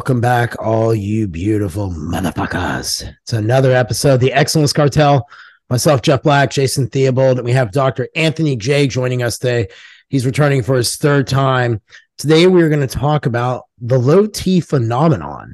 Welcome 0.00 0.22
back, 0.22 0.58
all 0.58 0.94
you 0.94 1.28
beautiful 1.28 1.90
motherfuckers. 1.90 3.06
It's 3.20 3.34
another 3.34 3.72
episode 3.72 4.14
of 4.14 4.20
the 4.20 4.32
Excellence 4.32 4.72
Cartel. 4.72 5.28
Myself, 5.68 6.00
Jeff 6.00 6.22
Black, 6.22 6.50
Jason 6.50 6.88
Theobald, 6.88 7.36
and 7.36 7.44
we 7.44 7.52
have 7.52 7.70
Dr. 7.70 8.08
Anthony 8.16 8.56
Jay 8.56 8.86
joining 8.86 9.22
us 9.22 9.36
today. 9.36 9.68
He's 10.08 10.24
returning 10.24 10.62
for 10.62 10.76
his 10.76 10.96
third 10.96 11.26
time. 11.26 11.82
Today, 12.16 12.46
we're 12.46 12.70
going 12.70 12.80
to 12.80 12.86
talk 12.86 13.26
about 13.26 13.66
the 13.78 13.98
low 13.98 14.26
T 14.26 14.60
phenomenon 14.60 15.52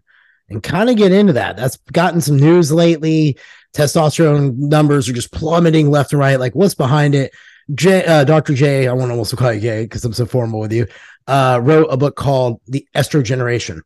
and 0.49 0.63
kind 0.63 0.91
of 0.91 0.97
get 0.97 1.10
into 1.10 1.33
that. 1.33 1.57
That's 1.57 1.79
gotten 1.91 2.21
some 2.21 2.37
news 2.37 2.71
lately. 2.71 3.38
Testosterone 3.74 4.57
numbers 4.57 5.09
are 5.09 5.13
just 5.13 5.33
plummeting 5.33 5.91
left 5.91 6.13
and 6.13 6.21
right. 6.21 6.38
Like, 6.38 6.55
what's 6.55 6.77
behind 6.77 7.16
it? 7.16 7.35
J, 7.74 8.05
uh, 8.05 8.23
Dr. 8.23 8.55
J, 8.55 8.87
I 8.87 8.93
want 8.93 9.10
to 9.10 9.19
also 9.19 9.37
call 9.37 9.52
you 9.52 9.60
Jay 9.60 9.83
because 9.83 10.05
I'm 10.05 10.13
so 10.13 10.24
formal 10.24 10.60
with 10.60 10.73
you, 10.73 10.87
uh, 11.27 11.59
wrote 11.60 11.88
a 11.91 11.97
book 11.97 12.15
called 12.15 12.60
The 12.69 12.87
Estrogeneration 12.95 13.80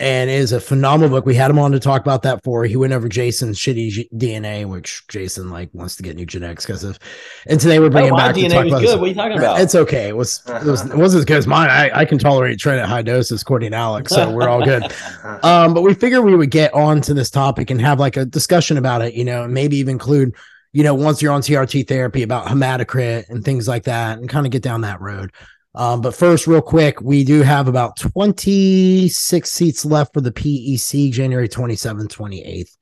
and 0.00 0.30
is 0.30 0.52
a 0.52 0.60
phenomenal 0.60 1.10
book. 1.10 1.26
We 1.26 1.34
had 1.34 1.50
him 1.50 1.58
on 1.58 1.72
to 1.72 1.78
talk 1.78 2.00
about 2.00 2.22
that 2.22 2.42
for. 2.42 2.64
He 2.64 2.74
went 2.74 2.94
over 2.94 3.06
Jason's 3.06 3.58
shitty 3.58 3.90
G- 3.90 4.08
DNA, 4.14 4.64
which 4.64 5.06
Jason 5.08 5.50
like 5.50 5.68
wants 5.74 5.94
to 5.96 6.02
get 6.02 6.16
new 6.16 6.24
genetics 6.24 6.64
because 6.64 6.82
of. 6.84 6.98
And 7.46 7.60
today 7.60 7.78
we're 7.78 7.90
bringing 7.90 8.14
oh, 8.14 8.16
back 8.16 8.34
DNA 8.34 8.48
to 8.48 8.54
talk 8.54 8.64
was 8.64 8.72
about. 8.72 8.80
good. 8.80 8.88
This. 8.88 8.96
What 8.96 9.04
are 9.04 9.08
you 9.08 9.14
talking 9.14 9.38
about? 9.38 9.60
It's 9.60 9.74
okay. 9.74 10.08
It 10.08 10.16
was 10.16 10.42
it 10.48 10.64
was 10.64 10.86
it 10.86 10.96
wasn't 10.96 11.20
as 11.20 11.24
good 11.26 11.36
as 11.36 11.46
mine. 11.46 11.68
I, 11.68 11.90
I 12.00 12.04
can 12.06 12.16
tolerate 12.16 12.58
tren 12.58 12.82
at 12.82 12.88
high 12.88 13.02
doses, 13.02 13.42
according 13.42 13.72
to 13.72 13.76
Alex, 13.76 14.10
so 14.10 14.30
we're 14.30 14.48
all 14.48 14.64
good. 14.64 14.84
um, 15.42 15.74
but 15.74 15.82
we 15.82 15.92
figured 15.92 16.24
we 16.24 16.34
would 16.34 16.50
get 16.50 16.72
on 16.72 17.02
to 17.02 17.12
this 17.12 17.28
topic 17.28 17.70
and 17.70 17.78
have 17.80 18.00
like 18.00 18.16
a 18.16 18.24
discussion 18.24 18.78
about 18.78 19.02
it. 19.02 19.12
You 19.12 19.24
know, 19.24 19.44
and 19.44 19.54
maybe 19.54 19.76
even 19.76 19.92
include. 19.92 20.34
You 20.72 20.84
know, 20.84 20.94
once 20.94 21.20
you're 21.20 21.32
on 21.32 21.42
TRT 21.42 21.88
therapy 21.88 22.22
about 22.22 22.46
hematocrit 22.46 23.28
and 23.28 23.44
things 23.44 23.66
like 23.66 23.82
that, 23.84 24.18
and 24.18 24.28
kind 24.28 24.46
of 24.46 24.52
get 24.52 24.62
down 24.62 24.82
that 24.82 25.00
road. 25.00 25.32
Um, 25.74 26.00
but 26.00 26.14
first, 26.16 26.46
real 26.46 26.62
quick, 26.62 27.00
we 27.00 27.22
do 27.24 27.42
have 27.42 27.68
about 27.68 27.96
26 27.96 29.50
seats 29.50 29.84
left 29.84 30.12
for 30.12 30.20
the 30.20 30.32
PEC 30.32 31.12
January 31.12 31.48
27th, 31.48 32.08
28th 32.08 32.76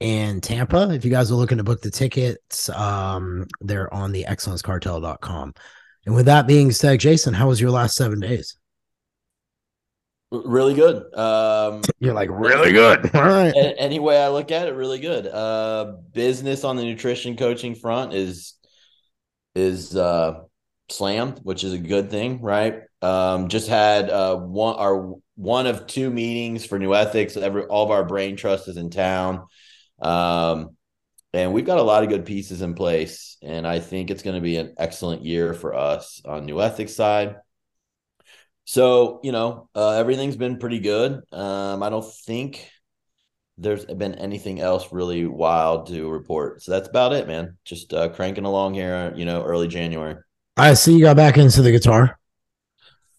in 0.00 0.40
Tampa. 0.40 0.90
If 0.92 1.04
you 1.04 1.10
guys 1.10 1.30
are 1.30 1.36
looking 1.36 1.58
to 1.58 1.64
book 1.64 1.82
the 1.82 1.90
tickets, 1.90 2.68
um, 2.70 3.46
they're 3.60 3.92
on 3.92 4.12
the 4.12 4.24
excellencecartel.com. 4.28 5.54
And 6.06 6.14
with 6.14 6.26
that 6.26 6.46
being 6.46 6.72
said, 6.72 7.00
Jason, 7.00 7.34
how 7.34 7.48
was 7.48 7.60
your 7.60 7.70
last 7.70 7.96
seven 7.96 8.18
days? 8.18 8.56
really 10.32 10.74
good. 10.74 11.14
Um, 11.14 11.82
You're 11.98 12.14
like, 12.14 12.30
really 12.32 12.72
good. 12.72 13.10
All 13.14 13.22
right. 13.22 13.52
any 13.78 13.98
way 13.98 14.20
I 14.20 14.28
look 14.28 14.50
at 14.50 14.66
it, 14.66 14.74
really 14.74 14.98
good. 14.98 15.26
Uh, 15.26 15.96
business 16.12 16.64
on 16.64 16.76
the 16.76 16.84
nutrition 16.84 17.36
coaching 17.36 17.74
front 17.74 18.14
is 18.14 18.54
is 19.54 19.94
uh, 19.94 20.40
slammed, 20.88 21.40
which 21.42 21.64
is 21.64 21.72
a 21.72 21.78
good 21.78 22.10
thing, 22.10 22.40
right? 22.40 22.82
Um, 23.00 23.48
just 23.48 23.68
had 23.68 24.10
uh, 24.10 24.36
one 24.36 24.76
our 24.76 25.14
one 25.36 25.66
of 25.66 25.86
two 25.86 26.10
meetings 26.10 26.64
for 26.64 26.78
Nuethix. 26.78 27.36
Every 27.36 27.64
all 27.64 27.84
of 27.84 27.90
our 27.90 28.04
brain 28.04 28.36
trust 28.36 28.68
is 28.68 28.76
in 28.76 28.90
town. 28.90 29.46
Um, 30.00 30.76
and 31.32 31.52
we've 31.52 31.64
got 31.64 31.78
a 31.78 31.82
lot 31.82 32.02
of 32.02 32.10
good 32.10 32.26
pieces 32.26 32.60
in 32.60 32.74
place, 32.74 33.38
and 33.42 33.66
I 33.66 33.80
think 33.80 34.10
it's 34.10 34.22
going 34.22 34.36
to 34.36 34.42
be 34.42 34.56
an 34.56 34.74
excellent 34.76 35.24
year 35.24 35.54
for 35.54 35.74
us 35.74 36.20
on 36.24 36.46
Nuethix 36.46 36.90
side. 36.90 37.36
So 38.64 39.20
you 39.22 39.32
know, 39.32 39.68
uh, 39.74 39.92
everything's 39.92 40.36
been 40.36 40.58
pretty 40.58 40.78
good. 40.78 41.22
Um, 41.32 41.82
I 41.82 41.90
don't 41.90 42.12
think 42.26 42.70
there's 43.58 43.84
been 43.84 44.14
anything 44.14 44.60
else 44.60 44.92
really 44.92 45.26
wild 45.26 45.86
to 45.88 46.08
report. 46.08 46.62
So 46.62 46.72
that's 46.72 46.88
about 46.88 47.12
it, 47.12 47.26
man. 47.26 47.56
Just 47.64 47.92
uh, 47.92 48.08
cranking 48.08 48.44
along 48.44 48.74
here, 48.74 49.12
you 49.16 49.24
know, 49.24 49.42
early 49.42 49.68
January. 49.68 50.16
I 50.56 50.74
see 50.74 50.94
you 50.94 51.00
got 51.00 51.16
back 51.16 51.38
into 51.38 51.62
the 51.62 51.72
guitar. 51.72 52.18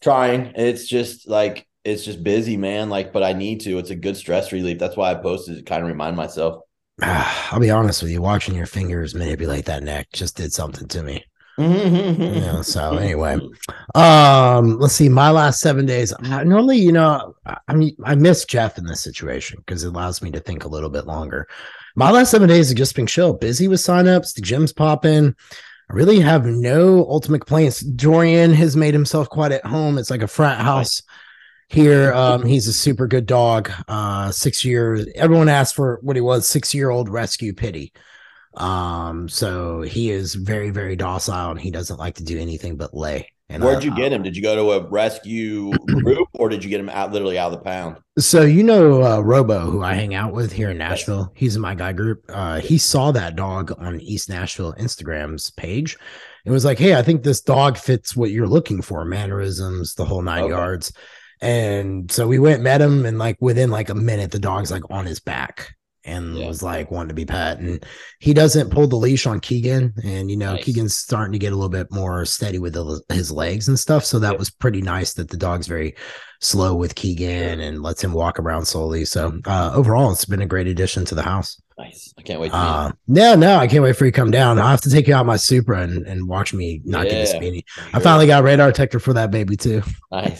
Trying. 0.01 0.53
It's 0.55 0.87
just 0.87 1.27
like 1.27 1.67
it's 1.83 2.05
just 2.05 2.23
busy, 2.23 2.57
man. 2.57 2.89
Like, 2.89 3.11
but 3.11 3.23
I 3.23 3.33
need 3.33 3.61
to. 3.61 3.77
It's 3.77 3.89
a 3.89 3.95
good 3.95 4.17
stress 4.17 4.51
relief. 4.51 4.79
That's 4.79 4.95
why 4.95 5.11
I 5.11 5.15
posted 5.15 5.57
to 5.57 5.63
kind 5.63 5.81
of 5.81 5.87
remind 5.87 6.15
myself. 6.15 6.63
I'll 7.01 7.59
be 7.59 7.71
honest 7.71 8.03
with 8.03 8.11
you, 8.11 8.21
watching 8.21 8.55
your 8.55 8.65
fingers 8.65 9.15
manipulate 9.15 9.65
that 9.65 9.83
neck 9.83 10.07
just 10.13 10.37
did 10.37 10.53
something 10.53 10.87
to 10.89 11.03
me. 11.03 11.25
you 11.59 11.67
know, 11.67 12.63
so 12.63 12.97
anyway, 12.97 13.37
um, 13.93 14.79
let's 14.79 14.95
see. 14.95 15.07
My 15.07 15.29
last 15.29 15.59
seven 15.59 15.85
days. 15.85 16.11
I, 16.23 16.43
normally, 16.43 16.77
you 16.77 16.91
know, 16.91 17.35
I, 17.45 17.57
I 17.67 17.75
mean, 17.75 17.95
I 18.03 18.15
miss 18.15 18.45
Jeff 18.45 18.79
in 18.79 18.85
this 18.85 19.01
situation 19.01 19.59
because 19.59 19.83
it 19.83 19.89
allows 19.89 20.21
me 20.23 20.31
to 20.31 20.39
think 20.39 20.63
a 20.63 20.69
little 20.69 20.89
bit 20.89 21.05
longer. 21.05 21.47
My 21.95 22.09
last 22.09 22.31
seven 22.31 22.49
days 22.49 22.69
have 22.69 22.77
just 22.77 22.95
been 22.95 23.05
chill, 23.05 23.33
busy 23.33 23.67
with 23.67 23.81
signups. 23.81 24.33
The 24.33 24.41
gym's 24.41 24.73
popping. 24.73 25.35
Really 25.93 26.21
have 26.21 26.47
no 26.47 27.05
ultimate 27.07 27.41
complaints. 27.41 27.81
Dorian 27.81 28.51
has 28.55 28.75
made 28.75 28.95
himself 28.95 29.29
quite 29.29 29.51
at 29.51 29.63
home. 29.63 29.99
It's 29.99 30.09
like 30.09 30.23
a 30.23 30.27
frat 30.27 30.59
house 30.59 31.03
here. 31.69 32.11
Um, 32.13 32.43
he's 32.43 32.67
a 32.67 32.73
super 32.73 33.05
good 33.05 33.27
dog. 33.27 33.69
Uh, 33.87 34.31
six 34.31 34.65
years. 34.65 35.05
Everyone 35.13 35.49
asked 35.49 35.75
for 35.75 35.99
what 36.01 36.15
he 36.15 36.21
was. 36.21 36.47
Six 36.47 36.73
year 36.73 36.89
old 36.89 37.09
rescue 37.09 37.53
pity. 37.53 37.93
Um, 38.55 39.29
so 39.29 39.83
he 39.83 40.09
is 40.09 40.33
very, 40.33 40.71
very 40.71 40.95
docile 40.95 41.51
and 41.51 41.61
he 41.61 41.69
doesn't 41.69 41.99
like 41.99 42.15
to 42.15 42.23
do 42.23 42.39
anything 42.39 42.75
but 42.75 42.95
lay. 42.95 43.29
And 43.53 43.63
Where'd 43.63 43.77
I- 43.79 43.81
you 43.85 43.95
get 43.95 44.11
him? 44.11 44.23
Did 44.23 44.35
you 44.35 44.41
go 44.43 44.55
to 44.55 44.71
a 44.71 44.89
rescue 44.89 45.71
group 45.87 46.27
or 46.33 46.49
did 46.49 46.63
you 46.63 46.69
get 46.69 46.79
him 46.79 46.89
out 46.89 47.11
literally 47.11 47.37
out 47.37 47.53
of 47.53 47.59
the 47.59 47.63
pound? 47.63 47.97
So 48.19 48.41
you 48.41 48.63
know 48.63 49.03
uh, 49.03 49.19
Robo, 49.19 49.59
who 49.59 49.83
I 49.83 49.93
hang 49.93 50.13
out 50.15 50.33
with 50.33 50.51
here 50.51 50.71
in 50.71 50.77
Nashville. 50.77 51.31
He's 51.35 51.55
in 51.55 51.61
my 51.61 51.75
guy 51.75 51.93
group. 51.93 52.23
Uh, 52.29 52.59
he 52.59 52.77
saw 52.77 53.11
that 53.11 53.35
dog 53.35 53.71
on 53.79 54.01
East 54.01 54.27
Nashville 54.29 54.73
Instagram's 54.79 55.49
page. 55.51 55.97
and 56.45 56.53
was 56.53 56.65
like, 56.65 56.77
"Hey, 56.77 56.93
I 56.95 57.01
think 57.03 57.23
this 57.23 57.39
dog 57.41 57.77
fits 57.77 58.15
what 58.17 58.31
you're 58.31 58.47
looking 58.47 58.81
for: 58.81 59.05
mannerisms, 59.05 59.93
the 59.95 60.03
whole 60.05 60.21
nine 60.21 60.43
Okay. 60.43 60.49
yards." 60.51 60.91
And 61.41 62.11
so 62.11 62.27
we 62.27 62.39
went, 62.39 62.61
met 62.63 62.81
him, 62.81 63.05
and 63.05 63.17
like 63.19 63.37
within 63.41 63.69
like 63.69 63.89
a 63.89 63.95
minute, 63.95 64.31
the 64.31 64.39
dog's 64.39 64.71
like 64.71 64.83
on 64.89 65.05
his 65.05 65.19
back 65.19 65.75
and 66.05 66.37
Yeah. 66.37 66.47
was 66.47 66.61
like 66.63 66.91
wanting 66.91 67.09
to 67.09 67.13
be 67.15 67.25
pet. 67.25 67.59
And 67.59 67.83
he 68.19 68.33
doesn't 68.33 68.71
pull 68.71 68.87
the 68.87 68.95
leash 68.95 69.25
on 69.25 69.39
Keegan, 69.39 69.93
and 70.03 70.29
you 70.29 70.37
know 70.37 70.53
Nice. 70.53 70.63
Keegan's 70.65 70.95
starting 70.95 71.33
to 71.33 71.39
get 71.39 71.53
a 71.53 71.55
little 71.55 71.69
bit 71.69 71.87
more 71.91 72.25
steady 72.25 72.59
with 72.59 72.73
the, 72.73 73.01
his 73.13 73.31
legs 73.31 73.67
and 73.67 73.79
stuff. 73.79 74.05
So 74.05 74.19
that 74.19 74.33
Yeah. 74.33 74.37
was 74.39 74.49
pretty 74.49 74.81
nice 74.81 75.13
that 75.15 75.29
the 75.29 75.37
dog's 75.37 75.67
very 75.67 75.95
slow 76.43 76.75
with 76.75 76.95
Keegan 76.95 77.59
and 77.59 77.81
lets 77.81 78.03
him 78.03 78.13
walk 78.13 78.39
around 78.39 78.65
slowly. 78.65 79.05
So 79.05 79.39
uh, 79.45 79.71
overall, 79.73 80.11
it's 80.11 80.25
been 80.25 80.41
a 80.41 80.45
great 80.45 80.67
addition 80.67 81.05
to 81.05 81.15
the 81.15 81.23
house. 81.23 81.59
Nice. 81.75 82.13
I 82.19 82.21
can't 82.21 82.39
wait. 82.39 82.53
Uh, 82.53 82.91
no, 83.07 83.33
no, 83.33 83.55
I 83.57 83.65
can't 83.65 83.81
wait 83.81 83.95
for 83.95 84.05
you 84.05 84.11
to 84.11 84.15
come 84.15 84.29
down. 84.29 84.59
I 84.59 84.69
have 84.69 84.81
to 84.81 84.91
take 84.91 85.07
you 85.07 85.15
out 85.15 85.25
my 85.25 85.37
Supra 85.37 85.81
and, 85.81 86.05
and 86.05 86.27
watch 86.27 86.53
me 86.53 86.81
not 86.85 87.05
get 87.05 87.13
a 87.13 87.17
Yeah. 87.19 87.25
speedy. 87.25 87.65
I 87.93 87.99
finally 87.99 88.27
got 88.27 88.41
a 88.41 88.43
radar 88.43 88.67
detector 88.71 88.99
for 88.99 89.11
that 89.13 89.31
baby 89.31 89.57
too. 89.57 89.81
Nice. 90.11 90.39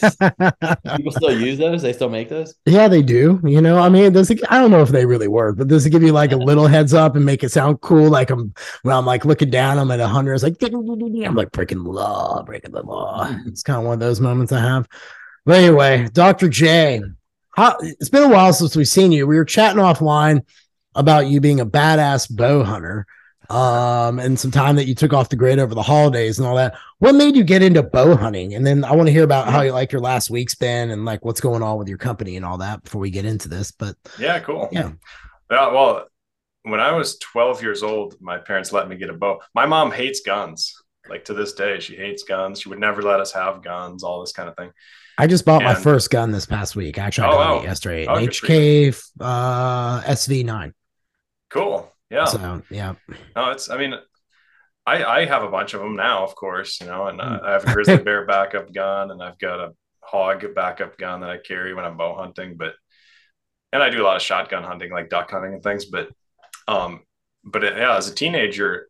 People 0.96 1.10
still 1.10 1.36
use 1.36 1.58
those? 1.58 1.82
They 1.82 1.92
still 1.92 2.08
make 2.08 2.28
those? 2.28 2.54
yeah, 2.66 2.86
they 2.86 3.02
do. 3.02 3.40
You 3.44 3.60
know, 3.60 3.78
I 3.80 3.88
mean, 3.88 4.12
does 4.12 4.30
it, 4.30 4.40
I 4.48 4.60
don't 4.60 4.70
know 4.70 4.80
if 4.80 4.90
they 4.90 5.06
really 5.06 5.26
work, 5.26 5.56
but 5.58 5.66
does 5.66 5.84
it 5.84 5.90
give 5.90 6.04
you 6.04 6.12
like 6.12 6.30
a 6.30 6.36
little 6.36 6.68
heads 6.68 6.94
up 6.94 7.16
and 7.16 7.24
make 7.24 7.42
it 7.42 7.50
sound 7.50 7.80
cool? 7.80 8.08
Like 8.10 8.30
I'm 8.30 8.54
when 8.82 8.94
I'm 8.94 9.04
like 9.04 9.24
looking 9.24 9.50
down, 9.50 9.80
I'm 9.80 9.90
at 9.90 9.98
a 9.98 10.06
hundred. 10.06 10.34
It's 10.34 10.44
like 10.44 10.56
I'm 10.62 11.34
like 11.34 11.50
breaking 11.50 11.82
the 11.82 11.90
law, 11.90 12.44
breaking 12.44 12.70
the 12.70 12.82
law. 12.82 13.28
It's 13.46 13.64
kind 13.64 13.80
of 13.80 13.84
one 13.84 13.94
of 13.94 14.00
those 14.00 14.20
moments 14.20 14.52
I 14.52 14.60
have. 14.60 14.86
But 15.44 15.58
anyway, 15.58 16.08
Dr. 16.12 16.48
J, 16.48 17.02
how, 17.52 17.76
it's 17.80 18.08
been 18.08 18.22
a 18.22 18.28
while 18.28 18.52
since 18.52 18.76
we've 18.76 18.88
seen 18.88 19.12
you. 19.12 19.26
We 19.26 19.36
were 19.36 19.44
chatting 19.44 19.82
offline 19.82 20.42
about 20.94 21.26
you 21.26 21.40
being 21.40 21.60
a 21.60 21.66
badass 21.66 22.34
bow 22.34 22.64
hunter 22.64 23.06
um 23.50 24.18
and 24.20 24.40
some 24.40 24.50
time 24.50 24.76
that 24.76 24.86
you 24.86 24.94
took 24.94 25.12
off 25.12 25.28
the 25.28 25.36
grid 25.36 25.58
over 25.58 25.74
the 25.74 25.82
holidays 25.82 26.38
and 26.38 26.48
all 26.48 26.56
that 26.56 26.74
what 27.00 27.14
made 27.14 27.36
you 27.36 27.44
get 27.44 27.62
into 27.62 27.82
bow 27.82 28.16
hunting 28.16 28.54
and 28.54 28.66
then 28.66 28.82
i 28.84 28.92
want 28.92 29.06
to 29.06 29.12
hear 29.12 29.22
about 29.22 29.48
how 29.48 29.60
you 29.60 29.70
like 29.70 29.92
your 29.92 30.00
last 30.00 30.30
week's 30.30 30.54
been 30.54 30.90
and 30.90 31.04
like 31.04 31.22
what's 31.26 31.42
going 31.42 31.62
on 31.62 31.76
with 31.76 31.86
your 31.86 31.98
company 31.98 32.36
and 32.36 32.44
all 32.46 32.56
that 32.56 32.82
before 32.82 33.02
we 33.02 33.10
get 33.10 33.26
into 33.26 33.46
this 33.46 33.70
but 33.70 33.96
Yeah, 34.18 34.40
cool. 34.40 34.68
Yeah. 34.72 34.92
Yeah, 35.50 35.72
well, 35.72 36.06
when 36.62 36.80
I 36.80 36.92
was 36.92 37.18
12 37.18 37.62
years 37.62 37.82
old, 37.82 38.16
my 38.20 38.38
parents 38.38 38.72
let 38.72 38.88
me 38.88 38.96
get 38.96 39.10
a 39.10 39.12
bow. 39.12 39.40
My 39.54 39.66
mom 39.66 39.90
hates 39.90 40.20
guns. 40.20 40.74
Like 41.08 41.26
to 41.26 41.34
this 41.34 41.52
day, 41.52 41.80
she 41.80 41.96
hates 41.96 42.22
guns. 42.22 42.60
She 42.60 42.70
would 42.70 42.80
never 42.80 43.02
let 43.02 43.20
us 43.20 43.32
have 43.32 43.62
guns, 43.62 44.02
all 44.02 44.20
this 44.20 44.32
kind 44.32 44.48
of 44.48 44.56
thing. 44.56 44.70
I 45.18 45.26
just 45.26 45.44
bought 45.44 45.62
my 45.62 45.74
first 45.74 46.10
gun 46.10 46.30
this 46.32 46.46
past 46.46 46.74
week 46.76 46.98
actually 46.98 47.26
i 47.28 47.30
Oh, 47.30 47.36
got 47.36 47.62
it 47.62 47.64
yesterday 47.64 48.06
Oh, 48.06 48.14
hk 48.16 49.10
uh 49.20 50.00
sv9 50.02 50.72
Cool. 51.50 51.92
Yeah. 52.10 52.24
so 52.24 52.62
yeah 52.70 52.94
No, 53.36 53.50
it's, 53.50 53.70
I 53.70 53.76
mean, 53.78 53.94
I, 54.86 55.04
I 55.04 55.24
have 55.24 55.42
a 55.44 55.48
bunch 55.50 55.72
of 55.74 55.80
them 55.80 55.94
now, 55.96 56.24
of 56.24 56.34
course, 56.34 56.80
you 56.80 56.86
know, 56.86 57.06
and 57.06 57.20
uh, 57.20 57.38
Hmm. 57.38 57.44
I 57.46 57.52
have 57.52 57.64
a 57.64 57.72
grizzly 57.72 57.96
bear 58.04 58.26
backup 58.26 58.72
gun 58.72 59.10
and 59.12 59.22
I've 59.22 59.38
got 59.38 59.60
a 59.60 59.72
hog 60.02 60.44
backup 60.54 60.98
gun 60.98 61.20
that 61.20 61.30
I 61.30 61.38
carry 61.38 61.72
when 61.74 61.84
I'm 61.84 61.96
bow 61.96 62.14
hunting, 62.16 62.56
but, 62.56 62.74
and 63.72 63.82
I 63.82 63.88
do 63.90 64.02
a 64.02 64.04
lot 64.04 64.16
of 64.16 64.22
shotgun 64.22 64.62
hunting, 64.64 64.90
like 64.90 65.08
duck 65.10 65.30
hunting 65.30 65.54
and 65.54 65.62
things, 65.62 65.84
but, 65.86 66.08
um, 66.68 67.02
but 67.44 67.62
it, 67.64 67.76
yeah, 67.76 67.96
as 67.96 68.08
a 68.08 68.14
teenager, 68.14 68.88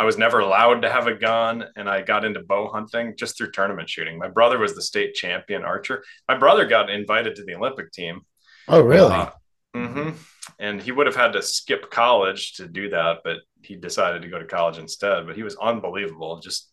I 0.00 0.04
was 0.04 0.16
never 0.16 0.38
allowed 0.40 0.80
to 0.82 0.90
have 0.90 1.06
a 1.06 1.14
gun 1.14 1.64
and 1.76 1.86
I 1.88 2.00
got 2.00 2.24
into 2.24 2.40
bow 2.40 2.70
hunting 2.72 3.14
just 3.18 3.36
through 3.36 3.50
tournament 3.52 3.88
shooting. 3.90 4.18
My 4.18 4.28
brother 4.28 4.58
was 4.58 4.74
the 4.74 4.80
state 4.82 5.14
champion 5.14 5.62
archer. 5.62 6.02
My 6.26 6.36
brother 6.38 6.64
got 6.66 6.88
invited 6.88 7.36
to 7.36 7.44
the 7.44 7.54
Olympic 7.54 7.92
team. 7.92 8.22
oh 8.68 8.80
really 8.80 9.12
Uh, 9.12 9.30
mhm. 9.76 10.14
And 10.58 10.80
he 10.80 10.90
would 10.92 11.06
have 11.06 11.16
had 11.16 11.32
to 11.34 11.42
skip 11.42 11.90
college 11.90 12.54
to 12.54 12.66
do 12.66 12.88
that, 12.90 13.18
but 13.24 13.38
he 13.62 13.76
decided 13.76 14.22
to 14.22 14.28
go 14.28 14.38
to 14.38 14.46
college 14.46 14.78
instead. 14.78 15.26
But 15.26 15.36
he 15.36 15.42
was 15.42 15.56
unbelievable, 15.56 16.40
just 16.40 16.68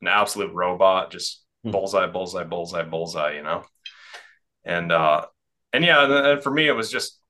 an 0.00 0.08
absolute 0.08 0.52
robot, 0.54 1.10
just 1.12 1.44
Hmm. 1.62 1.72
bullseye, 1.72 2.06
bullseye, 2.06 2.44
bullseye, 2.44 2.84
bullseye, 2.84 3.32
you 3.36 3.42
know. 3.42 3.64
And 4.64 4.90
uh, 4.92 5.26
and 5.74 5.84
yeah, 5.84 6.32
and 6.32 6.42
for 6.42 6.50
me, 6.50 6.66
it 6.66 6.72
was 6.72 6.90
just 6.90 7.20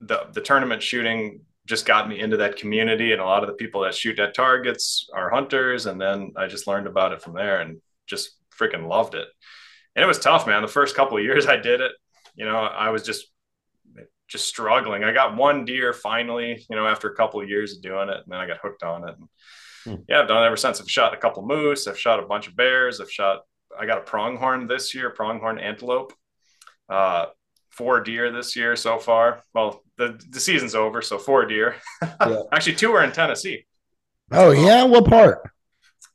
the 0.00 0.18
the 0.32 0.40
tournament 0.40 0.82
shooting 0.82 1.42
just 1.66 1.86
got 1.86 2.08
me 2.08 2.18
into 2.18 2.38
that 2.38 2.56
community, 2.56 3.12
and 3.12 3.20
a 3.20 3.24
lot 3.24 3.42
of 3.42 3.48
the 3.48 3.54
people 3.54 3.82
that 3.82 3.94
shoot 3.94 4.18
at 4.18 4.34
targets 4.34 5.08
are 5.14 5.30
hunters, 5.30 5.86
and 5.86 6.00
then 6.00 6.32
I 6.36 6.46
just 6.46 6.66
learned 6.66 6.86
about 6.86 7.12
it 7.12 7.22
from 7.22 7.34
there, 7.34 7.60
and 7.60 7.80
just 8.06 8.36
freaking 8.58 8.88
loved 8.88 9.14
it. 9.14 9.28
And 9.94 10.02
it 10.02 10.08
was 10.08 10.18
tough, 10.18 10.46
man. 10.46 10.62
The 10.62 10.68
first 10.68 10.96
couple 10.96 11.18
of 11.18 11.24
years 11.24 11.46
I 11.46 11.56
did 11.56 11.80
it, 11.80 11.92
you 12.34 12.44
know, 12.44 12.56
I 12.56 12.90
was 12.90 13.02
just 13.02 13.26
just 14.28 14.48
struggling. 14.48 15.04
I 15.04 15.12
got 15.12 15.36
one 15.36 15.66
deer 15.66 15.92
finally, 15.92 16.64
you 16.70 16.74
know, 16.76 16.86
after 16.86 17.10
a 17.10 17.14
couple 17.14 17.40
of 17.40 17.48
years 17.48 17.76
of 17.76 17.82
doing 17.82 18.08
it, 18.08 18.16
and 18.16 18.24
then 18.28 18.38
I 18.38 18.46
got 18.46 18.58
hooked 18.62 18.82
on 18.82 19.06
it. 19.06 19.14
And 19.18 19.28
hmm. 19.84 20.02
yeah, 20.08 20.20
I've 20.20 20.28
done 20.28 20.42
it 20.42 20.46
ever 20.46 20.56
since. 20.56 20.80
I've 20.80 20.90
shot 20.90 21.14
a 21.14 21.18
couple 21.18 21.46
moose. 21.46 21.86
I've 21.86 22.00
shot 22.00 22.18
a 22.18 22.26
bunch 22.26 22.48
of 22.48 22.56
bears. 22.56 23.00
I've 23.00 23.12
shot. 23.12 23.42
I 23.78 23.86
got 23.86 23.98
a 23.98 24.02
pronghorn 24.02 24.66
this 24.66 24.94
year, 24.94 25.10
pronghorn 25.10 25.58
antelope. 25.58 26.14
Uh, 26.88 27.26
four 27.72 28.00
deer 28.00 28.30
this 28.30 28.54
year 28.54 28.76
so 28.76 28.98
far. 28.98 29.42
Well, 29.54 29.82
the 29.96 30.20
the 30.30 30.40
season's 30.40 30.74
over, 30.74 31.02
so 31.02 31.18
four 31.18 31.44
deer. 31.46 31.76
Yeah. 32.20 32.42
Actually, 32.52 32.76
two 32.76 32.92
are 32.92 33.02
in 33.02 33.12
Tennessee. 33.12 33.66
Oh 34.30 34.52
yeah, 34.52 34.84
what 34.84 35.06
part? 35.06 35.50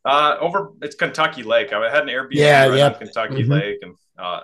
Uh, 0.06 0.38
over 0.40 0.72
it's 0.82 0.96
Kentucky 0.96 1.44
Lake. 1.44 1.74
I 1.74 1.90
had 1.92 2.04
an 2.04 2.10
Airbnb 2.10 2.30
yeah, 2.32 2.68
right 2.68 2.78
yeah. 2.78 2.90
Kentucky 2.94 3.44
mm-hmm. 3.44 3.52
Lake, 3.52 3.80
and 3.82 3.96
uh, 4.18 4.42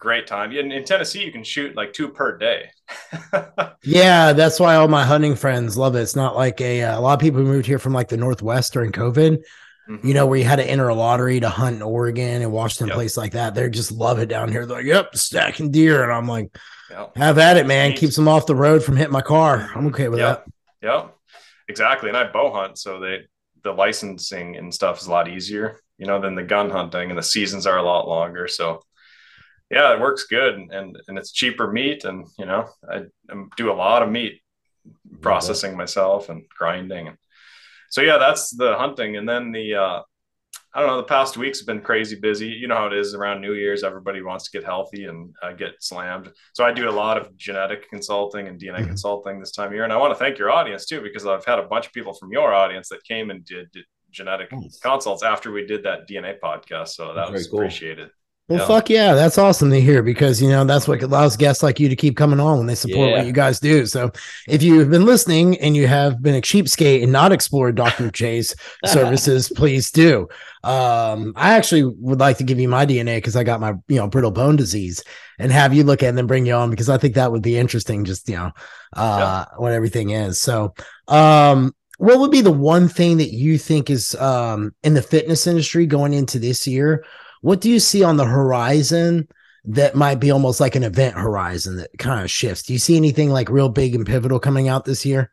great 0.00 0.26
time. 0.26 0.50
In, 0.52 0.72
in 0.72 0.84
Tennessee, 0.84 1.24
you 1.24 1.30
can 1.30 1.44
shoot 1.44 1.76
like 1.76 1.92
two 1.92 2.08
per 2.08 2.36
day. 2.36 2.70
yeah, 3.84 4.32
that's 4.32 4.58
why 4.58 4.74
all 4.74 4.88
my 4.88 5.04
hunting 5.04 5.36
friends 5.36 5.78
love 5.78 5.94
it. 5.94 6.00
It's 6.00 6.16
not 6.16 6.34
like 6.34 6.60
a, 6.60 6.82
uh, 6.82 6.98
a 6.98 7.00
lot 7.00 7.14
of 7.14 7.20
people 7.20 7.42
moved 7.42 7.66
here 7.66 7.78
from 7.78 7.92
like 7.92 8.08
the 8.08 8.16
Northwest 8.16 8.72
during 8.72 8.90
COVID. 8.90 9.42
Mm-hmm. 9.90 10.06
You 10.06 10.14
know, 10.14 10.26
where 10.26 10.38
you 10.38 10.44
had 10.44 10.56
to 10.56 10.70
enter 10.70 10.88
a 10.88 10.94
lottery 10.94 11.40
to 11.40 11.48
hunt 11.48 11.76
in 11.76 11.82
Oregon 11.82 12.42
and 12.42 12.52
Washington, 12.52 12.88
yep. 12.88 12.94
place 12.94 13.16
like 13.16 13.32
that. 13.32 13.54
They 13.54 13.68
just 13.68 13.90
love 13.90 14.20
it 14.20 14.28
down 14.28 14.50
here. 14.50 14.64
They're 14.64 14.78
like, 14.78 14.86
"Yep, 14.86 15.16
stacking 15.16 15.72
deer," 15.72 16.04
and 16.04 16.12
I'm 16.12 16.28
like, 16.28 16.56
yep. 16.90 17.16
"Have 17.16 17.38
at 17.38 17.56
it, 17.56 17.66
man! 17.66 17.94
Keeps 17.94 18.14
them 18.14 18.28
off 18.28 18.46
the 18.46 18.54
road 18.54 18.84
from 18.84 18.96
hitting 18.96 19.12
my 19.12 19.20
car. 19.20 19.70
I'm 19.74 19.88
okay 19.88 20.08
with 20.08 20.20
yep. 20.20 20.44
that." 20.80 20.86
Yep, 20.86 21.16
exactly. 21.68 22.08
And 22.08 22.16
I 22.16 22.30
bow 22.30 22.52
hunt, 22.52 22.78
so 22.78 23.00
they 23.00 23.26
the 23.64 23.72
licensing 23.72 24.56
and 24.56 24.72
stuff 24.72 25.00
is 25.00 25.06
a 25.06 25.10
lot 25.10 25.28
easier, 25.28 25.80
you 25.98 26.06
know, 26.06 26.20
than 26.20 26.34
the 26.34 26.42
gun 26.42 26.70
hunting, 26.70 27.10
and 27.10 27.18
the 27.18 27.22
seasons 27.22 27.66
are 27.66 27.78
a 27.78 27.82
lot 27.82 28.08
longer. 28.08 28.48
So 28.48 28.82
yeah, 29.70 29.94
it 29.94 30.00
works 30.00 30.24
good 30.24 30.54
and, 30.54 30.72
and, 30.72 30.98
and 31.06 31.16
it's 31.16 31.30
cheaper 31.30 31.70
meat. 31.70 32.04
And, 32.04 32.26
you 32.38 32.44
know, 32.44 32.68
I, 32.90 33.04
I 33.30 33.44
do 33.56 33.70
a 33.70 33.74
lot 33.74 34.02
of 34.02 34.10
meat 34.10 34.42
processing 35.20 35.76
myself 35.76 36.28
and 36.28 36.42
grinding. 36.48 37.08
And 37.08 37.16
so, 37.90 38.00
yeah, 38.00 38.16
that's 38.16 38.50
the 38.50 38.76
hunting. 38.76 39.16
And 39.16 39.28
then 39.28 39.52
the, 39.52 39.74
uh, 39.74 40.02
I 40.72 40.80
don't 40.80 40.88
know, 40.88 40.98
the 40.98 41.02
past 41.02 41.36
weeks 41.36 41.58
have 41.58 41.66
been 41.66 41.80
crazy 41.80 42.18
busy. 42.18 42.46
You 42.46 42.68
know 42.68 42.76
how 42.76 42.86
it 42.86 42.92
is 42.92 43.14
around 43.14 43.40
New 43.40 43.54
Year's, 43.54 43.82
everybody 43.82 44.22
wants 44.22 44.44
to 44.44 44.56
get 44.56 44.64
healthy 44.64 45.06
and 45.06 45.34
uh, 45.42 45.52
get 45.52 45.74
slammed. 45.80 46.30
So 46.54 46.64
I 46.64 46.72
do 46.72 46.88
a 46.88 46.92
lot 46.92 47.18
of 47.18 47.36
genetic 47.36 47.90
consulting 47.90 48.46
and 48.46 48.58
DNA 48.58 48.78
mm-hmm. 48.78 48.86
consulting 48.86 49.40
this 49.40 49.50
time 49.50 49.68
of 49.68 49.72
year. 49.74 49.84
And 49.84 49.92
I 49.92 49.96
want 49.96 50.12
to 50.12 50.18
thank 50.18 50.38
your 50.38 50.50
audience 50.50 50.86
too, 50.86 51.00
because 51.02 51.26
I've 51.26 51.44
had 51.44 51.58
a 51.58 51.66
bunch 51.66 51.86
of 51.86 51.92
people 51.92 52.14
from 52.14 52.30
your 52.30 52.54
audience 52.54 52.88
that 52.90 53.02
came 53.02 53.30
and 53.30 53.44
did, 53.44 53.70
did 53.72 53.84
genetic 54.12 54.52
nice. 54.52 54.78
consults 54.78 55.24
after 55.24 55.50
we 55.50 55.66
did 55.66 55.82
that 55.82 56.08
DNA 56.08 56.38
podcast. 56.38 56.88
So 56.88 57.14
that 57.14 57.32
was 57.32 57.48
cool. 57.48 57.60
appreciated. 57.60 58.10
Well, 58.50 58.58
yeah. 58.58 58.66
fuck 58.66 58.90
yeah, 58.90 59.14
that's 59.14 59.38
awesome 59.38 59.70
to 59.70 59.80
hear 59.80 60.02
because 60.02 60.42
you 60.42 60.48
know 60.48 60.64
that's 60.64 60.88
what 60.88 61.00
allows 61.04 61.36
guests 61.36 61.62
like 61.62 61.78
you 61.78 61.88
to 61.88 61.94
keep 61.94 62.16
coming 62.16 62.40
on 62.40 62.58
when 62.58 62.66
they 62.66 62.74
support 62.74 63.10
yeah. 63.10 63.18
what 63.18 63.26
you 63.26 63.32
guys 63.32 63.60
do. 63.60 63.86
So, 63.86 64.10
if 64.48 64.60
you 64.60 64.80
have 64.80 64.90
been 64.90 65.04
listening 65.04 65.56
and 65.60 65.76
you 65.76 65.86
have 65.86 66.20
been 66.20 66.34
a 66.34 66.40
cheapskate 66.40 67.04
and 67.04 67.12
not 67.12 67.30
explored 67.30 67.76
Dr. 67.76 68.10
J's 68.10 68.56
services, 68.86 69.52
please 69.54 69.92
do. 69.92 70.26
Um, 70.64 71.32
I 71.36 71.54
actually 71.54 71.84
would 71.84 72.18
like 72.18 72.38
to 72.38 72.44
give 72.44 72.58
you 72.58 72.68
my 72.68 72.84
DNA 72.84 73.18
because 73.18 73.36
I 73.36 73.44
got 73.44 73.60
my 73.60 73.74
you 73.86 73.98
know 73.98 74.08
brittle 74.08 74.32
bone 74.32 74.56
disease 74.56 75.00
and 75.38 75.52
have 75.52 75.72
you 75.72 75.84
look 75.84 76.02
at 76.02 76.06
it 76.06 76.08
and 76.08 76.18
then 76.18 76.26
bring 76.26 76.44
you 76.44 76.54
on 76.54 76.70
because 76.70 76.88
I 76.88 76.98
think 76.98 77.14
that 77.14 77.30
would 77.30 77.42
be 77.42 77.56
interesting. 77.56 78.04
Just 78.04 78.28
you 78.28 78.34
know, 78.34 78.50
uh, 78.96 79.44
yeah. 79.48 79.58
what 79.58 79.70
everything 79.70 80.10
is. 80.10 80.40
So, 80.40 80.74
um, 81.06 81.72
what 81.98 82.18
would 82.18 82.32
be 82.32 82.40
the 82.40 82.50
one 82.50 82.88
thing 82.88 83.18
that 83.18 83.32
you 83.32 83.58
think 83.58 83.90
is 83.90 84.16
um 84.16 84.74
in 84.82 84.94
the 84.94 85.02
fitness 85.02 85.46
industry 85.46 85.86
going 85.86 86.14
into 86.14 86.40
this 86.40 86.66
year? 86.66 87.04
What 87.40 87.60
do 87.60 87.70
you 87.70 87.80
see 87.80 88.02
on 88.02 88.16
the 88.16 88.24
horizon 88.24 89.28
that 89.64 89.94
might 89.94 90.20
be 90.20 90.30
almost 90.30 90.60
like 90.60 90.74
an 90.74 90.84
event 90.84 91.16
horizon 91.16 91.76
that 91.76 91.90
kind 91.98 92.22
of 92.22 92.30
shifts? 92.30 92.62
Do 92.62 92.72
you 92.72 92.78
see 92.78 92.96
anything 92.96 93.30
like 93.30 93.50
real 93.50 93.68
big 93.68 93.94
and 93.94 94.06
pivotal 94.06 94.40
coming 94.40 94.68
out 94.68 94.84
this 94.84 95.04
year? 95.04 95.32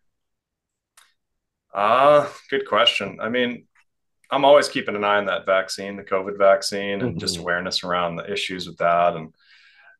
Uh, 1.73 2.27
good 2.49 2.67
question. 2.67 3.19
I 3.21 3.29
mean, 3.29 3.65
I'm 4.29 4.45
always 4.45 4.67
keeping 4.67 4.95
an 4.95 5.03
eye 5.03 5.17
on 5.17 5.25
that 5.27 5.45
vaccine, 5.45 5.95
the 5.95 6.03
COVID 6.03 6.37
vaccine, 6.37 7.01
and 7.01 7.11
mm-hmm. 7.11 7.19
just 7.19 7.37
awareness 7.37 7.83
around 7.83 8.15
the 8.15 8.31
issues 8.31 8.67
with 8.67 8.77
that. 8.77 9.15
And 9.15 9.33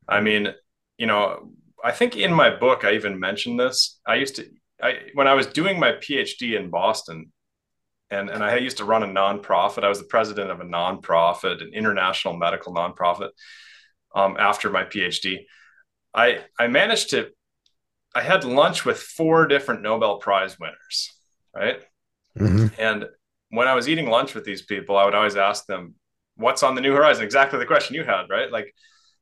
I 0.07 0.21
mean, 0.21 0.53
you 0.97 1.05
know, 1.05 1.51
I 1.83 1.91
think 1.91 2.17
in 2.17 2.33
my 2.33 2.49
book 2.49 2.83
I 2.83 2.93
even 2.93 3.19
mentioned 3.19 3.59
this. 3.59 3.99
I 4.05 4.15
used 4.15 4.35
to, 4.37 4.47
I 4.81 4.95
when 5.13 5.27
I 5.27 5.33
was 5.33 5.47
doing 5.47 5.79
my 5.79 5.93
PhD 5.93 6.59
in 6.59 6.69
Boston, 6.69 7.31
and 8.09 8.29
and 8.29 8.43
I 8.43 8.57
used 8.57 8.77
to 8.77 8.85
run 8.85 9.03
a 9.03 9.07
nonprofit. 9.07 9.83
I 9.83 9.89
was 9.89 9.99
the 9.99 10.05
president 10.05 10.51
of 10.51 10.59
a 10.61 10.65
nonprofit, 10.65 11.61
an 11.61 11.71
international 11.73 12.37
medical 12.37 12.73
nonprofit. 12.73 13.29
Um, 14.15 14.37
after 14.39 14.69
my 14.69 14.83
PhD, 14.83 15.45
I 16.13 16.39
I 16.59 16.67
managed 16.67 17.09
to. 17.11 17.29
I 18.15 18.21
had 18.21 18.43
lunch 18.43 18.85
with 18.85 18.99
four 18.99 19.45
different 19.47 19.81
Nobel 19.81 20.17
Prize 20.17 20.57
winners, 20.59 21.13
right? 21.55 21.81
Mm-hmm. 22.39 22.67
And 22.79 23.05
when 23.49 23.67
I 23.67 23.75
was 23.75 23.87
eating 23.87 24.09
lunch 24.09 24.33
with 24.33 24.43
these 24.45 24.63
people, 24.63 24.97
I 24.97 25.05
would 25.05 25.15
always 25.15 25.35
ask 25.35 25.65
them, 25.65 25.95
"What's 26.35 26.63
on 26.63 26.75
the 26.75 26.81
new 26.81 26.93
horizon?" 26.93 27.23
Exactly 27.23 27.59
the 27.59 27.65
question 27.65 27.95
you 27.95 28.03
had, 28.03 28.27
right? 28.29 28.51
Like, 28.51 28.73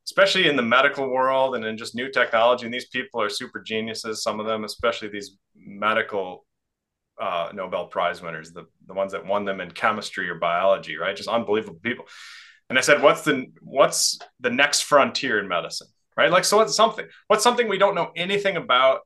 especially 0.05 0.47
in 0.47 0.55
the 0.55 0.61
medical 0.61 1.09
world 1.09 1.55
and 1.55 1.65
in 1.65 1.77
just 1.77 1.95
new 1.95 2.11
technology. 2.11 2.65
And 2.65 2.73
these 2.73 2.87
people 2.87 3.19
are 3.19 3.29
super 3.29 3.61
geniuses. 3.61 4.21
Some 4.21 4.39
of 4.39 4.45
them, 4.45 4.63
especially 4.63 5.07
these 5.07 5.37
medical 5.55 6.44
uh, 7.19 7.49
Nobel 7.53 7.87
Prize 7.87 8.21
winners, 8.21 8.51
the, 8.51 8.65
the 8.87 8.93
ones 8.93 9.11
that 9.13 9.25
won 9.25 9.45
them 9.45 9.61
in 9.61 9.71
chemistry 9.71 10.29
or 10.29 10.35
biology, 10.35 10.97
right? 10.97 11.15
Just 11.15 11.29
unbelievable 11.29 11.79
people. 11.81 12.05
And 12.69 12.77
I 12.77 12.81
said, 12.81 13.01
what's 13.01 13.21
the 13.21 13.45
what's 13.61 14.19
the 14.39 14.49
next 14.49 14.81
frontier 14.81 15.39
in 15.39 15.47
medicine, 15.47 15.87
right? 16.17 16.31
Like, 16.31 16.45
so 16.45 16.57
what's 16.57 16.75
something 16.75 17.05
what's 17.27 17.43
something 17.43 17.69
we 17.69 17.77
don't 17.77 17.95
know 17.95 18.11
anything 18.15 18.57
about, 18.57 19.01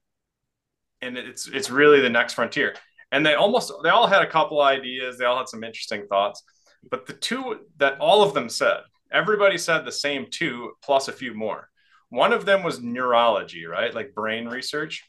and 1.01 1.17
it's 1.17 1.48
it's 1.48 1.69
really 1.69 2.00
the 2.00 2.10
next 2.10 2.33
frontier. 2.33 2.75
And 3.12 3.25
they 3.25 3.36
almost 3.36 3.72
they 3.83 3.89
all 3.89 4.07
had 4.07 4.22
a 4.22 4.29
couple 4.29 4.62
ideas. 4.62 5.17
They 5.17 5.25
all 5.25 5.38
had 5.38 5.50
some 5.50 5.63
interesting 5.63 6.07
thoughts, 6.07 6.43
but 6.89 7.05
the 7.05 7.13
two 7.13 7.65
that 7.77 8.00
all 8.00 8.24
of 8.24 8.33
them 8.33 8.48
said, 8.48 8.79
everybody 9.12 9.57
said 9.57 9.83
the 9.83 9.91
same 9.91 10.27
two 10.31 10.72
plus 10.81 11.07
a 11.07 11.13
few 11.13 11.33
more. 11.33 11.69
One 12.10 12.33
of 12.33 12.45
them 12.45 12.63
was 12.63 12.81
neurology, 12.81 13.65
right? 13.65 13.93
Like 13.93 14.15
brain 14.15 14.48
research. 14.48 15.05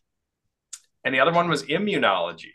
And 1.02 1.14
the 1.14 1.20
other 1.20 1.32
one 1.32 1.48
was 1.48 1.62
immunology 1.62 2.52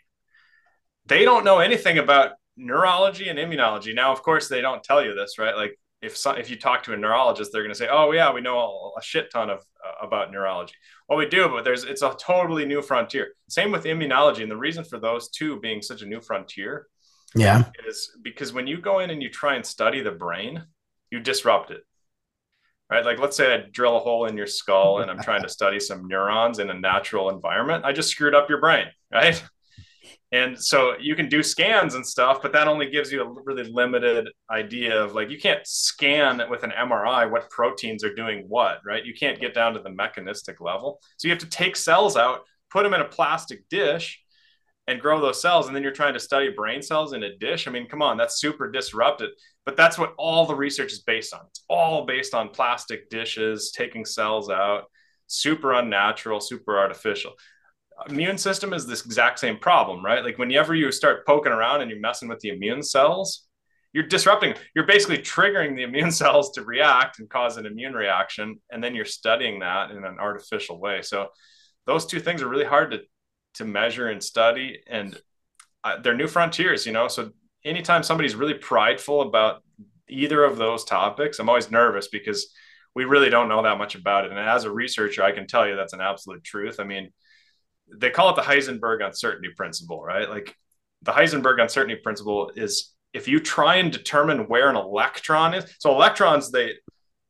they 1.06 1.24
don't 1.24 1.44
know 1.44 1.58
anything 1.58 1.98
about 1.98 2.32
neurology 2.56 3.28
and 3.28 3.38
immunology. 3.38 3.94
Now, 3.94 4.12
of 4.12 4.22
course, 4.22 4.48
they 4.48 4.60
don't 4.60 4.82
tell 4.82 5.04
you 5.04 5.14
this, 5.14 5.38
right? 5.38 5.56
Like 5.56 5.78
if 6.02 6.16
so, 6.16 6.32
if 6.32 6.50
you 6.50 6.56
talk 6.56 6.82
to 6.84 6.92
a 6.92 6.96
neurologist, 6.96 7.52
they're 7.52 7.62
going 7.62 7.72
to 7.72 7.78
say, 7.78 7.88
"Oh 7.90 8.12
yeah, 8.12 8.32
we 8.32 8.40
know 8.40 8.92
a, 8.96 9.02
shit 9.02 9.30
ton 9.32 9.50
of 9.50 9.60
uh, 9.84 10.06
about 10.06 10.30
neurology." 10.30 10.74
Well, 11.08 11.18
we 11.18 11.26
do, 11.28 11.48
but 11.48 11.64
there's 11.64 11.84
it's 11.84 12.02
a 12.02 12.16
totally 12.18 12.66
new 12.66 12.82
frontier. 12.82 13.28
Same 13.48 13.72
with 13.72 13.84
immunology, 13.84 14.42
and 14.42 14.50
the 14.50 14.56
reason 14.56 14.84
for 14.84 14.98
those 14.98 15.30
two 15.30 15.58
being 15.60 15.80
such 15.82 16.02
a 16.02 16.06
new 16.06 16.20
frontier, 16.20 16.86
yeah, 17.34 17.64
is 17.88 18.10
because 18.22 18.52
when 18.52 18.66
you 18.66 18.80
go 18.80 18.98
in 18.98 19.10
and 19.10 19.22
you 19.22 19.30
try 19.30 19.54
and 19.54 19.64
study 19.64 20.02
the 20.02 20.10
brain, 20.10 20.64
you 21.10 21.20
disrupt 21.20 21.70
it. 21.70 21.82
Right? 22.90 23.04
Like 23.04 23.18
let's 23.18 23.36
say 23.36 23.54
I 23.54 23.64
drill 23.72 23.96
a 23.96 24.00
hole 24.00 24.26
in 24.26 24.36
your 24.36 24.46
skull 24.46 25.00
and 25.00 25.10
I'm 25.10 25.20
trying 25.20 25.42
to 25.42 25.48
study 25.48 25.80
some 25.80 26.06
neurons 26.06 26.60
in 26.60 26.70
a 26.70 26.74
natural 26.74 27.30
environment. 27.30 27.84
I 27.84 27.92
just 27.92 28.10
screwed 28.10 28.34
up 28.34 28.48
your 28.48 28.60
brain, 28.60 28.86
right? 29.12 29.42
And 30.32 30.60
so 30.60 30.94
you 31.00 31.14
can 31.14 31.28
do 31.28 31.42
scans 31.42 31.94
and 31.94 32.04
stuff, 32.04 32.42
but 32.42 32.52
that 32.52 32.66
only 32.68 32.90
gives 32.90 33.12
you 33.12 33.22
a 33.22 33.42
really 33.44 33.70
limited 33.70 34.28
idea 34.50 35.00
of 35.02 35.14
like 35.14 35.30
you 35.30 35.38
can't 35.38 35.64
scan 35.64 36.42
with 36.50 36.64
an 36.64 36.72
MRI 36.72 37.30
what 37.30 37.48
proteins 37.50 38.02
are 38.02 38.14
doing 38.14 38.44
what, 38.48 38.80
right? 38.84 39.04
You 39.04 39.14
can't 39.14 39.40
get 39.40 39.54
down 39.54 39.74
to 39.74 39.80
the 39.80 39.90
mechanistic 39.90 40.60
level. 40.60 41.00
So 41.16 41.28
you 41.28 41.32
have 41.32 41.42
to 41.42 41.48
take 41.48 41.76
cells 41.76 42.16
out, 42.16 42.40
put 42.70 42.82
them 42.82 42.94
in 42.94 43.00
a 43.00 43.08
plastic 43.08 43.68
dish, 43.68 44.20
and 44.88 45.00
grow 45.00 45.20
those 45.20 45.40
cells. 45.40 45.66
And 45.66 45.74
then 45.74 45.82
you're 45.82 45.92
trying 45.92 46.14
to 46.14 46.20
study 46.20 46.50
brain 46.50 46.82
cells 46.82 47.12
in 47.12 47.22
a 47.22 47.36
dish. 47.36 47.66
I 47.66 47.70
mean, 47.70 47.88
come 47.88 48.02
on, 48.02 48.16
that's 48.16 48.40
super 48.40 48.70
disrupted. 48.70 49.30
But 49.64 49.76
that's 49.76 49.98
what 49.98 50.14
all 50.16 50.46
the 50.46 50.54
research 50.54 50.92
is 50.92 51.02
based 51.02 51.34
on. 51.34 51.40
It's 51.48 51.64
all 51.68 52.06
based 52.06 52.34
on 52.34 52.50
plastic 52.50 53.10
dishes, 53.10 53.72
taking 53.76 54.04
cells 54.04 54.48
out, 54.48 54.84
super 55.26 55.72
unnatural, 55.72 56.40
super 56.40 56.78
artificial 56.78 57.32
immune 58.08 58.38
system 58.38 58.72
is 58.72 58.86
this 58.86 59.04
exact 59.04 59.38
same 59.38 59.58
problem, 59.58 60.04
right? 60.04 60.24
Like 60.24 60.38
whenever 60.38 60.74
you 60.74 60.90
start 60.92 61.26
poking 61.26 61.52
around 61.52 61.80
and 61.80 61.90
you're 61.90 62.00
messing 62.00 62.28
with 62.28 62.40
the 62.40 62.50
immune 62.50 62.82
cells, 62.82 63.46
you're 63.92 64.06
disrupting, 64.06 64.54
you're 64.74 64.86
basically 64.86 65.18
triggering 65.18 65.74
the 65.74 65.82
immune 65.82 66.10
cells 66.22 66.52
to 66.52 66.62
react 66.62 67.18
and 67.18 67.28
cause 67.30 67.56
an 67.56 67.66
immune 67.66 67.94
reaction. 67.94 68.60
And 68.70 68.82
then 68.82 68.94
you're 68.94 69.04
studying 69.04 69.60
that 69.60 69.90
in 69.90 70.04
an 70.04 70.18
artificial 70.18 70.78
way. 70.78 71.02
So 71.02 71.28
those 71.86 72.06
two 72.06 72.20
things 72.20 72.42
are 72.42 72.48
really 72.48 72.64
hard 72.64 72.90
to, 72.90 73.00
to 73.54 73.64
measure 73.64 74.08
and 74.08 74.22
study. 74.22 74.80
And 74.86 75.18
uh, 75.82 76.00
they're 76.02 76.16
new 76.16 76.28
frontiers, 76.28 76.84
you 76.84 76.92
know? 76.92 77.08
So 77.08 77.30
anytime 77.64 78.02
somebody's 78.02 78.34
really 78.34 78.54
prideful 78.54 79.22
about 79.22 79.62
either 80.08 80.44
of 80.44 80.58
those 80.58 80.84
topics, 80.84 81.38
I'm 81.38 81.48
always 81.48 81.70
nervous 81.70 82.08
because 82.08 82.52
we 82.94 83.04
really 83.04 83.30
don't 83.30 83.48
know 83.48 83.62
that 83.62 83.78
much 83.78 83.94
about 83.94 84.24
it. 84.24 84.30
And 84.30 84.40
as 84.40 84.64
a 84.64 84.70
researcher, 84.70 85.22
I 85.22 85.32
can 85.32 85.46
tell 85.46 85.66
you 85.66 85.76
that's 85.76 85.92
an 85.92 86.00
absolute 86.00 86.44
truth. 86.44 86.80
I 86.80 86.84
mean, 86.84 87.12
they 87.94 88.10
call 88.10 88.30
it 88.30 88.36
the 88.36 88.42
Heisenberg 88.42 89.04
uncertainty 89.04 89.50
principle, 89.56 90.02
right? 90.02 90.28
Like 90.28 90.54
the 91.02 91.12
Heisenberg 91.12 91.60
uncertainty 91.60 92.00
principle 92.02 92.50
is 92.56 92.94
if 93.12 93.28
you 93.28 93.40
try 93.40 93.76
and 93.76 93.92
determine 93.92 94.48
where 94.48 94.68
an 94.68 94.76
electron 94.76 95.54
is, 95.54 95.64
so 95.78 95.90
electrons 95.92 96.50
they 96.50 96.72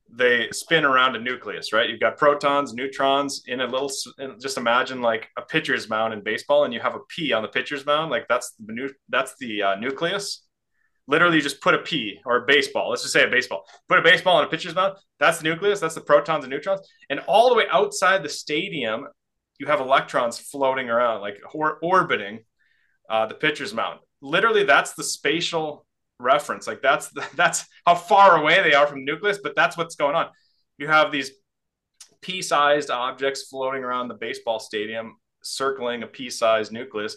they 0.08 0.48
spin 0.50 0.84
around 0.84 1.16
a 1.16 1.20
nucleus, 1.20 1.72
right? 1.72 1.90
You've 1.90 2.00
got 2.00 2.16
protons, 2.16 2.72
neutrons 2.72 3.42
in 3.46 3.60
a 3.60 3.66
little. 3.66 3.90
Just 4.40 4.56
imagine 4.56 5.02
like 5.02 5.28
a 5.36 5.42
pitcher's 5.42 5.88
mound 5.88 6.14
in 6.14 6.22
baseball, 6.22 6.64
and 6.64 6.72
you 6.72 6.80
have 6.80 6.94
a 6.94 7.00
P 7.08 7.32
on 7.32 7.42
the 7.42 7.48
pitcher's 7.48 7.84
mound. 7.84 8.10
Like 8.10 8.26
that's 8.28 8.54
the 8.64 8.72
new 8.72 8.88
that's 9.08 9.34
the 9.38 9.62
uh, 9.62 9.74
nucleus. 9.76 10.44
Literally, 11.08 11.36
you 11.36 11.42
just 11.42 11.60
put 11.60 11.74
a 11.74 11.78
P 11.78 12.18
or 12.24 12.38
a 12.38 12.46
baseball. 12.46 12.90
Let's 12.90 13.02
just 13.02 13.12
say 13.12 13.24
a 13.24 13.28
baseball. 13.28 13.64
Put 13.88 13.98
a 13.98 14.02
baseball 14.02 14.38
on 14.38 14.44
a 14.44 14.48
pitcher's 14.48 14.74
mound. 14.74 14.96
That's 15.20 15.38
the 15.38 15.44
nucleus. 15.44 15.80
That's 15.80 15.94
the 15.94 16.00
protons 16.00 16.44
and 16.44 16.50
neutrons. 16.50 16.80
And 17.10 17.20
all 17.28 17.48
the 17.48 17.54
way 17.54 17.66
outside 17.70 18.22
the 18.22 18.28
stadium, 18.28 19.06
you 19.58 19.66
have 19.66 19.80
electrons 19.80 20.38
floating 20.38 20.90
around, 20.90 21.20
like 21.20 21.38
or- 21.52 21.78
orbiting 21.82 22.40
uh, 23.08 23.26
the 23.26 23.34
pitcher's 23.34 23.74
mound. 23.74 24.00
Literally, 24.20 24.64
that's 24.64 24.94
the 24.94 25.04
spatial 25.04 25.86
reference. 26.18 26.66
Like 26.66 26.82
that's 26.82 27.08
the, 27.10 27.26
that's 27.34 27.66
how 27.86 27.94
far 27.94 28.40
away 28.40 28.62
they 28.62 28.74
are 28.74 28.86
from 28.86 29.04
the 29.04 29.12
nucleus, 29.12 29.38
but 29.42 29.56
that's 29.56 29.76
what's 29.76 29.96
going 29.96 30.14
on. 30.14 30.28
You 30.78 30.88
have 30.88 31.12
these 31.12 31.30
pea-sized 32.22 32.90
objects 32.90 33.48
floating 33.48 33.84
around 33.84 34.08
the 34.08 34.14
baseball 34.14 34.58
stadium, 34.58 35.16
circling 35.42 36.02
a 36.02 36.06
pea-sized 36.06 36.72
nucleus. 36.72 37.16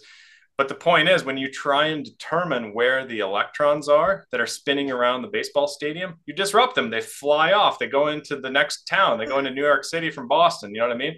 But 0.58 0.68
the 0.68 0.76
point 0.76 1.08
is, 1.08 1.24
when 1.24 1.38
you 1.38 1.50
try 1.50 1.86
and 1.86 2.04
determine 2.04 2.74
where 2.74 3.06
the 3.06 3.20
electrons 3.20 3.88
are 3.88 4.26
that 4.32 4.42
are 4.42 4.46
spinning 4.46 4.92
around 4.92 5.22
the 5.22 5.30
baseball 5.30 5.70
stadium, 5.70 6.16
you 6.26 6.34
disrupt 6.34 6.76
them. 6.76 6.90
They 6.90 7.00
fly 7.00 7.54
off. 7.54 7.80
They 7.80 7.88
go 7.88 8.10
into 8.10 8.36
the 8.36 8.50
next 8.50 8.84
town. 8.84 9.18
They 9.18 9.26
go 9.26 9.40
into 9.40 9.52
New 9.52 9.64
York 9.64 9.86
City 9.86 10.12
from 10.12 10.28
Boston. 10.28 10.76
You 10.76 10.82
know 10.82 10.88
what 10.88 10.96
I 10.96 11.00
mean? 11.00 11.18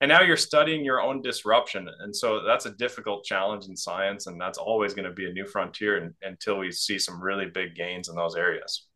And 0.00 0.08
now 0.08 0.20
you're 0.20 0.36
studying 0.36 0.84
your 0.84 1.00
own 1.00 1.22
disruption 1.22 1.88
and 2.00 2.14
so 2.14 2.42
that's 2.44 2.66
a 2.66 2.70
difficult 2.70 3.24
challenge 3.24 3.66
in 3.66 3.76
science 3.76 4.26
and 4.26 4.40
that's 4.40 4.58
always 4.58 4.94
going 4.94 5.08
to 5.08 5.12
be 5.12 5.28
a 5.28 5.32
new 5.32 5.46
frontier 5.46 5.98
in, 5.98 6.14
until 6.22 6.58
we 6.58 6.70
see 6.70 6.98
some 6.98 7.20
really 7.20 7.46
big 7.46 7.74
gains 7.74 8.08
in 8.08 8.14
those 8.14 8.36
areas 8.36 8.86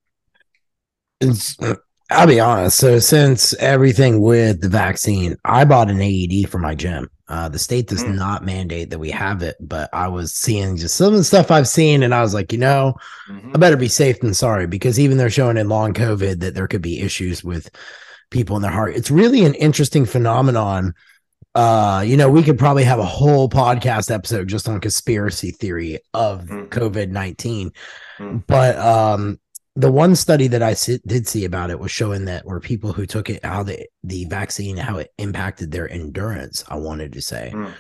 it's, 1.21 1.57
i'll 2.11 2.27
be 2.27 2.41
honest 2.41 2.77
so 2.77 2.99
since 2.99 3.55
everything 3.55 4.21
with 4.21 4.61
the 4.61 4.69
vaccine 4.69 5.37
i 5.45 5.65
bought 5.65 5.91
an 5.91 5.99
aed 5.99 6.49
for 6.49 6.59
my 6.59 6.75
gym 6.75 7.09
uh, 7.29 7.49
the 7.49 7.61
state 7.61 7.87
does 7.87 8.03
mm. 8.03 8.17
not 8.17 8.45
mandate 8.45 8.91
that 8.91 8.99
we 8.99 9.11
have 9.11 9.41
it 9.43 9.57
but 9.61 9.89
i 9.93 10.09
was 10.09 10.35
seeing 10.35 10.77
just 10.77 10.97
some 10.97 11.13
of 11.13 11.19
the 11.19 11.25
stuff 11.25 11.53
i've 11.53 11.69
seen 11.69 12.03
and 12.03 12.13
i 12.13 12.21
was 12.21 12.35
like 12.35 12.53
you 12.53 12.59
know 12.59 12.93
mm-hmm. 13.29 13.53
i 13.55 13.59
better 13.59 13.77
be 13.77 13.87
safe 13.87 14.19
than 14.19 14.35
sorry 14.35 14.67
because 14.67 14.99
even 14.99 15.17
they're 15.17 15.31
showing 15.31 15.57
in 15.57 15.69
long 15.69 15.95
covid 15.95 16.41
that 16.41 16.55
there 16.55 16.67
could 16.67 16.83
be 16.83 17.01
issues 17.01 17.45
with 17.45 17.71
people 18.31 18.57
in 18.57 18.63
their 18.63 18.71
heart. 18.71 18.95
It's 18.95 19.11
really 19.11 19.45
an 19.45 19.55
interesting 19.55 20.07
phenomenon. 20.07 20.95
Uh, 21.55 22.05
you 22.07 22.17
know, 22.17 22.31
we 22.31 22.43
could 22.43 22.59
probably 22.59 22.85
have 22.85 23.01
a 23.01 23.05
whole 23.05 23.49
podcast 23.49 24.11
episode 24.11 24.49
just 24.49 24.69
on 24.69 24.81
conspiracy 24.81 25.51
theory 25.51 25.99
of 26.15 26.45
mm. 26.45 26.69
COVID 26.69 27.11
19. 27.11 27.73
Mm. 28.19 28.45
But 28.47 28.77
um, 28.79 29.41
the 29.75 29.91
one 29.91 30.15
study 30.15 30.47
that 30.49 30.63
I 30.63 30.77
did 31.07 31.27
see 31.27 31.45
about 31.45 31.71
it 31.71 31.81
was 31.81 31.91
showing 31.91 32.27
that 32.27 32.47
were 32.47 32.61
people 32.61 32.93
who 32.93 33.05
took 33.05 33.29
it, 33.31 33.45
how 33.45 33.65
the, 33.65 33.85
the 34.05 34.27
vaccine, 34.27 34.77
how 34.77 34.99
it 34.99 35.13
impacted 35.19 35.73
their 35.73 35.91
endurance. 35.91 36.65
I 36.69 36.77
wanted 36.77 37.13
to 37.15 37.23
say 37.23 37.51
mm. 37.53 37.73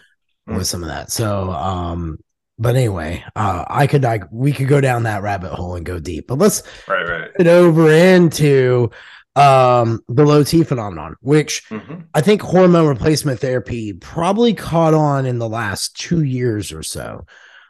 with 0.47 0.67
some 0.67 0.83
of 0.83 0.89
that. 0.89 1.13
So, 1.13 1.51
um, 1.53 2.19
but 2.59 2.77
anyway, 2.77 3.25
uh, 3.37 3.65
I 3.69 3.87
could 3.87 4.03
like 4.03 4.25
we 4.31 4.53
could 4.53 4.69
go 4.69 4.83
down 4.83 5.05
that 5.05 5.23
rabbit 5.23 5.53
hole 5.53 5.77
and 5.77 5.87
go 5.87 5.99
deep, 5.99 6.27
but 6.27 6.39
let's 6.39 6.63
right, 6.87 7.09
right. 7.09 7.31
get 7.39 7.47
over 7.47 7.91
into 7.91 8.91
um 9.37 10.03
the 10.09 10.25
low 10.25 10.43
T 10.43 10.65
phenomenon, 10.65 11.17
which 11.21 11.65
mm-hmm. 11.69 12.01
I 12.15 12.21
think 12.21 12.43
hormone 12.43 12.89
replacement 12.89 13.41
therapy 13.41 13.93
probably 13.93 14.55
caught 14.55 14.95
on 14.95 15.27
in 15.27 15.39
the 15.39 15.49
last 15.49 15.97
two 15.97 16.23
years 16.23 16.73
or 16.73 16.83
so. 16.83 17.27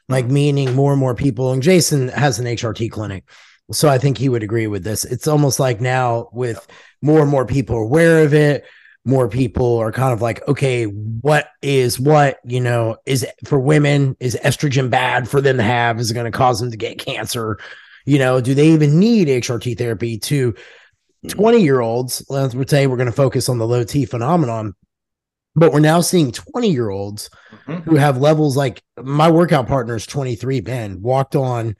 Like 0.08 0.26
meaning 0.26 0.74
more 0.74 0.92
and 0.92 0.98
more 0.98 1.14
people, 1.14 1.52
and 1.52 1.62
Jason 1.62 2.08
has 2.08 2.38
an 2.38 2.46
HRT 2.46 2.90
clinic. 2.90 3.24
So 3.70 3.88
I 3.88 3.98
think 3.98 4.18
he 4.18 4.28
would 4.28 4.42
agree 4.42 4.66
with 4.66 4.82
this. 4.82 5.04
It's 5.04 5.28
almost 5.28 5.60
like 5.60 5.80
now 5.80 6.28
with 6.32 6.66
more 7.00 7.20
and 7.20 7.30
more 7.30 7.46
people 7.46 7.76
aware 7.76 8.24
of 8.24 8.34
it, 8.34 8.64
more 9.04 9.28
people 9.28 9.78
are 9.78 9.92
kind 9.92 10.12
of 10.12 10.20
like, 10.20 10.46
okay, 10.48 10.84
what 10.84 11.48
is 11.62 11.98
what, 11.98 12.38
you 12.44 12.60
know, 12.60 12.96
is 13.06 13.26
for 13.44 13.58
women, 13.58 14.16
is 14.20 14.36
estrogen 14.44 14.90
bad 14.90 15.28
for 15.28 15.40
them 15.40 15.56
to 15.56 15.62
have? 15.62 15.98
Is 15.98 16.10
it 16.10 16.14
going 16.14 16.30
to 16.30 16.36
cause 16.36 16.60
them 16.60 16.70
to 16.70 16.76
get 16.76 16.98
cancer? 16.98 17.58
You 18.04 18.18
know, 18.18 18.40
do 18.40 18.54
they 18.54 18.68
even 18.68 18.98
need 18.98 19.28
HRT 19.28 19.78
therapy 19.78 20.18
to 20.18 20.54
20 21.28 21.60
year 21.60 21.80
olds, 21.80 22.24
let's 22.28 22.54
say 22.70 22.86
we're 22.86 22.96
going 22.96 23.06
to 23.06 23.12
focus 23.12 23.48
on 23.48 23.58
the 23.58 23.66
low 23.66 23.84
T 23.84 24.04
phenomenon, 24.04 24.74
but 25.54 25.72
we're 25.72 25.80
now 25.80 26.00
seeing 26.00 26.32
20 26.32 26.70
year 26.70 26.90
olds 26.90 27.30
mm-hmm. 27.66 27.88
who 27.88 27.96
have 27.96 28.18
levels 28.18 28.56
like 28.56 28.82
my 29.02 29.30
workout 29.30 29.66
partner 29.66 29.96
is 29.96 30.06
23, 30.06 30.60
Ben, 30.60 31.02
walked 31.02 31.36
on 31.36 31.76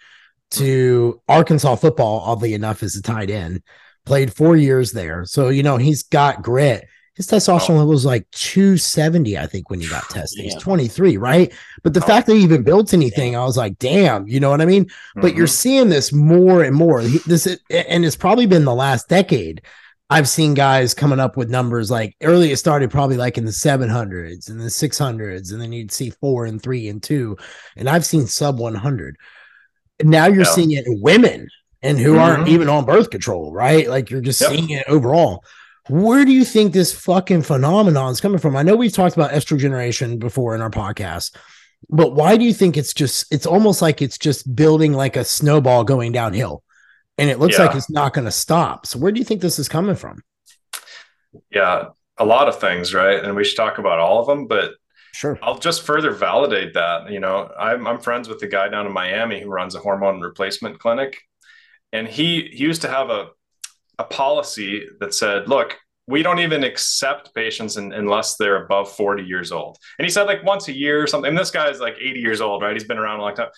to 0.53 1.21
Arkansas 1.29 1.77
football, 1.77 2.21
oddly 2.21 2.55
enough, 2.55 2.83
as 2.83 2.97
a 2.97 3.03
tight 3.03 3.31
end, 3.31 3.63
played 4.05 4.33
four 4.35 4.57
years 4.57 4.93
there. 4.93 5.25
So, 5.25 5.49
you 5.49 5.63
know, 5.63 5.77
he's 5.77 6.03
got 6.03 6.43
grit. 6.43 6.87
His 7.21 7.27
testosterone 7.27 7.75
oh. 7.75 7.79
level 7.81 7.89
was 7.89 8.07
like 8.07 8.27
270, 8.31 9.37
I 9.37 9.47
think, 9.47 9.69
when 9.69 9.79
he 9.79 9.87
got 9.87 10.09
tested. 10.09 10.43
He's 10.43 10.57
23, 10.57 11.19
right? 11.19 11.53
But 11.83 11.93
the 11.93 12.03
oh. 12.03 12.07
fact 12.07 12.27
that 12.27 12.35
he 12.35 12.43
even 12.43 12.63
built 12.63 12.95
anything, 12.95 13.37
I 13.37 13.45
was 13.45 13.59
like, 13.59 13.79
damn, 13.79 14.27
you 14.27 14.41
know 14.41 14.49
what 14.49 14.63
I 14.63 14.65
mean? 14.65 14.87
Mm-hmm. 14.87 15.21
But 15.21 15.35
you're 15.35 15.45
mm-hmm. 15.45 15.53
seeing 15.53 15.89
this 15.91 16.15
more 16.15 16.63
and 16.63 16.75
more. 16.75 17.03
This 17.03 17.47
and 17.69 18.07
it's 18.07 18.17
probably 18.17 18.47
been 18.47 18.65
the 18.65 18.75
last 18.75 19.11
decade. 19.11 19.61
I've 20.09 20.31
seen 20.31 20.55
guys 20.55 20.95
coming 20.95 21.21
up 21.21 21.37
with 21.37 21.51
numbers 21.51 21.91
like 21.91 22.17
early 22.23 22.53
it 22.53 22.57
started 22.57 22.91
probably 22.91 23.19
like 23.19 23.37
in 23.37 23.45
the 23.45 23.51
700s 23.51 24.49
and 24.49 24.59
the 24.59 24.65
600s, 24.65 25.53
and 25.53 25.61
then 25.61 25.75
you'd 25.75 25.93
see 25.93 26.09
four 26.09 26.47
and 26.47 26.63
three 26.63 26.89
and 26.89 27.03
two. 27.03 27.37
And 27.77 27.87
I've 27.87 28.07
seen 28.07 28.29
sub 28.29 28.59
100. 28.59 29.19
And 29.99 30.09
now 30.09 30.25
you're 30.25 30.45
yeah. 30.45 30.53
seeing 30.53 30.71
it 30.71 30.87
in 30.87 31.03
women 31.03 31.51
and 31.83 31.99
who 31.99 32.13
mm-hmm. 32.13 32.21
aren't 32.21 32.49
even 32.49 32.71
on 32.71 32.87
birth 32.87 33.11
control, 33.11 33.53
right? 33.53 33.91
Like 33.91 34.09
you're 34.09 34.23
just 34.23 34.41
yep. 34.41 34.53
seeing 34.53 34.71
it 34.71 34.87
overall. 34.89 35.45
Where 35.91 36.25
do 36.25 36.31
you 36.31 36.45
think 36.45 36.73
this 36.73 36.93
fucking 36.93 37.43
phenomenon 37.43 38.13
is 38.13 38.21
coming 38.21 38.39
from? 38.39 38.57
I 38.57 38.63
know 38.63 38.77
we've 38.77 38.93
talked 38.93 39.17
about 39.17 39.33
estrogenation 39.33 40.21
before 40.21 40.55
in 40.55 40.61
our 40.61 40.71
podcast, 40.71 41.35
but 41.89 42.13
why 42.15 42.37
do 42.37 42.45
you 42.45 42.55
think 42.55 42.77
it's 42.77 42.95
just 42.95 43.27
it's 43.33 43.45
almost 43.45 43.83
like 43.83 44.01
it's 44.01 44.17
just 44.17 44.55
building 44.55 44.93
like 44.93 45.17
a 45.17 45.25
snowball 45.25 45.83
going 45.83 46.13
downhill 46.13 46.63
and 47.19 47.29
it 47.29 47.41
looks 47.41 47.59
yeah. 47.59 47.67
like 47.67 47.75
it's 47.75 47.91
not 47.91 48.15
going 48.15 48.25
to 48.25 48.31
stop. 48.31 48.87
So 48.87 49.01
where 49.01 49.11
do 49.11 49.19
you 49.19 49.25
think 49.25 49.41
this 49.41 49.59
is 49.59 49.69
coming 49.69 49.97
from? 49.97 50.23
Yeah, 51.51 51.89
a 52.19 52.25
lot 52.25 52.47
of 52.47 52.61
things, 52.61 52.95
right? 52.95 53.23
And 53.25 53.35
we 53.35 53.43
should 53.43 53.57
talk 53.57 53.79
about 53.79 53.99
all 53.99 54.21
of 54.21 54.27
them, 54.27 54.47
but 54.47 54.75
Sure. 55.13 55.37
I'll 55.43 55.59
just 55.59 55.83
further 55.83 56.13
validate 56.13 56.75
that. 56.75 57.11
You 57.11 57.19
know, 57.19 57.51
I'm, 57.59 57.85
I'm 57.89 57.99
friends 57.99 58.29
with 58.29 58.39
the 58.39 58.47
guy 58.47 58.69
down 58.69 58.87
in 58.87 58.93
Miami 58.93 59.41
who 59.41 59.51
runs 59.51 59.75
a 59.75 59.81
hormone 59.81 60.21
replacement 60.21 60.79
clinic, 60.79 61.19
and 61.93 62.07
he 62.07 62.49
he 62.53 62.63
used 62.63 62.83
to 62.83 62.89
have 62.89 63.11
a 63.11 63.31
a 64.01 64.05
policy 64.05 64.87
that 64.99 65.15
said, 65.15 65.47
look, 65.47 65.77
we 66.07 66.23
don't 66.23 66.41
even 66.41 66.65
accept 66.65 67.35
patients 67.35 67.77
in, 67.77 67.93
unless 67.93 68.37
they're 68.37 68.65
above 68.65 68.91
40 68.91 69.23
years 69.23 69.53
old. 69.53 69.77
And 69.99 70.07
he 70.07 70.11
said 70.11 70.25
like 70.25 70.43
once 70.43 70.69
a 70.69 70.73
year 70.73 71.03
or 71.03 71.07
something. 71.07 71.29
And 71.29 71.39
this 71.39 71.51
guy's 71.51 71.81
like 71.81 71.95
80 72.01 72.19
years 72.19 72.41
old, 72.41 72.63
right? 72.63 72.73
He's 72.73 72.85
been 72.85 72.99
around 72.99 73.21
a 73.21 73.23
long 73.23 73.35
time. 73.35 73.51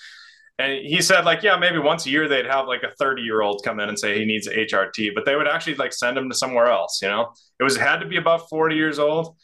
And 0.58 0.84
he 0.84 1.00
said 1.00 1.25
like, 1.25 1.42
yeah, 1.42 1.56
maybe 1.56 1.78
once 1.78 2.06
a 2.06 2.11
year 2.11 2.28
they'd 2.28 2.46
have 2.46 2.66
like 2.66 2.82
a 2.82 2.92
30 2.99 3.22
year 3.22 3.40
old 3.40 3.62
come 3.64 3.80
in 3.80 3.88
and 3.88 3.99
say 3.99 4.18
he 4.18 4.25
needs 4.25 4.49
HRT, 4.49 5.14
but 5.14 5.25
they 5.25 5.37
would 5.37 5.49
actually 5.49 5.76
like 5.76 5.92
send 5.92 6.18
him 6.18 6.28
to 6.28 6.37
somewhere 6.37 6.66
else. 6.66 7.00
You 7.00 7.08
know, 7.08 7.32
it 7.58 7.62
was 7.62 7.76
had 7.76 7.99
to 7.99 8.06
be 8.06 8.16
above 8.16 8.49
40 8.50 8.75
years 8.75 8.99
old 8.99 9.37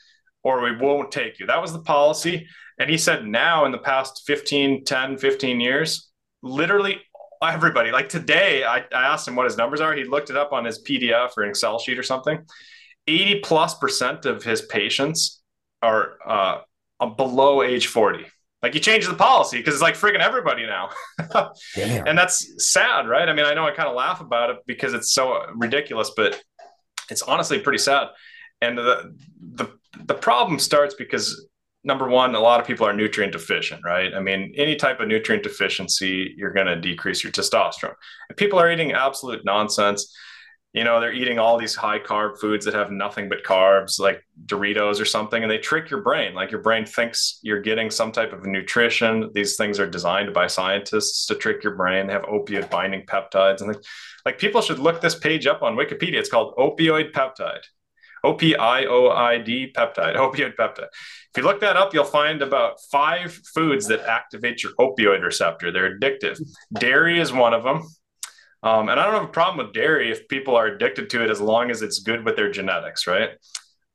or 0.42 0.60
we 0.62 0.76
won't 0.76 1.12
take 1.12 1.38
you. 1.38 1.46
That 1.46 1.62
was 1.62 1.72
the 1.72 1.82
policy. 1.82 2.46
And 2.78 2.90
he 2.90 2.98
said 2.98 3.26
now 3.26 3.64
in 3.64 3.72
the 3.72 3.78
past 3.78 4.24
15, 4.26 4.84
10, 4.84 5.16
15 5.16 5.60
years, 5.60 6.10
literally 6.42 7.00
everybody. 7.42 7.90
Like 7.90 8.08
today, 8.08 8.64
I, 8.64 8.78
I 8.78 9.12
asked 9.12 9.26
him 9.26 9.36
what 9.36 9.44
his 9.44 9.56
numbers 9.56 9.80
are. 9.80 9.94
He 9.94 10.04
looked 10.04 10.30
it 10.30 10.36
up 10.36 10.52
on 10.52 10.64
his 10.64 10.82
PDF 10.82 11.30
or 11.36 11.42
an 11.42 11.50
Excel 11.50 11.78
sheet 11.78 11.98
or 11.98 12.02
something. 12.02 12.44
80 13.06 13.40
plus 13.40 13.74
percent 13.74 14.26
of 14.26 14.42
his 14.42 14.62
patients 14.62 15.42
are 15.82 16.18
uh, 16.26 16.60
below 17.16 17.62
age 17.62 17.86
40. 17.86 18.26
Like 18.62 18.74
he 18.74 18.80
changed 18.80 19.08
the 19.08 19.14
policy 19.14 19.58
because 19.58 19.74
it's 19.74 19.82
like 19.82 19.94
freaking 19.94 20.20
everybody 20.20 20.66
now. 20.66 20.90
and 21.76 22.18
that's 22.18 22.54
sad, 22.58 23.06
right? 23.08 23.28
I 23.28 23.32
mean, 23.32 23.44
I 23.44 23.54
know 23.54 23.64
I 23.64 23.70
kind 23.70 23.88
of 23.88 23.94
laugh 23.94 24.20
about 24.20 24.50
it 24.50 24.56
because 24.66 24.94
it's 24.94 25.12
so 25.12 25.46
ridiculous, 25.54 26.10
but 26.16 26.42
it's 27.08 27.22
honestly 27.22 27.60
pretty 27.60 27.78
sad. 27.78 28.08
And 28.60 28.76
the 28.76 29.16
the 29.54 29.68
the 30.04 30.14
problem 30.14 30.58
starts 30.58 30.94
because 30.94 31.47
number 31.84 32.08
one, 32.08 32.34
a 32.34 32.40
lot 32.40 32.60
of 32.60 32.66
people 32.66 32.86
are 32.86 32.92
nutrient 32.92 33.32
deficient, 33.32 33.82
right? 33.84 34.12
I 34.14 34.20
mean, 34.20 34.52
any 34.56 34.76
type 34.76 35.00
of 35.00 35.08
nutrient 35.08 35.42
deficiency, 35.42 36.34
you're 36.36 36.52
going 36.52 36.66
to 36.66 36.76
decrease 36.76 37.22
your 37.22 37.32
testosterone. 37.32 37.94
And 38.28 38.36
people 38.36 38.58
are 38.58 38.70
eating 38.70 38.92
absolute 38.92 39.44
nonsense. 39.44 40.14
you 40.74 40.84
know 40.84 41.00
they're 41.00 41.12
eating 41.12 41.38
all 41.38 41.58
these 41.58 41.74
high 41.74 41.98
carb 41.98 42.38
foods 42.38 42.64
that 42.64 42.74
have 42.74 42.90
nothing 42.90 43.28
but 43.28 43.42
carbs 43.42 43.98
like 43.98 44.22
doritos 44.44 45.00
or 45.00 45.04
something 45.06 45.42
and 45.42 45.50
they 45.50 45.58
trick 45.58 45.88
your 45.90 46.02
brain 46.02 46.34
like 46.34 46.50
your 46.50 46.60
brain 46.60 46.84
thinks 46.84 47.40
you're 47.42 47.60
getting 47.60 47.90
some 47.90 48.12
type 48.12 48.32
of 48.32 48.44
nutrition 48.44 49.30
these 49.34 49.56
things 49.56 49.80
are 49.80 49.88
designed 49.88 50.32
by 50.34 50.46
scientists 50.46 51.26
to 51.26 51.34
trick 51.34 51.64
your 51.64 51.74
brain 51.74 52.06
they 52.06 52.12
have 52.12 52.22
opioid 52.22 52.68
binding 52.70 53.04
peptides 53.06 53.62
and 53.62 53.74
like 54.26 54.38
people 54.38 54.60
should 54.60 54.78
look 54.78 55.00
this 55.00 55.14
page 55.14 55.46
up 55.46 55.62
on 55.62 55.74
wikipedia 55.74 56.18
it's 56.18 56.28
called 56.28 56.54
opioid 56.56 57.12
peptide 57.12 57.64
opioid 58.24 59.72
peptide 59.74 60.16
opioid 60.16 60.54
peptide 60.56 60.88
if 60.90 61.36
you 61.36 61.42
look 61.42 61.60
that 61.60 61.76
up 61.76 61.92
you'll 61.94 62.04
find 62.04 62.42
about 62.42 62.80
five 62.90 63.32
foods 63.54 63.86
that 63.86 64.00
activate 64.00 64.62
your 64.62 64.72
opioid 64.80 65.22
receptor 65.22 65.70
they're 65.70 65.98
addictive 65.98 66.40
dairy 66.78 67.20
is 67.20 67.32
one 67.32 67.54
of 67.54 67.62
them 67.62 67.82
um, 68.62 68.88
and 68.88 68.98
I 68.98 69.04
don't 69.04 69.14
have 69.14 69.28
a 69.28 69.32
problem 69.32 69.64
with 69.64 69.74
dairy 69.74 70.10
if 70.10 70.26
people 70.28 70.56
are 70.56 70.66
addicted 70.66 71.10
to 71.10 71.22
it 71.22 71.30
as 71.30 71.40
long 71.40 71.70
as 71.70 71.82
it's 71.82 72.00
good 72.00 72.24
with 72.24 72.36
their 72.36 72.50
genetics, 72.50 73.06
right? 73.06 73.30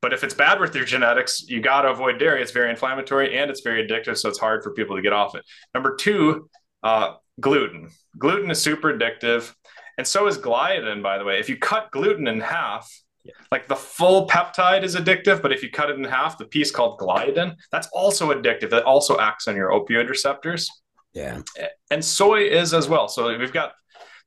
But 0.02 0.14
if 0.14 0.24
it's 0.24 0.34
bad 0.34 0.60
with 0.60 0.76
your 0.76 0.86
genetics, 0.86 1.44
you 1.48 1.62
got 1.62 1.82
to 1.84 1.90
avoid 1.90 2.20
dairy. 2.20 2.42
It's 2.42 2.52
very 2.52 2.70
inflammatory 2.70 3.38
and 3.38 3.50
it's 3.50 3.62
very 3.62 3.88
addictive. 3.88 4.18
So 4.18 4.30
it's 4.30 4.40
hard 4.40 4.64
for 4.64 4.74
people 4.74 4.96
to 4.96 5.02
get 5.02 5.14
off 5.14 5.36
it. 5.36 5.44
Number 5.74 5.96
two, 5.96 6.50
uh, 6.82 7.16
gluten. 7.40 7.90
Gluten 8.18 8.52
is 8.52 8.62
super 8.62 8.94
addictive. 8.94 9.54
And 9.98 10.08
so 10.08 10.28
is 10.28 10.38
gliadin, 10.38 11.04
by 11.04 11.18
the 11.18 11.24
way. 11.24 11.40
If 11.40 11.50
you 11.50 11.58
cut 11.58 11.92
gluten 11.92 12.28
in 12.28 12.42
half, 12.42 12.90
yeah. 13.24 13.34
like 13.52 13.68
the 13.68 13.76
full 13.76 14.28
peptide 14.28 14.84
is 14.84 14.96
addictive, 14.96 15.42
but 15.42 15.52
if 15.52 15.64
you 15.64 15.70
cut 15.70 15.90
it 15.90 15.98
in 15.98 16.04
half, 16.04 16.38
the 16.38 16.46
piece 16.46 16.72
called 16.72 17.00
gliadin, 17.00 17.56
that's 17.72 17.88
also 17.94 18.34
addictive. 18.34 18.70
That 18.70 18.84
also 18.84 19.20
acts 19.20 19.48
on 19.48 19.56
your 19.56 19.70
opioid 19.70 20.10
receptors. 20.10 20.70
Yeah. 21.14 21.42
And 21.92 22.04
soy 22.04 22.48
is 22.48 22.74
as 22.74 22.90
well. 22.90 23.08
So 23.08 23.38
we've 23.38 23.54
got 23.54 23.74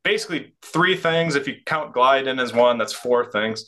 basically 0.04 0.54
three 0.62 0.96
things. 0.96 1.34
If 1.34 1.48
you 1.48 1.56
count 1.66 1.94
gliadin 1.94 2.40
as 2.40 2.52
one, 2.52 2.78
that's 2.78 2.92
four 2.92 3.30
things. 3.30 3.66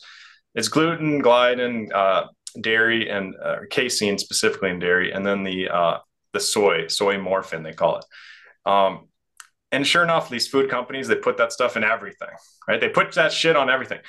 It's 0.54 0.68
gluten, 0.68 1.22
gliadin, 1.22 1.92
uh, 1.92 2.26
dairy, 2.60 3.10
and 3.10 3.34
uh, 3.42 3.56
casein 3.70 4.18
specifically 4.18 4.70
in 4.70 4.78
dairy, 4.78 5.12
and 5.12 5.26
then 5.26 5.42
the 5.44 5.68
uh, 5.68 5.98
the 6.32 6.40
soy, 6.40 6.84
soymorphin 6.84 7.62
they 7.62 7.72
call 7.72 7.98
it. 7.98 8.04
Um, 8.64 9.08
and 9.72 9.86
sure 9.86 10.02
enough, 10.02 10.30
these 10.30 10.48
food 10.48 10.70
companies 10.70 11.08
they 11.08 11.16
put 11.16 11.36
that 11.38 11.52
stuff 11.52 11.76
in 11.76 11.84
everything, 11.84 12.28
right? 12.66 12.80
They 12.80 12.88
put 12.88 13.12
that 13.14 13.32
shit 13.32 13.56
on 13.56 13.68
everything, 13.68 14.00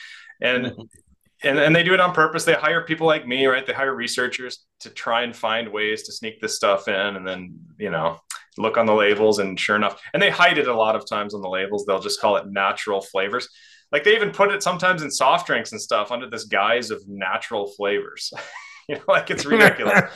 and 0.42 0.74
and 1.44 1.58
and 1.58 1.76
they 1.76 1.84
do 1.84 1.94
it 1.94 2.00
on 2.00 2.14
purpose. 2.14 2.44
They 2.44 2.54
hire 2.54 2.84
people 2.84 3.08
like 3.08 3.28
me, 3.28 3.46
right? 3.46 3.66
They 3.66 3.74
hire 3.74 3.94
researchers 3.94 4.66
to 4.82 4.90
try 4.90 5.24
and 5.24 5.36
find 5.36 5.72
ways 5.72 6.04
to 6.04 6.12
sneak 6.12 6.42
this 6.42 6.56
stuff 6.56 6.88
in, 6.88 6.96
and 6.96 7.28
then 7.28 7.60
you 7.78 7.92
know 7.92 8.20
look 8.58 8.78
on 8.78 8.86
the 8.86 8.94
labels 8.94 9.40
and 9.40 9.60
sure 9.60 9.76
enough 9.76 10.02
and 10.14 10.22
they 10.22 10.30
hide 10.30 10.58
it 10.58 10.68
a 10.68 10.76
lot 10.76 10.96
of 10.96 11.08
times 11.08 11.34
on 11.34 11.42
the 11.42 11.50
labels. 11.50 11.86
They'll 11.86 12.02
just 12.02 12.20
call 12.20 12.36
it 12.38 12.48
natural 12.48 13.02
flavors. 13.02 13.48
Like 13.92 14.04
they 14.04 14.16
even 14.16 14.32
put 14.32 14.52
it 14.52 14.62
sometimes 14.62 15.02
in 15.02 15.10
soft 15.10 15.48
drinks 15.48 15.72
and 15.72 15.82
stuff 15.82 16.12
under 16.12 16.30
this 16.30 16.46
guise 16.46 16.92
of 16.92 17.02
natural 17.08 17.68
flavors. 17.68 18.32
You 18.90 18.96
know 18.96 19.04
like 19.08 19.30
it's 19.30 19.46
ridiculous. 19.46 20.02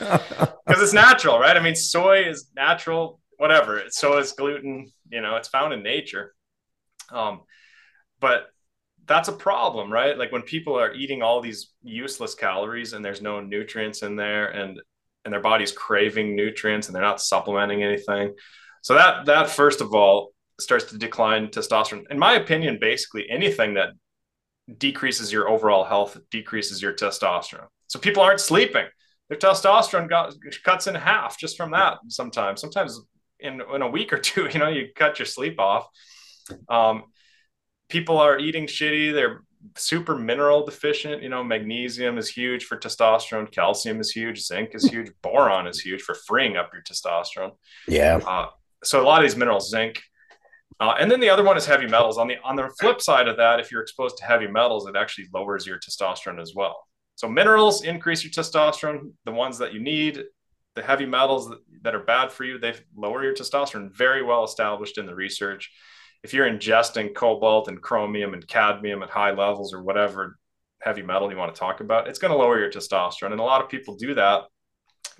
Because 0.66 0.82
it's 0.82 0.92
natural 0.92 1.38
right? 1.38 1.56
I 1.56 1.60
mean 1.60 1.76
soy 1.76 2.24
is 2.24 2.50
natural 2.56 3.20
whatever. 3.36 3.84
So 3.90 4.18
is 4.18 4.32
gluten. 4.32 4.90
You 5.10 5.20
know 5.20 5.36
it's 5.36 5.46
found 5.46 5.72
in 5.72 5.84
nature. 5.84 6.34
Um 7.12 7.42
but 8.18 8.48
that's 9.06 9.28
a 9.28 9.32
problem 9.32 9.92
right 9.92 10.16
like 10.16 10.32
when 10.32 10.42
people 10.42 10.78
are 10.78 10.94
eating 10.94 11.22
all 11.22 11.40
these 11.40 11.72
useless 11.82 12.34
calories 12.34 12.92
and 12.92 13.04
there's 13.04 13.20
no 13.20 13.40
nutrients 13.40 14.02
in 14.02 14.16
there 14.16 14.48
and 14.48 14.80
and 15.24 15.32
their 15.32 15.40
body's 15.40 15.72
craving 15.72 16.36
nutrients 16.36 16.86
and 16.86 16.94
they're 16.94 17.02
not 17.02 17.20
supplementing 17.20 17.82
anything. 17.82 18.34
So 18.82 18.94
that 18.94 19.26
that 19.26 19.50
first 19.50 19.80
of 19.80 19.94
all 19.94 20.32
starts 20.60 20.84
to 20.86 20.98
decline 20.98 21.48
testosterone. 21.48 22.04
In 22.10 22.18
my 22.18 22.34
opinion, 22.34 22.78
basically 22.80 23.26
anything 23.30 23.74
that 23.74 23.90
decreases 24.78 25.32
your 25.32 25.48
overall 25.48 25.84
health 25.84 26.16
decreases 26.30 26.80
your 26.80 26.92
testosterone. 26.92 27.66
So 27.86 27.98
people 27.98 28.22
aren't 28.22 28.40
sleeping. 28.40 28.86
Their 29.28 29.38
testosterone 29.38 30.08
got, 30.08 30.34
cuts 30.64 30.86
in 30.86 30.94
half 30.94 31.38
just 31.38 31.56
from 31.56 31.70
that. 31.72 31.98
Sometimes, 32.08 32.60
sometimes 32.60 33.00
in 33.40 33.62
in 33.74 33.82
a 33.82 33.88
week 33.88 34.12
or 34.12 34.18
two, 34.18 34.48
you 34.52 34.58
know, 34.58 34.68
you 34.68 34.88
cut 34.94 35.18
your 35.18 35.26
sleep 35.26 35.58
off. 35.58 35.86
Um, 36.68 37.04
people 37.88 38.18
are 38.18 38.38
eating 38.38 38.66
shitty. 38.66 39.12
They're 39.12 39.42
super 39.76 40.16
mineral 40.16 40.64
deficient. 40.64 41.22
You 41.22 41.28
know, 41.28 41.42
magnesium 41.42 42.18
is 42.18 42.28
huge 42.28 42.64
for 42.64 42.76
testosterone, 42.76 43.50
calcium 43.50 44.00
is 44.00 44.10
huge, 44.10 44.42
zinc 44.42 44.70
is 44.74 44.84
huge, 44.84 45.10
boron 45.22 45.66
is 45.66 45.80
huge 45.80 46.02
for 46.02 46.14
freeing 46.14 46.56
up 46.56 46.70
your 46.72 46.82
testosterone. 46.82 47.52
Yeah. 47.88 48.16
Uh, 48.16 48.48
so 48.82 49.02
a 49.02 49.04
lot 49.04 49.22
of 49.22 49.28
these 49.28 49.36
minerals, 49.36 49.70
zinc. 49.70 50.02
Uh, 50.80 50.94
and 50.98 51.10
then 51.10 51.20
the 51.20 51.28
other 51.28 51.44
one 51.44 51.56
is 51.56 51.64
heavy 51.64 51.86
metals. 51.86 52.18
On 52.18 52.26
the 52.26 52.36
on 52.42 52.56
the 52.56 52.68
flip 52.80 53.00
side 53.00 53.28
of 53.28 53.36
that, 53.36 53.60
if 53.60 53.70
you're 53.70 53.82
exposed 53.82 54.16
to 54.18 54.24
heavy 54.24 54.48
metals, 54.48 54.88
it 54.88 54.96
actually 54.96 55.28
lowers 55.32 55.66
your 55.66 55.78
testosterone 55.78 56.40
as 56.40 56.52
well. 56.54 56.76
So 57.14 57.28
minerals 57.28 57.84
increase 57.84 58.24
your 58.24 58.32
testosterone. 58.32 59.12
The 59.24 59.30
ones 59.30 59.56
that 59.58 59.72
you 59.72 59.80
need, 59.80 60.24
the 60.74 60.82
heavy 60.82 61.06
metals 61.06 61.48
that, 61.48 61.58
that 61.82 61.94
are 61.94 62.02
bad 62.02 62.32
for 62.32 62.42
you, 62.42 62.58
they 62.58 62.74
lower 62.96 63.22
your 63.22 63.34
testosterone. 63.34 63.94
Very 63.96 64.24
well 64.24 64.42
established 64.42 64.98
in 64.98 65.06
the 65.06 65.14
research 65.14 65.70
if 66.24 66.32
you're 66.32 66.50
ingesting 66.50 67.14
cobalt 67.14 67.68
and 67.68 67.80
chromium 67.80 68.32
and 68.32 68.48
cadmium 68.48 69.02
at 69.02 69.10
high 69.10 69.32
levels 69.32 69.74
or 69.74 69.82
whatever 69.82 70.38
heavy 70.80 71.02
metal 71.02 71.30
you 71.30 71.36
want 71.36 71.54
to 71.54 71.58
talk 71.58 71.80
about, 71.80 72.08
it's 72.08 72.18
going 72.18 72.32
to 72.32 72.36
lower 72.36 72.58
your 72.58 72.70
testosterone. 72.70 73.32
And 73.32 73.40
a 73.40 73.44
lot 73.44 73.62
of 73.62 73.68
people 73.68 73.94
do 73.96 74.14
that 74.14 74.44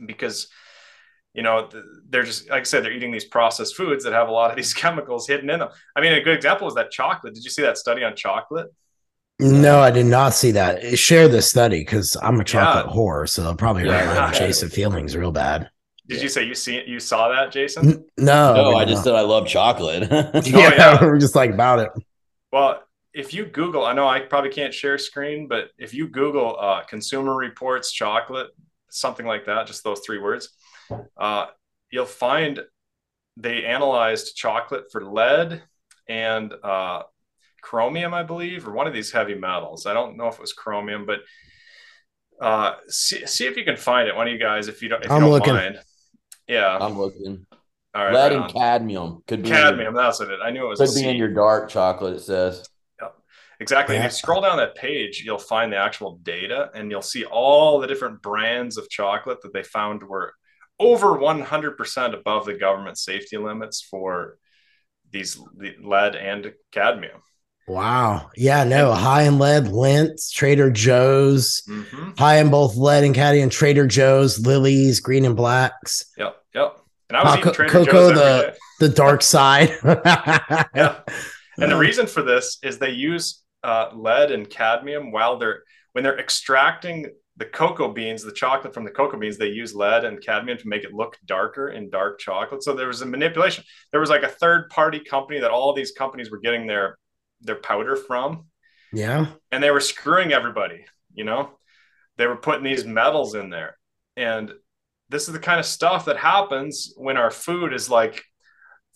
because, 0.06 0.48
you 1.34 1.42
know, 1.42 1.68
they're 2.08 2.22
just, 2.22 2.48
like 2.48 2.60
I 2.60 2.64
said, 2.64 2.84
they're 2.84 2.92
eating 2.92 3.12
these 3.12 3.26
processed 3.26 3.76
foods 3.76 4.02
that 4.04 4.14
have 4.14 4.28
a 4.28 4.32
lot 4.32 4.50
of 4.50 4.56
these 4.56 4.72
chemicals 4.82 5.28
hidden 5.28 5.50
in 5.50 5.60
them. 5.60 5.68
I 5.94 6.00
mean, 6.00 6.14
a 6.14 6.22
good 6.22 6.36
example 6.36 6.66
is 6.68 6.74
that 6.74 6.90
chocolate. 6.90 7.34
Did 7.34 7.44
you 7.44 7.50
see 7.50 7.62
that 7.62 7.76
study 7.76 8.02
on 8.02 8.16
chocolate? 8.16 8.68
No, 9.38 9.80
I 9.80 9.90
did 9.90 10.06
not 10.06 10.32
see 10.32 10.52
that. 10.52 10.98
Share 10.98 11.28
the 11.28 11.42
study 11.42 11.80
because 11.80 12.16
I'm 12.22 12.40
a 12.40 12.44
chocolate 12.44 12.86
yeah. 12.88 12.96
whore, 12.96 13.28
so 13.28 13.42
I'll 13.42 13.56
probably 13.56 13.84
yeah. 13.84 14.28
hurt 14.30 14.36
Jason 14.36 14.68
feelings 14.70 15.14
real 15.14 15.32
bad. 15.32 15.68
Did 16.06 16.18
yeah. 16.18 16.22
you 16.22 16.28
say 16.28 16.44
you 16.44 16.54
see 16.54 16.82
you 16.86 17.00
saw 17.00 17.28
that, 17.28 17.50
Jason? 17.50 18.04
No, 18.18 18.54
no, 18.54 18.76
I 18.76 18.84
just 18.84 19.04
said 19.04 19.14
I 19.14 19.22
love 19.22 19.46
chocolate. 19.46 20.08
oh, 20.10 20.42
yeah, 20.44 21.02
we're 21.02 21.18
just 21.18 21.34
like 21.34 21.50
about 21.50 21.78
it. 21.78 21.90
Well, 22.52 22.82
if 23.14 23.32
you 23.32 23.46
Google, 23.46 23.84
I 23.84 23.94
know 23.94 24.06
I 24.06 24.20
probably 24.20 24.50
can't 24.50 24.74
share 24.74 24.98
screen, 24.98 25.48
but 25.48 25.70
if 25.78 25.94
you 25.94 26.08
Google 26.08 26.56
uh, 26.58 26.82
Consumer 26.82 27.34
Reports 27.34 27.90
chocolate, 27.92 28.48
something 28.90 29.24
like 29.24 29.46
that, 29.46 29.66
just 29.66 29.82
those 29.84 30.00
three 30.04 30.18
words, 30.18 30.50
uh, 31.16 31.46
you'll 31.90 32.06
find 32.06 32.60
they 33.36 33.64
analyzed 33.64 34.36
chocolate 34.36 34.92
for 34.92 35.04
lead 35.04 35.62
and 36.08 36.52
uh, 36.62 37.02
chromium, 37.62 38.12
I 38.12 38.22
believe, 38.24 38.68
or 38.68 38.72
one 38.72 38.86
of 38.86 38.92
these 38.92 39.10
heavy 39.10 39.34
metals. 39.34 39.86
I 39.86 39.94
don't 39.94 40.16
know 40.16 40.28
if 40.28 40.34
it 40.34 40.40
was 40.40 40.52
chromium, 40.52 41.06
but 41.06 41.20
uh, 42.40 42.74
see, 42.88 43.26
see 43.26 43.46
if 43.46 43.56
you 43.56 43.64
can 43.64 43.76
find 43.76 44.08
it. 44.08 44.14
One 44.14 44.26
of 44.26 44.32
you 44.32 44.38
guys, 44.38 44.68
if 44.68 44.82
you 44.82 44.88
don't, 44.88 45.04
if 45.04 45.10
I'm 45.10 45.16
you 45.16 45.28
don't 45.28 45.30
looking. 45.30 45.54
mind. 45.54 45.78
Yeah, 46.48 46.76
I'm 46.78 46.98
looking. 46.98 47.46
All 47.94 48.04
right, 48.04 48.12
lead 48.12 48.22
right 48.22 48.32
and 48.32 48.42
on. 48.42 48.50
cadmium 48.50 49.22
could 49.26 49.42
be 49.42 49.48
cadmium. 49.48 49.94
Your, 49.94 50.02
that's 50.02 50.20
it. 50.20 50.28
I 50.42 50.50
knew 50.50 50.66
it 50.66 50.68
was 50.68 50.80
could 50.80 51.00
be 51.00 51.08
in 51.08 51.16
your 51.16 51.32
dark 51.32 51.68
chocolate. 51.68 52.16
It 52.16 52.20
says. 52.20 52.68
Yep, 53.00 53.14
exactly. 53.60 53.94
Yeah. 53.94 54.04
If 54.04 54.12
you 54.12 54.16
scroll 54.16 54.42
down 54.42 54.56
that 54.56 54.74
page, 54.74 55.22
you'll 55.24 55.38
find 55.38 55.72
the 55.72 55.76
actual 55.76 56.18
data, 56.22 56.70
and 56.74 56.90
you'll 56.90 57.02
see 57.02 57.24
all 57.24 57.78
the 57.78 57.86
different 57.86 58.20
brands 58.20 58.76
of 58.76 58.90
chocolate 58.90 59.42
that 59.42 59.52
they 59.52 59.62
found 59.62 60.02
were 60.02 60.34
over 60.80 61.16
100% 61.18 62.14
above 62.14 62.46
the 62.46 62.54
government 62.54 62.98
safety 62.98 63.36
limits 63.36 63.80
for 63.80 64.38
these 65.10 65.38
lead 65.80 66.16
and 66.16 66.52
cadmium. 66.72 67.20
Wow. 67.66 68.30
Yeah, 68.36 68.64
no, 68.64 68.92
high 68.92 69.22
in 69.22 69.38
lead, 69.38 69.64
Lindts, 69.64 70.30
Trader 70.30 70.70
Joe's, 70.70 71.62
mm-hmm. 71.68 72.10
high 72.18 72.38
in 72.38 72.50
both 72.50 72.76
lead 72.76 73.04
and 73.04 73.14
caddy 73.14 73.40
and 73.40 73.50
Trader 73.50 73.86
Joe's, 73.86 74.44
Lily's, 74.44 75.00
green 75.00 75.24
and 75.24 75.36
blacks. 75.36 76.04
Yep. 76.18 76.36
Yep. 76.54 76.80
And 77.08 77.16
I 77.16 77.24
was 77.24 77.34
uh, 77.34 77.38
eating 77.38 77.52
Trader 77.52 77.72
Cocoa, 77.72 78.12
Joe's 78.12 78.18
the, 78.18 78.56
the 78.80 78.88
dark 78.94 79.22
side. 79.22 79.70
yeah. 79.82 81.00
And 81.56 81.70
the 81.70 81.76
reason 81.76 82.08
for 82.08 82.22
this 82.22 82.58
is 82.64 82.78
they 82.78 82.90
use 82.90 83.44
uh, 83.62 83.90
lead 83.94 84.32
and 84.32 84.50
cadmium 84.50 85.12
while 85.12 85.38
they're 85.38 85.62
when 85.92 86.02
they're 86.02 86.18
extracting 86.18 87.06
the 87.36 87.44
cocoa 87.44 87.92
beans, 87.92 88.22
the 88.22 88.32
chocolate 88.32 88.74
from 88.74 88.84
the 88.84 88.90
cocoa 88.90 89.18
beans, 89.18 89.38
they 89.38 89.48
use 89.48 89.74
lead 89.74 90.04
and 90.04 90.20
cadmium 90.20 90.58
to 90.58 90.68
make 90.68 90.84
it 90.84 90.92
look 90.92 91.16
darker 91.26 91.68
in 91.68 91.90
dark 91.90 92.18
chocolate. 92.18 92.62
So 92.62 92.74
there 92.74 92.86
was 92.86 93.02
a 93.02 93.06
manipulation. 93.06 93.64
There 93.90 94.00
was 94.00 94.10
like 94.10 94.22
a 94.22 94.28
third 94.28 94.68
party 94.70 95.00
company 95.00 95.40
that 95.40 95.50
all 95.50 95.72
these 95.72 95.92
companies 95.92 96.30
were 96.30 96.38
getting 96.38 96.66
their 96.66 96.98
their 97.44 97.56
powder 97.56 97.96
from. 97.96 98.46
Yeah. 98.92 99.26
And 99.50 99.62
they 99.62 99.70
were 99.70 99.80
screwing 99.80 100.32
everybody, 100.32 100.84
you 101.12 101.24
know? 101.24 101.50
They 102.16 102.26
were 102.26 102.36
putting 102.36 102.64
these 102.64 102.84
metals 102.84 103.34
in 103.34 103.50
there. 103.50 103.76
And 104.16 104.52
this 105.08 105.26
is 105.26 105.34
the 105.34 105.40
kind 105.40 105.60
of 105.60 105.66
stuff 105.66 106.04
that 106.06 106.16
happens 106.16 106.92
when 106.96 107.16
our 107.16 107.30
food 107.30 107.72
is 107.72 107.90
like 107.90 108.24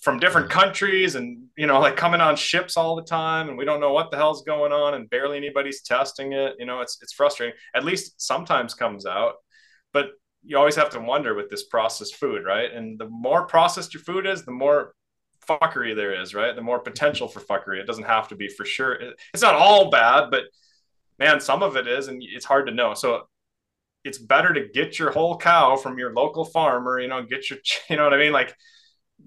from 0.01 0.21
different 0.21 0.49
countries 0.49 1.17
and 1.17 1.45
you 1.57 1.67
know 1.67 1.81
like 1.81 1.97
coming 1.97 2.21
on 2.21 2.37
ships 2.37 2.77
all 2.77 2.95
the 2.95 3.03
time 3.03 3.49
and 3.49 3.59
we 3.59 3.65
don't 3.65 3.81
know 3.81 3.93
what 3.93 4.11
the 4.11 4.17
hell's 4.17 4.43
going 4.43 4.73
on 4.73 4.95
and 4.95 5.11
barely 5.11 5.37
anybody's 5.37 5.83
testing 5.83 6.33
it 6.33 6.55
you 6.59 6.67
know 6.67 6.81
it's 6.81 6.99
it's 7.03 7.13
frustrating 7.13 7.55
at 7.75 7.85
least 7.85 8.21
sometimes 8.21 8.75
comes 8.75 9.07
out 9.07 9.35
but 9.93 10.11
you 10.45 10.57
always 10.57 10.77
have 10.77 10.91
to 10.91 11.01
wonder 11.01 11.35
with 11.35 11.51
this 11.51 11.65
processed 11.65 12.15
food 12.15 12.45
right 12.45 12.73
and 12.73 12.99
the 12.99 13.09
more 13.09 13.47
processed 13.47 13.93
your 13.93 14.03
food 14.03 14.25
is 14.25 14.45
the 14.45 14.53
more 14.53 14.95
fuckery 15.49 15.97
there 15.97 16.21
is, 16.21 16.35
right? 16.35 16.55
The 16.55 16.63
more 16.63 16.79
potential 16.79 17.29
for 17.29 17.41
fuckery. 17.41 17.81
It 17.81 17.87
doesn't 17.87 18.05
have 18.05 18.29
to 18.29 18.37
be 18.37 18.49
for 18.49 18.65
sure. 18.65 18.99
It's 19.33 19.43
not 19.43 19.55
all 19.55 19.91
bad, 19.91 20.31
but 20.31 20.45
man, 21.19 21.41
some 21.41 21.63
of 21.63 21.77
it 21.77 21.87
is, 21.87 22.09
and 22.09 22.23
it's 22.23 22.45
hard 22.45 22.67
to 22.67 22.75
know. 22.75 22.95
So 22.95 23.23
it's 24.05 24.19
better 24.19 24.53
to 24.55 24.69
get 24.69 24.99
your 24.99 25.11
whole 25.11 25.37
cow 25.37 25.77
from 25.77 25.99
your 25.99 26.13
local 26.13 26.45
farmer, 26.45 27.01
you 27.01 27.09
know, 27.09 27.23
get 27.23 27.51
your, 27.51 27.59
you 27.91 27.97
know 27.97 28.05
what 28.05 28.15
I 28.15 28.19
mean? 28.19 28.33
Like 28.33 28.55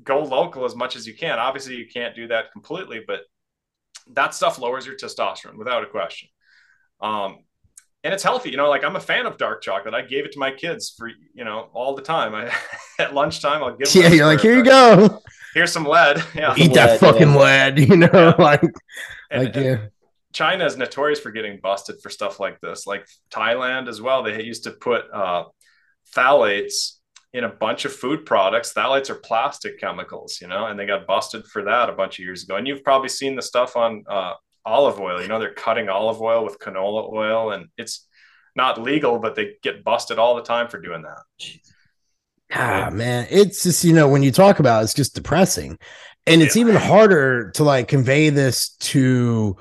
go 0.04 0.24
local 0.24 0.66
as 0.66 0.76
much 0.76 0.96
as 0.96 1.06
you 1.06 1.14
can. 1.14 1.40
Obviously, 1.40 1.76
you 1.76 1.88
can't 1.92 2.16
do 2.16 2.28
that 2.28 2.52
completely, 2.52 3.02
but 3.06 3.22
that 4.14 4.34
stuff 4.34 4.60
lowers 4.60 4.86
your 4.86 4.96
testosterone 4.96 5.58
without 5.58 5.84
a 5.84 5.88
question. 5.88 6.30
Um, 7.02 7.40
and 8.04 8.14
it's 8.14 8.24
healthy, 8.24 8.50
you 8.50 8.58
know. 8.58 8.70
Like 8.70 8.84
I'm 8.84 8.96
a 8.96 9.02
fan 9.02 9.28
of 9.28 9.38
dark 9.38 9.62
chocolate. 9.62 9.94
I 9.94 10.02
gave 10.02 10.26
it 10.26 10.32
to 10.32 10.40
my 10.40 10.52
kids 10.52 10.94
for 10.98 11.08
you 11.08 11.46
know 11.46 11.70
all 11.74 11.96
the 11.96 12.02
time. 12.02 12.34
I 12.34 12.52
at 13.00 13.14
lunchtime 13.14 13.64
I'll 13.64 13.76
give. 13.76 13.94
Yeah, 13.94 14.10
you're 14.10 14.26
like, 14.26 14.42
here 14.42 14.56
you 14.56 14.64
go. 14.64 15.22
Here's 15.54 15.72
some 15.72 15.86
lead. 15.86 16.24
Yeah, 16.36 16.54
eat 16.58 16.74
that 16.74 17.00
fucking 17.00 17.36
lead. 17.36 17.80
You 17.90 17.98
know, 17.98 18.10
yeah. 18.14 18.36
like, 18.40 18.64
and, 19.30 19.46
like 19.46 19.56
yeah. 19.56 19.78
China 20.34 20.66
is 20.66 20.78
notorious 20.78 21.20
for 21.20 21.32
getting 21.32 21.60
busted 21.62 22.02
for 22.02 22.10
stuff 22.10 22.40
like 22.40 22.60
this. 22.62 22.88
Like 22.88 23.06
Thailand 23.34 23.88
as 23.88 24.02
well. 24.02 24.24
They 24.24 24.42
used 24.44 24.64
to 24.64 24.72
put 24.72 25.06
uh, 25.14 25.46
phthalates 26.16 26.94
in 27.34 27.44
a 27.44 27.50
bunch 27.50 27.86
of 27.86 27.94
food 27.94 28.26
products. 28.26 28.74
Phthalates 28.74 29.10
are 29.10 29.16
plastic 29.16 29.80
chemicals, 29.80 30.40
you 30.42 30.48
know, 30.48 30.68
and 30.68 30.80
they 30.80 30.86
got 30.86 31.08
busted 31.08 31.46
for 31.46 31.64
that 31.64 31.90
a 31.90 31.94
bunch 31.94 32.20
of 32.20 32.26
years 32.26 32.44
ago. 32.44 32.56
And 32.56 32.68
you've 32.68 32.84
probably 32.84 33.10
seen 33.10 33.36
the 33.36 33.42
stuff 33.42 33.76
on 33.76 34.04
uh, 34.08 34.34
olive 34.66 35.00
oil. 35.00 35.22
You 35.22 35.28
know, 35.28 35.40
they're 35.40 35.54
cutting 35.54 35.90
olive 35.90 36.22
oil 36.22 36.44
with 36.44 36.60
canola 36.60 37.12
oil, 37.12 37.52
and 37.52 37.68
it's 37.78 38.08
not 38.56 38.82
legal, 38.82 39.20
but 39.20 39.36
they 39.36 39.54
get 39.64 39.84
busted 39.84 40.20
all 40.20 40.36
the 40.36 40.44
time 40.44 40.68
for 40.68 40.80
doing 40.80 41.04
that. 41.04 41.22
Ah, 42.54 42.90
man, 42.92 43.28
it's 43.30 43.64
just 43.64 43.84
you 43.84 43.94
know 43.94 44.08
when 44.08 44.24
you 44.24 44.32
talk 44.32 44.60
about 44.60 44.82
it, 44.82 44.84
it's 44.86 44.94
just 44.94 45.16
depressing, 45.16 45.78
and 46.28 46.42
it's 46.42 46.56
yeah. 46.56 46.62
even 46.62 46.76
harder 46.76 47.52
to 47.52 47.64
like 47.64 47.88
convey 47.88 48.30
this 48.30 48.70
to 48.80 49.58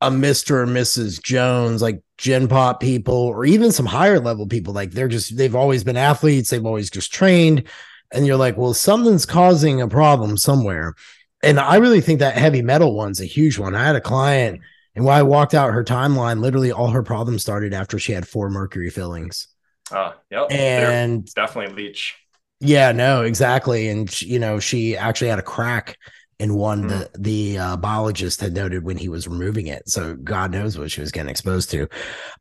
a 0.00 0.10
Mr. 0.10 0.50
or 0.52 0.66
Mrs. 0.66 1.22
Jones, 1.22 1.82
like 1.82 2.02
gen 2.18 2.48
pop 2.48 2.80
people, 2.80 3.14
or 3.14 3.44
even 3.44 3.72
some 3.72 3.86
higher 3.86 4.20
level 4.20 4.46
people. 4.46 4.74
Like 4.74 4.92
they're 4.92 5.08
just, 5.08 5.36
they've 5.36 5.54
always 5.54 5.84
been 5.84 5.96
athletes, 5.96 6.50
they've 6.50 6.64
always 6.64 6.90
just 6.90 7.12
trained. 7.12 7.64
And 8.12 8.26
you're 8.26 8.36
like, 8.36 8.56
well, 8.56 8.74
something's 8.74 9.26
causing 9.26 9.80
a 9.80 9.88
problem 9.88 10.36
somewhere. 10.36 10.94
And 11.42 11.58
I 11.58 11.76
really 11.76 12.00
think 12.00 12.20
that 12.20 12.36
heavy 12.36 12.62
metal 12.62 12.94
one's 12.94 13.20
a 13.20 13.26
huge 13.26 13.58
one. 13.58 13.74
I 13.74 13.84
had 13.84 13.96
a 13.96 14.00
client, 14.00 14.60
and 14.94 15.04
when 15.04 15.16
I 15.16 15.22
walked 15.22 15.54
out 15.54 15.72
her 15.72 15.84
timeline, 15.84 16.40
literally 16.40 16.70
all 16.70 16.88
her 16.88 17.02
problems 17.02 17.42
started 17.42 17.74
after 17.74 17.98
she 17.98 18.12
had 18.12 18.28
four 18.28 18.50
mercury 18.50 18.90
fillings. 18.90 19.48
Uh, 19.90 20.12
yep. 20.30 20.46
And 20.50 21.26
They're 21.26 21.46
definitely 21.46 21.74
leech. 21.74 22.14
Yeah, 22.60 22.92
no, 22.92 23.22
exactly. 23.22 23.88
And, 23.88 24.10
she, 24.10 24.26
you 24.26 24.38
know, 24.38 24.58
she 24.58 24.96
actually 24.96 25.28
had 25.28 25.38
a 25.38 25.42
crack 25.42 25.98
in 26.38 26.54
one 26.54 26.82
mm-hmm. 26.82 26.88
the 26.88 27.10
the 27.18 27.58
uh, 27.58 27.76
biologist 27.76 28.40
had 28.40 28.54
noted 28.54 28.84
when 28.84 28.96
he 28.96 29.08
was 29.08 29.28
removing 29.28 29.68
it. 29.68 29.88
So 29.88 30.14
God 30.14 30.50
knows 30.50 30.78
what 30.78 30.90
she 30.90 31.00
was 31.00 31.12
getting 31.12 31.30
exposed 31.30 31.70
to. 31.70 31.82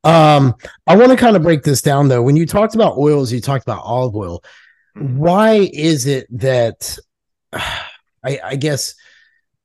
Um, 0.04 0.56
I 0.88 0.96
want 0.96 1.12
to 1.12 1.18
kind 1.18 1.36
of 1.36 1.44
break 1.44 1.64
this 1.64 1.82
down 1.82 2.08
though. 2.08 2.22
When 2.22 2.36
you 2.36 2.46
talked 2.46 2.76
about 2.76 2.98
oils, 2.98 3.32
you 3.32 3.42
talked 3.42 3.64
about 3.64 3.84
olive 3.84 4.16
oil. 4.16 4.44
Mm-hmm. 4.98 5.18
Why 5.18 5.70
is 5.72 6.06
it 6.08 6.28
that 6.40 6.98
I, 7.54 8.40
I 8.44 8.56
guess 8.56 8.96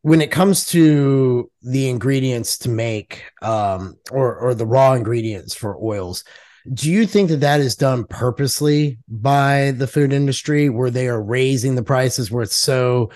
when 0.02 0.20
it 0.20 0.30
comes 0.30 0.66
to 0.68 1.50
the 1.62 1.88
ingredients 1.88 2.58
to 2.58 2.68
make 2.68 3.24
um, 3.42 3.96
or 4.10 4.36
or 4.36 4.54
the 4.54 4.66
raw 4.66 4.94
ingredients 4.94 5.54
for 5.54 5.76
oils? 5.76 6.24
Do 6.72 6.90
you 6.90 7.06
think 7.06 7.30
that 7.30 7.40
that 7.40 7.60
is 7.60 7.76
done 7.76 8.04
purposely 8.04 8.98
by 9.08 9.72
the 9.72 9.86
food 9.86 10.12
industry 10.12 10.68
where 10.68 10.90
they 10.90 11.08
are 11.08 11.22
raising 11.22 11.74
the 11.74 11.82
prices 11.82 12.30
where 12.30 12.42
it's 12.42 12.56
so 12.56 13.10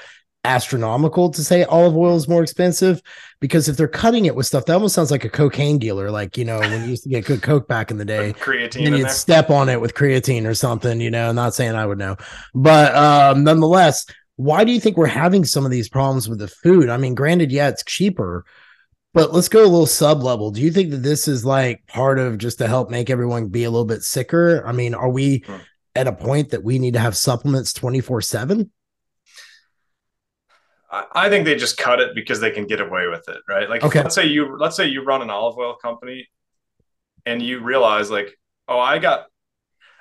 astronomical 0.45 1.31
to 1.31 1.45
say 1.45 1.63
olive 1.65 1.97
oil 1.97 2.17
is 2.17 2.29
more 2.29 2.43
expensive? 2.43 3.01
Because 3.41 3.69
if 3.69 3.77
they're 3.77 3.89
cutting 3.89 4.27
it 4.27 4.35
with 4.35 4.47
stuff 4.47 4.65
that 4.67 4.75
almost 4.75 4.95
sounds 4.95 5.11
like 5.11 5.25
a 5.25 5.29
cocaine 5.29 5.79
dealer 5.79 6.11
like 6.11 6.37
you 6.37 6.45
know 6.45 6.61
when 6.61 6.83
you 6.83 6.89
used 6.89 7.03
to 7.03 7.09
get 7.09 7.25
good 7.25 7.43
coke 7.43 7.69
back 7.69 7.91
in 7.91 7.99
the 7.99 8.05
day 8.05 8.33
creatine 8.35 8.87
and 8.87 8.97
you'd 8.97 9.11
step 9.11 9.51
on 9.51 9.69
it 9.69 9.81
with 9.81 9.95
creatine 9.95 10.47
or 10.47 10.55
something 10.55 11.01
you 11.01 11.11
know 11.11 11.33
not 11.33 11.55
saying 11.55 11.75
i 11.75 11.85
would 11.85 11.99
know. 11.99 12.17
But 12.55 12.95
um 12.95 13.45
nonetheless 13.45 14.07
why 14.37 14.65
do 14.65 14.73
you 14.73 14.81
think 14.81 14.97
we're 14.97 15.07
having 15.07 15.45
some 15.45 15.65
of 15.65 15.71
these 15.71 15.89
problems 15.89 16.29
with 16.29 16.39
the 16.39 16.49
food? 16.49 16.89
I 16.89 16.97
mean 16.97 17.15
granted 17.15 17.53
yeah 17.53 17.69
it's 17.69 17.85
cheaper 17.85 18.45
but 19.15 19.33
let's 19.33 19.49
go 19.49 19.61
a 19.61 19.67
little 19.67 19.87
sub 19.87 20.23
level 20.23 20.51
do 20.51 20.61
you 20.61 20.71
think 20.71 20.91
that 20.91 21.03
this 21.03 21.29
is 21.29 21.45
like 21.45 21.87
part 21.87 22.19
of 22.19 22.39
just 22.39 22.59
to 22.59 22.69
help 22.69 22.91
make 22.91 23.11
everyone 23.11 23.49
be 23.49 23.65
a 23.65 23.71
little 23.71 23.85
bit 23.85 24.03
sicker 24.03 24.67
i 24.67 24.73
mean 24.73 24.95
are 24.95 25.11
we 25.11 25.43
hmm. 25.47 25.57
at 25.95 26.07
a 26.07 26.13
point 26.13 26.51
that 26.51 26.65
we 26.65 26.79
need 26.79 26.95
to 26.95 27.01
have 27.01 27.17
supplements 27.17 27.73
24 27.73 28.21
7 28.21 28.71
I 30.93 31.31
think 31.31 31.47
they 31.47 31.55
just 31.55 31.79
cut 31.79 32.01
it 32.01 32.15
because 32.15 32.39
they 32.39 32.51
can 32.51 32.67
get 32.67 32.79
away 32.79 33.07
with 33.07 33.27
it, 33.27 33.39
right? 33.49 33.69
Like, 33.69 33.83
okay. 33.83 34.03
let's 34.03 34.15
say 34.15 34.27
you 34.27 34.59
let's 34.59 34.77
say 34.77 34.87
you 34.89 35.03
run 35.03 35.23
an 35.23 35.31
olive 35.31 35.57
oil 35.57 35.75
company, 35.75 36.29
and 37.25 37.41
you 37.41 37.61
realize 37.61 38.11
like, 38.11 38.37
oh, 38.69 38.79
I 38.79 38.99
got 38.99 39.27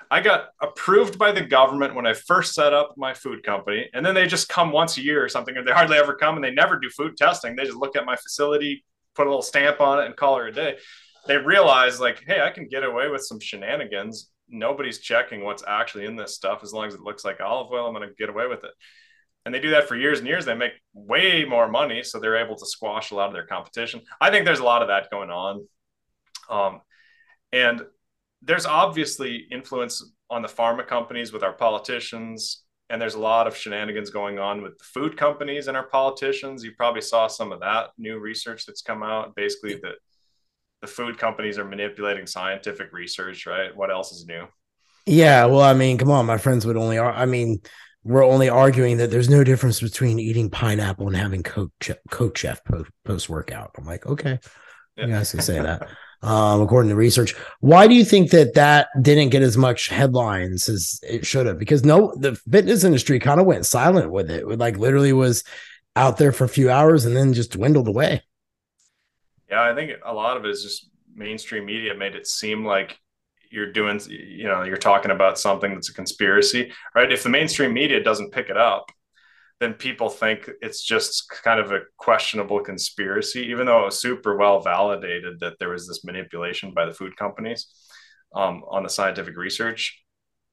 I 0.10 0.20
got 0.20 0.50
approved 0.62 1.18
by 1.18 1.32
the 1.32 1.42
government 1.42 1.96
when 1.96 2.06
I 2.06 2.14
first 2.14 2.54
set 2.54 2.74
up 2.74 2.96
my 2.98 3.14
food 3.14 3.44
company, 3.44 3.90
and 3.94 4.06
then 4.06 4.14
they 4.14 4.28
just 4.28 4.50
come 4.50 4.74
once 4.74 4.98
a 4.98 5.02
year 5.02 5.24
or 5.24 5.30
something, 5.30 5.56
or 5.56 5.64
they 5.64 5.72
hardly 5.72 5.98
ever 5.98 6.16
come, 6.16 6.36
and 6.36 6.44
they 6.44 6.52
never 6.52 6.78
do 6.78 6.90
food 6.90 7.16
testing. 7.16 7.56
They 7.56 7.64
just 7.64 7.78
look 7.78 7.96
at 7.96 8.06
my 8.06 8.18
facility, 8.18 8.84
put 9.16 9.28
a 9.28 9.30
little 9.30 9.42
stamp 9.42 9.82
on 9.82 10.00
it, 10.00 10.06
and 10.06 10.16
call 10.16 10.40
it 10.40 10.50
a 10.50 10.52
day. 10.52 10.78
They 11.28 11.38
realize 11.38 12.00
like, 12.00 12.24
hey, 12.26 12.42
I 12.42 12.50
can 12.50 12.68
get 12.68 12.84
away 12.84 13.08
with 13.10 13.24
some 13.24 13.40
shenanigans. 13.40 14.32
Nobody's 14.50 15.00
checking 15.00 15.44
what's 15.44 15.64
actually 15.68 16.06
in 16.06 16.16
this 16.16 16.36
stuff 16.36 16.62
as 16.64 16.74
long 16.74 16.88
as 16.88 16.94
it 16.94 17.02
looks 17.02 17.24
like 17.24 17.40
olive 17.40 17.72
oil. 17.72 17.88
I'm 17.88 17.94
going 17.94 18.08
to 18.08 18.16
get 18.16 18.30
away 18.30 18.48
with 18.48 18.64
it 18.64 18.72
and 19.46 19.54
they 19.54 19.60
do 19.60 19.72
that 19.72 19.88
for 19.88 19.96
years 19.96 20.20
and 20.20 20.28
years 20.28 20.46
they 20.46 20.54
make 20.54 20.74
way 20.94 21.46
more 21.46 21.68
money 21.68 22.04
so 22.04 22.20
they're 22.20 22.38
able 22.38 22.56
to 22.56 22.66
squash 22.66 23.12
a 23.12 23.16
lot 23.16 23.28
of 23.28 23.34
their 23.34 23.46
competition 23.46 24.02
i 24.20 24.30
think 24.30 24.46
there's 24.46 24.60
a 24.60 24.64
lot 24.64 24.82
of 24.82 24.88
that 24.88 25.10
going 25.10 25.30
on 25.30 25.66
um, 26.50 26.82
and 27.54 27.82
there's 28.42 28.66
obviously 28.66 29.48
influence 29.52 30.12
on 30.30 30.42
the 30.42 30.48
pharma 30.48 30.86
companies 30.86 31.32
with 31.32 31.44
our 31.44 31.54
politicians 31.54 32.64
and 32.92 33.02
there's 33.02 33.16
a 33.16 33.20
lot 33.20 33.48
of 33.48 33.56
shenanigans 33.56 34.10
going 34.10 34.38
on 34.38 34.62
with 34.62 34.78
the 34.78 34.84
food 34.84 35.16
companies 35.18 35.68
and 35.68 35.78
our 35.78 35.88
politicians 35.88 36.64
you 36.64 36.72
probably 36.78 37.02
saw 37.02 37.26
some 37.26 37.52
of 37.52 37.62
that 37.62 37.90
new 37.98 38.20
research 38.20 38.66
that's 38.66 38.82
come 38.82 39.02
out 39.02 39.34
basically 39.36 39.76
that 39.76 39.96
the 40.82 40.88
food 40.88 41.18
companies 41.18 41.58
are 41.58 41.66
manipulating 41.66 42.28
scientific 42.28 42.92
research 42.92 43.48
right 43.48 43.76
what 43.76 43.90
else 43.90 44.12
is 44.12 44.26
new 44.26 44.46
yeah 45.06 45.46
well 45.46 45.62
i 45.62 45.74
mean 45.74 45.98
come 45.98 46.12
on 46.12 46.26
my 46.26 46.38
friends 46.38 46.66
would 46.66 46.78
only 46.78 47.00
i 47.00 47.26
mean 47.26 47.60
we're 48.04 48.26
only 48.26 48.50
arguing 48.50 48.98
that 48.98 49.12
there's 49.12 49.30
no 49.30 49.44
difference 49.44 49.80
between 49.80 50.20
eating 50.20 50.50
pineapple 50.50 51.08
and 51.08 51.16
having 51.16 51.44
Coke, 51.44 51.72
Coke 52.10 52.36
Chef 52.36 52.60
post 53.06 53.30
workout. 53.30 53.76
I'm 53.78 53.86
like, 53.86 54.08
okay, 54.08 54.40
yeah. 54.98 55.06
you 55.06 55.12
guys 55.12 55.30
can 55.30 55.42
say 55.42 55.60
that. 55.60 55.88
Um, 56.24 56.62
according 56.62 56.90
to 56.90 56.96
research, 56.96 57.36
why 57.62 57.88
do 57.88 57.96
you 57.96 58.06
think 58.06 58.30
that 58.30 58.54
that 58.54 58.90
didn't 59.02 59.30
get 59.30 59.42
as 59.42 59.58
much 59.58 59.88
headlines 59.88 60.70
as 60.70 61.00
it 61.02 61.26
should 61.26 61.48
have? 61.48 61.58
Because 61.58 61.84
no, 61.84 62.14
the 62.16 62.36
fitness 62.36 62.84
industry 62.84 63.20
kind 63.20 63.40
of 63.40 63.48
went 63.48 63.66
silent 63.66 64.12
with 64.12 64.30
it. 64.30 64.44
It 64.44 64.60
like 64.60 64.78
literally 64.78 65.14
was 65.14 65.44
out 65.96 66.18
there 66.18 66.32
for 66.32 66.44
a 66.44 66.50
few 66.50 66.70
hours 66.70 67.06
and 67.06 67.16
then 67.16 67.34
just 67.34 67.54
dwindled 67.54 67.88
away. 67.88 68.22
Yeah, 69.50 69.64
I 69.64 69.74
think 69.74 69.94
a 70.06 70.14
lot 70.14 70.38
of 70.38 70.46
it 70.46 70.52
is 70.52 70.64
just 70.64 70.90
mainstream 71.14 71.66
media 71.66 71.94
made 71.94 72.16
it 72.16 72.28
seem 72.28 72.66
like 72.66 72.98
you're 73.50 73.72
doing 73.72 74.00
you 74.08 74.46
know 74.46 74.64
you're 74.64 74.78
talking 74.78 75.12
about 75.12 75.38
something 75.38 75.74
that's 75.74 75.90
a 75.90 75.94
conspiracy 75.94 76.72
right 76.96 77.12
if 77.12 77.24
the 77.24 77.30
mainstream 77.30 77.74
media 77.74 78.02
doesn't 78.02 78.32
pick 78.32 78.50
it 78.50 78.56
up 78.56 78.90
then 79.62 79.74
people 79.74 80.10
think 80.10 80.50
it's 80.62 80.84
just 80.84 81.30
kind 81.44 81.60
of 81.60 81.72
a 81.72 81.80
questionable 81.98 82.60
conspiracy 82.60 83.42
even 83.42 83.66
though 83.66 83.84
it 83.84 83.86
was 83.86 84.02
super 84.02 84.36
well 84.36 84.60
validated 84.60 85.40
that 85.40 85.58
there 85.60 85.70
was 85.70 85.88
this 85.88 86.04
manipulation 86.04 86.74
by 86.74 86.86
the 86.86 86.94
food 86.94 87.16
companies 87.16 87.68
um, 88.36 88.64
on 88.70 88.84
the 88.84 88.90
scientific 88.90 89.38
research 89.38 90.04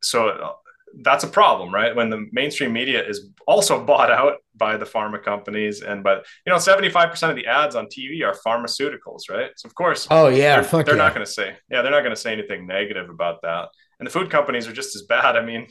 so 0.00 0.28
uh, 0.28 0.52
that's 1.02 1.24
a 1.24 1.28
problem, 1.28 1.72
right? 1.72 1.94
When 1.94 2.10
the 2.10 2.26
mainstream 2.32 2.72
media 2.72 3.06
is 3.06 3.28
also 3.46 3.84
bought 3.84 4.10
out 4.10 4.38
by 4.56 4.76
the 4.76 4.84
pharma 4.84 5.22
companies 5.22 5.82
and 5.82 6.02
by 6.02 6.16
you 6.16 6.52
know 6.52 6.56
75% 6.56 7.30
of 7.30 7.36
the 7.36 7.46
ads 7.46 7.76
on 7.76 7.86
TV 7.86 8.24
are 8.24 8.34
pharmaceuticals, 8.46 9.30
right? 9.30 9.50
So 9.56 9.66
of 9.66 9.74
course, 9.74 10.06
oh 10.10 10.28
yeah, 10.28 10.60
they're, 10.60 10.84
they're 10.84 10.96
yeah. 10.96 11.02
not 11.02 11.14
going 11.14 11.26
to 11.26 11.32
say 11.32 11.56
yeah, 11.70 11.82
they're 11.82 11.92
not 11.92 12.00
going 12.00 12.14
to 12.14 12.20
say 12.20 12.32
anything 12.32 12.66
negative 12.66 13.10
about 13.10 13.42
that. 13.42 13.68
And 13.98 14.06
the 14.06 14.10
food 14.10 14.30
companies 14.30 14.66
are 14.66 14.72
just 14.72 14.94
as 14.96 15.02
bad. 15.02 15.36
I 15.36 15.44
mean, 15.44 15.66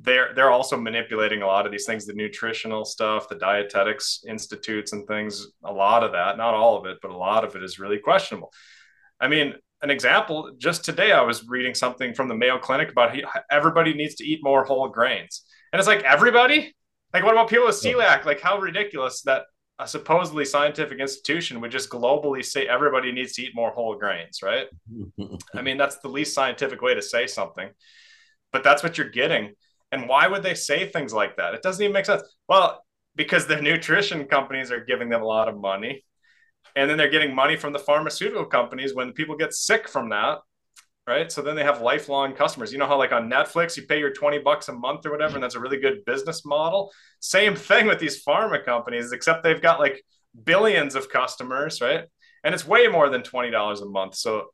they're 0.00 0.32
they're 0.34 0.50
also 0.50 0.76
manipulating 0.76 1.42
a 1.42 1.46
lot 1.46 1.66
of 1.66 1.72
these 1.72 1.86
things, 1.86 2.06
the 2.06 2.14
nutritional 2.14 2.84
stuff, 2.84 3.28
the 3.28 3.36
dietetics 3.36 4.24
institutes 4.26 4.92
and 4.92 5.06
things. 5.06 5.46
A 5.64 5.72
lot 5.72 6.02
of 6.02 6.12
that, 6.12 6.36
not 6.36 6.54
all 6.54 6.76
of 6.76 6.86
it, 6.86 6.98
but 7.00 7.10
a 7.10 7.16
lot 7.16 7.44
of 7.44 7.54
it 7.56 7.62
is 7.62 7.78
really 7.78 7.98
questionable. 7.98 8.52
I 9.20 9.28
mean, 9.28 9.54
an 9.82 9.90
example 9.90 10.52
just 10.56 10.82
today 10.82 11.12
i 11.12 11.20
was 11.20 11.46
reading 11.46 11.74
something 11.74 12.14
from 12.14 12.26
the 12.26 12.34
mayo 12.34 12.58
clinic 12.58 12.90
about 12.90 13.14
everybody 13.50 13.92
needs 13.92 14.14
to 14.14 14.24
eat 14.24 14.40
more 14.42 14.64
whole 14.64 14.88
grains. 14.88 15.44
And 15.72 15.78
it's 15.78 15.88
like 15.88 16.02
everybody? 16.02 16.74
Like 17.12 17.22
what 17.22 17.32
about 17.32 17.48
people 17.48 17.66
with 17.66 17.76
celiac? 17.76 18.24
Like 18.24 18.40
how 18.40 18.58
ridiculous 18.58 19.22
that 19.22 19.42
a 19.78 19.86
supposedly 19.86 20.44
scientific 20.44 21.00
institution 21.00 21.60
would 21.60 21.70
just 21.70 21.90
globally 21.90 22.44
say 22.44 22.66
everybody 22.66 23.10
needs 23.12 23.32
to 23.34 23.42
eat 23.42 23.54
more 23.54 23.72
whole 23.72 23.96
grains 23.96 24.40
right? 24.42 24.66
I 25.54 25.62
mean 25.62 25.76
that's 25.76 25.98
the 25.98 26.08
least 26.08 26.34
scientific 26.34 26.80
way 26.80 26.94
to 26.94 27.02
say 27.02 27.26
something 27.26 27.70
but 28.52 28.64
that's 28.64 28.82
what 28.82 28.96
you're 28.96 29.10
getting 29.10 29.54
and 29.94 30.08
why 30.08 30.26
would 30.26 30.42
they 30.42 30.54
say 30.54 30.86
things 30.86 31.12
like 31.12 31.36
that 31.36 31.54
it 31.54 31.62
doesn't 31.62 31.82
even 31.82 31.94
make 31.94 32.04
sense 32.04 32.22
well 32.48 32.84
because 33.16 33.46
the 33.46 33.56
nutrition 33.60 34.26
companies 34.26 34.70
are 34.70 34.84
giving 34.84 35.08
them 35.08 35.22
a 35.22 35.26
lot 35.26 35.48
of 35.48 35.56
money. 35.56 36.04
And 36.76 36.90
then 36.90 36.98
they're 36.98 37.10
getting 37.10 37.34
money 37.34 37.56
from 37.56 37.72
the 37.72 37.78
pharmaceutical 37.78 38.46
companies 38.46 38.94
when 38.94 39.12
people 39.12 39.36
get 39.36 39.52
sick 39.52 39.88
from 39.88 40.08
that. 40.10 40.38
Right. 41.06 41.30
So 41.30 41.42
then 41.42 41.54
they 41.54 41.64
have 41.64 41.82
lifelong 41.82 42.34
customers. 42.34 42.72
You 42.72 42.78
know 42.78 42.86
how, 42.86 42.96
like 42.96 43.12
on 43.12 43.28
Netflix, 43.28 43.76
you 43.76 43.82
pay 43.86 43.98
your 43.98 44.10
20 44.10 44.38
bucks 44.38 44.68
a 44.68 44.72
month 44.72 45.04
or 45.04 45.10
whatever, 45.10 45.34
and 45.34 45.44
that's 45.44 45.54
a 45.54 45.60
really 45.60 45.76
good 45.78 46.02
business 46.06 46.46
model. 46.46 46.90
Same 47.20 47.54
thing 47.54 47.86
with 47.86 47.98
these 47.98 48.24
pharma 48.24 48.64
companies, 48.64 49.12
except 49.12 49.42
they've 49.42 49.60
got 49.60 49.78
like 49.78 50.02
billions 50.44 50.94
of 50.94 51.10
customers. 51.10 51.82
Right. 51.82 52.04
And 52.42 52.54
it's 52.54 52.66
way 52.66 52.88
more 52.88 53.10
than 53.10 53.20
$20 53.20 53.82
a 53.82 53.84
month. 53.84 54.14
So 54.14 54.46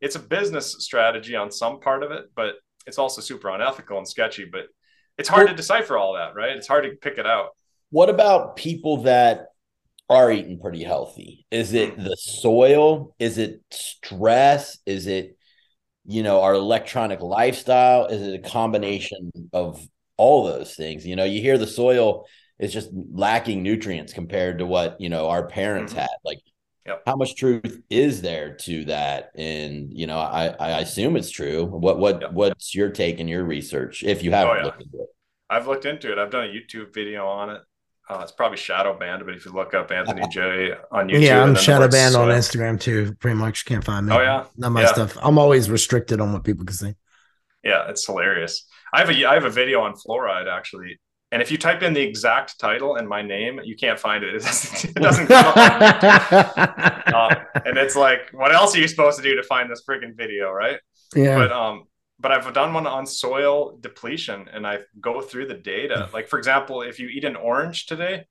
it's 0.00 0.16
a 0.16 0.20
business 0.20 0.76
strategy 0.78 1.36
on 1.36 1.50
some 1.52 1.78
part 1.78 2.02
of 2.02 2.10
it, 2.10 2.24
but 2.34 2.54
it's 2.86 2.98
also 2.98 3.20
super 3.20 3.50
unethical 3.50 3.98
and 3.98 4.08
sketchy. 4.08 4.46
But 4.50 4.68
it's 5.18 5.28
hard 5.28 5.46
well, 5.46 5.54
to 5.54 5.56
decipher 5.56 5.96
all 5.96 6.14
that, 6.14 6.34
right? 6.34 6.56
It's 6.56 6.68
hard 6.68 6.84
to 6.84 6.90
pick 6.90 7.18
it 7.18 7.26
out. 7.26 7.50
What 7.90 8.08
about 8.08 8.56
people 8.56 9.02
that 9.02 9.48
are 10.08 10.30
eating 10.30 10.60
pretty 10.60 10.84
healthy? 10.84 11.46
Is 11.50 11.74
it 11.74 11.94
hmm. 11.94 12.04
the 12.04 12.16
soil? 12.16 13.14
Is 13.18 13.38
it 13.38 13.62
stress? 13.70 14.78
Is 14.86 15.06
it, 15.06 15.36
you 16.06 16.22
know, 16.22 16.40
our 16.40 16.54
electronic 16.54 17.20
lifestyle? 17.20 18.06
Is 18.06 18.22
it 18.22 18.34
a 18.34 18.48
combination 18.48 19.32
of 19.52 19.86
all 20.16 20.44
those 20.44 20.74
things? 20.74 21.06
You 21.06 21.16
know, 21.16 21.24
you 21.24 21.42
hear 21.42 21.58
the 21.58 21.66
soil 21.66 22.26
is 22.58 22.72
just 22.72 22.90
lacking 22.92 23.62
nutrients 23.62 24.12
compared 24.12 24.58
to 24.58 24.66
what, 24.66 25.00
you 25.00 25.08
know, 25.08 25.28
our 25.28 25.46
parents 25.46 25.92
mm-hmm. 25.92 26.00
had. 26.00 26.10
Like 26.24 26.38
Yep. 26.88 27.02
How 27.04 27.16
much 27.16 27.36
truth 27.36 27.82
is 27.90 28.22
there 28.22 28.54
to 28.54 28.86
that? 28.86 29.32
And 29.34 29.92
you 29.92 30.06
know, 30.06 30.18
I, 30.18 30.46
I 30.58 30.80
assume 30.80 31.16
it's 31.16 31.30
true. 31.30 31.66
What 31.66 31.98
what 31.98 32.22
yep. 32.22 32.32
what's 32.32 32.74
your 32.74 32.88
take 32.88 33.20
and 33.20 33.28
your 33.28 33.44
research 33.44 34.02
if 34.02 34.22
you 34.22 34.30
haven't 34.30 34.54
oh, 34.54 34.58
yeah. 34.58 34.64
looked 34.64 34.82
into 34.82 34.96
it? 35.00 35.08
I've 35.50 35.66
looked 35.66 35.84
into 35.84 36.10
it. 36.10 36.18
I've 36.18 36.30
done 36.30 36.44
a 36.44 36.48
YouTube 36.48 36.94
video 36.94 37.26
on 37.26 37.50
it. 37.50 37.60
Uh, 38.08 38.20
it's 38.22 38.32
probably 38.32 38.56
shadow 38.56 38.98
banned, 38.98 39.22
but 39.26 39.34
if 39.34 39.44
you 39.44 39.52
look 39.52 39.74
up 39.74 39.90
Anthony 39.90 40.26
Jay 40.30 40.72
on 40.90 41.08
YouTube, 41.08 41.20
yeah, 41.20 41.42
I'm 41.42 41.54
shadow 41.54 41.88
banned 41.88 42.16
on 42.16 42.28
Instagram 42.28 42.80
too. 42.80 43.14
Pretty 43.16 43.36
much 43.36 43.66
can't 43.66 43.84
find 43.84 44.06
me. 44.06 44.14
Oh 44.14 44.20
yeah, 44.20 44.44
not 44.56 44.72
my 44.72 44.80
yeah. 44.80 44.92
stuff. 44.94 45.18
I'm 45.20 45.38
always 45.38 45.68
restricted 45.68 46.22
on 46.22 46.32
what 46.32 46.42
people 46.42 46.64
can 46.64 46.74
see. 46.74 46.94
Yeah, 47.62 47.90
it's 47.90 48.06
hilarious. 48.06 48.66
I 48.94 49.00
have 49.00 49.10
a 49.10 49.24
I 49.26 49.34
have 49.34 49.44
a 49.44 49.50
video 49.50 49.82
on 49.82 49.92
fluoride 49.92 50.50
actually 50.50 50.98
and 51.30 51.42
if 51.42 51.50
you 51.50 51.58
type 51.58 51.82
in 51.82 51.92
the 51.92 52.00
exact 52.00 52.58
title 52.58 52.96
and 52.96 53.06
my 53.06 53.20
name, 53.20 53.60
you 53.62 53.76
can't 53.76 53.98
find 53.98 54.24
it. 54.24 54.34
It 54.34 54.42
doesn't, 54.42 54.90
it 54.90 55.00
doesn't 55.00 55.26
come 55.26 55.52
up. 55.56 57.14
um, 57.14 57.62
and 57.66 57.76
it's 57.76 57.96
like, 57.96 58.30
what 58.32 58.54
else 58.54 58.74
are 58.74 58.80
you 58.80 58.88
supposed 58.88 59.18
to 59.18 59.22
do 59.22 59.36
to 59.36 59.42
find 59.42 59.70
this 59.70 59.82
freaking 59.88 60.16
video, 60.16 60.50
right? 60.50 60.78
Yeah. 61.14 61.36
But 61.36 61.52
um, 61.52 61.84
but 62.20 62.32
I've 62.32 62.52
done 62.52 62.72
one 62.72 62.86
on 62.86 63.06
soil 63.06 63.78
depletion, 63.80 64.48
and 64.52 64.66
I 64.66 64.80
go 65.00 65.20
through 65.20 65.46
the 65.46 65.54
data. 65.54 66.06
Hmm. 66.08 66.14
Like 66.14 66.28
for 66.28 66.38
example, 66.38 66.82
if 66.82 66.98
you 66.98 67.08
eat 67.08 67.24
an 67.24 67.36
orange 67.36 67.86
today, 67.86 68.26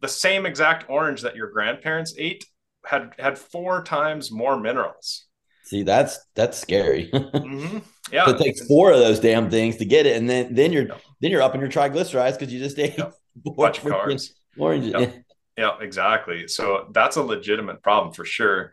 the 0.00 0.08
same 0.08 0.46
exact 0.46 0.88
orange 0.88 1.22
that 1.22 1.36
your 1.36 1.50
grandparents 1.50 2.14
ate 2.16 2.44
had 2.84 3.14
had 3.18 3.38
four 3.38 3.82
times 3.82 4.30
more 4.30 4.58
minerals. 4.58 5.26
See, 5.66 5.82
that's 5.82 6.18
that's 6.34 6.58
scary. 6.58 7.10
mm-hmm. 7.12 7.78
Yeah, 8.12 8.24
so 8.24 8.36
it 8.36 8.38
takes 8.38 8.64
four 8.68 8.92
of 8.92 9.00
those 9.00 9.18
damn 9.18 9.50
things 9.50 9.78
to 9.78 9.84
get 9.84 10.06
it, 10.06 10.16
and 10.16 10.30
then 10.30 10.54
then 10.54 10.72
you're 10.72 10.86
yep. 10.86 11.00
then 11.20 11.32
you're 11.32 11.42
up 11.42 11.56
in 11.56 11.60
your 11.60 11.68
triglycerides 11.68 12.38
because 12.38 12.52
you 12.52 12.60
just 12.60 12.78
ate 12.78 12.96
yep. 12.96 13.14
bunch 13.56 13.78
of 13.78 13.84
carbs. 13.84 14.30
Oranges. 14.56 14.92
Yep. 14.92 15.24
yeah, 15.58 15.72
exactly. 15.80 16.46
So 16.46 16.86
that's 16.94 17.16
a 17.16 17.22
legitimate 17.22 17.82
problem 17.82 18.14
for 18.14 18.24
sure. 18.24 18.72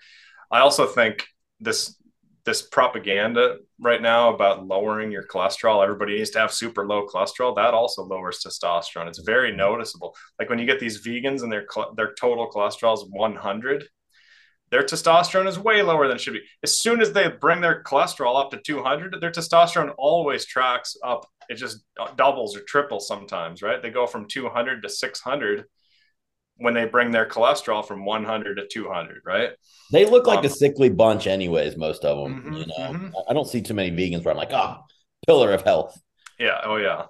I 0.51 0.59
also 0.59 0.85
think 0.85 1.25
this 1.59 1.97
this 2.45 2.61
propaganda 2.61 3.57
right 3.79 4.03
now 4.03 4.31
about 4.35 4.67
lowering 4.67 5.11
your 5.11 5.25
cholesterol 5.25 5.81
everybody 5.81 6.17
needs 6.17 6.29
to 6.31 6.39
have 6.39 6.51
super 6.51 6.85
low 6.85 7.07
cholesterol 7.07 7.55
that 7.55 7.73
also 7.73 8.03
lowers 8.03 8.43
testosterone 8.45 9.07
it's 9.07 9.19
very 9.19 9.55
noticeable 9.55 10.13
like 10.39 10.49
when 10.49 10.59
you 10.59 10.65
get 10.65 10.77
these 10.79 11.05
vegans 11.07 11.41
and 11.41 11.51
their 11.51 11.65
their 11.95 12.13
total 12.15 12.51
cholesterol 12.51 12.93
is 12.93 13.05
100 13.09 13.85
their 14.73 14.81
testosterone 14.81 15.47
is 15.47 15.59
way 15.59 15.83
lower 15.83 16.07
than 16.07 16.17
it 16.17 16.21
should 16.21 16.33
be. 16.33 16.41
As 16.63 16.79
soon 16.79 16.99
as 16.99 17.13
they 17.13 17.27
bring 17.27 17.61
their 17.61 17.83
cholesterol 17.83 18.39
up 18.43 18.49
to 18.49 18.57
200, 18.57 19.21
their 19.21 19.29
testosterone 19.29 19.93
always 19.99 20.45
tracks 20.45 20.97
up. 21.03 21.27
It 21.47 21.55
just 21.55 21.83
doubles 22.15 22.57
or 22.57 22.61
triples 22.61 23.07
sometimes, 23.07 23.61
right? 23.61 23.83
They 23.83 23.91
go 23.91 24.07
from 24.07 24.27
200 24.27 24.81
to 24.81 24.89
600 24.89 25.65
when 26.57 26.73
they 26.73 26.85
bring 26.85 27.11
their 27.11 27.27
cholesterol 27.27 27.85
from 27.87 28.03
100 28.03 28.55
to 28.55 28.67
200, 28.67 29.21
right? 29.23 29.51
They 29.91 30.05
look 30.05 30.25
like 30.25 30.39
um, 30.39 30.45
a 30.45 30.49
sickly 30.49 30.89
bunch, 30.89 31.27
anyways. 31.27 31.77
Most 31.77 32.03
of 32.03 32.17
them, 32.23 32.41
mm-hmm, 32.41 32.53
you 32.53 32.65
know. 32.65 32.93
Mm-hmm. 32.93 33.09
I 33.29 33.33
don't 33.33 33.47
see 33.47 33.61
too 33.61 33.75
many 33.75 33.91
vegans 33.91 34.25
where 34.25 34.31
I'm 34.31 34.39
like, 34.39 34.53
oh, 34.53 34.77
pillar 35.27 35.53
of 35.53 35.61
health. 35.61 36.01
Yeah. 36.39 36.61
Oh, 36.63 36.77
yeah. 36.77 37.05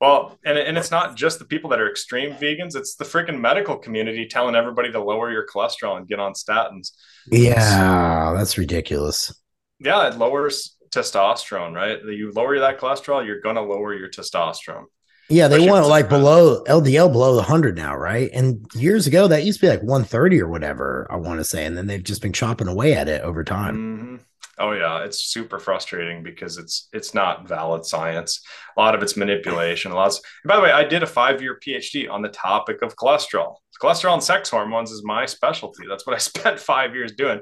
Well, 0.00 0.38
and, 0.44 0.58
and 0.58 0.76
it's 0.76 0.90
not 0.90 1.16
just 1.16 1.38
the 1.38 1.46
people 1.46 1.70
that 1.70 1.80
are 1.80 1.90
extreme 1.90 2.32
vegans, 2.32 2.76
it's 2.76 2.96
the 2.96 3.04
freaking 3.04 3.40
medical 3.40 3.78
community 3.78 4.26
telling 4.26 4.54
everybody 4.54 4.92
to 4.92 5.02
lower 5.02 5.30
your 5.30 5.46
cholesterol 5.46 5.96
and 5.96 6.06
get 6.06 6.20
on 6.20 6.34
statins. 6.34 6.92
Yeah, 7.30 8.34
that's 8.36 8.58
ridiculous. 8.58 9.32
Yeah, 9.78 10.08
it 10.08 10.18
lowers 10.18 10.76
testosterone, 10.94 11.74
right? 11.74 11.98
You 12.04 12.32
lower 12.32 12.58
that 12.58 12.78
cholesterol, 12.78 13.24
you're 13.24 13.40
going 13.40 13.56
to 13.56 13.62
lower 13.62 13.94
your 13.94 14.10
testosterone. 14.10 14.84
Yeah, 15.28 15.48
they 15.48 15.68
want 15.68 15.88
like 15.88 16.08
below 16.08 16.62
LDL 16.64 17.10
below 17.10 17.32
the 17.32 17.38
100 17.38 17.76
now, 17.76 17.96
right? 17.96 18.30
And 18.32 18.64
years 18.74 19.08
ago, 19.08 19.26
that 19.26 19.42
used 19.42 19.58
to 19.58 19.66
be 19.66 19.70
like 19.70 19.82
130 19.82 20.40
or 20.40 20.48
whatever, 20.48 21.06
I 21.10 21.16
want 21.16 21.40
to 21.40 21.44
say. 21.44 21.64
And 21.64 21.76
then 21.76 21.88
they've 21.88 22.02
just 22.02 22.22
been 22.22 22.32
chopping 22.32 22.68
away 22.68 22.94
at 22.94 23.08
it 23.08 23.22
over 23.22 23.42
time. 23.42 23.76
Mm-hmm. 23.76 24.16
Oh 24.58 24.72
yeah, 24.72 25.04
it's 25.04 25.26
super 25.26 25.58
frustrating 25.58 26.22
because 26.22 26.56
it's 26.56 26.88
it's 26.92 27.12
not 27.12 27.46
valid 27.46 27.84
science. 27.84 28.40
A 28.76 28.80
lot 28.80 28.94
of 28.94 29.02
it's 29.02 29.16
manipulation. 29.16 29.92
A 29.92 29.94
lot. 29.94 30.12
Of, 30.12 30.18
by 30.46 30.56
the 30.56 30.62
way, 30.62 30.72
I 30.72 30.84
did 30.84 31.02
a 31.02 31.06
five 31.06 31.42
year 31.42 31.58
PhD 31.64 32.10
on 32.10 32.22
the 32.22 32.28
topic 32.28 32.80
of 32.82 32.96
cholesterol. 32.96 33.56
Cholesterol 33.82 34.14
and 34.14 34.22
sex 34.22 34.48
hormones 34.48 34.90
is 34.90 35.04
my 35.04 35.26
specialty. 35.26 35.84
That's 35.88 36.06
what 36.06 36.16
I 36.16 36.18
spent 36.30 36.58
five 36.58 36.94
years 36.94 37.12
doing, 37.12 37.40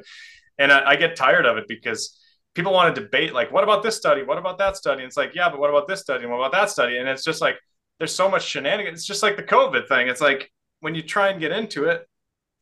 and 0.59 0.73
I, 0.73 0.91
I 0.91 0.97
get 0.97 1.15
tired 1.15 1.47
of 1.47 1.57
it 1.57 1.67
because 1.69 2.19
people 2.55 2.73
want 2.73 2.95
to 2.95 3.01
debate 3.01 3.35
like, 3.35 3.53
what 3.53 3.65
about 3.65 3.83
this 3.83 3.97
study? 3.97 4.23
What 4.23 4.39
about 4.39 4.59
that 4.59 4.77
study? 4.77 5.03
And 5.03 5.09
it's 5.09 5.17
like, 5.17 5.35
yeah, 5.35 5.49
but 5.49 5.59
what 5.59 5.71
about 5.71 5.89
this 5.89 6.01
study? 6.01 6.23
And 6.23 6.33
what 6.33 6.39
about 6.39 6.53
that 6.53 6.71
study? 6.71 6.99
And 6.99 7.09
it's 7.09 7.25
just 7.25 7.41
like 7.41 7.57
there's 7.99 8.15
so 8.15 8.29
much 8.29 8.45
shenanigans. 8.45 8.99
It's 8.99 9.07
just 9.07 9.23
like 9.23 9.37
the 9.37 9.43
COVID 9.43 9.89
thing. 9.89 10.09
It's 10.09 10.21
like 10.21 10.51
when 10.81 10.95
you 10.95 11.03
try 11.03 11.29
and 11.29 11.41
get 11.41 11.53
into 11.53 11.85
it, 11.85 12.07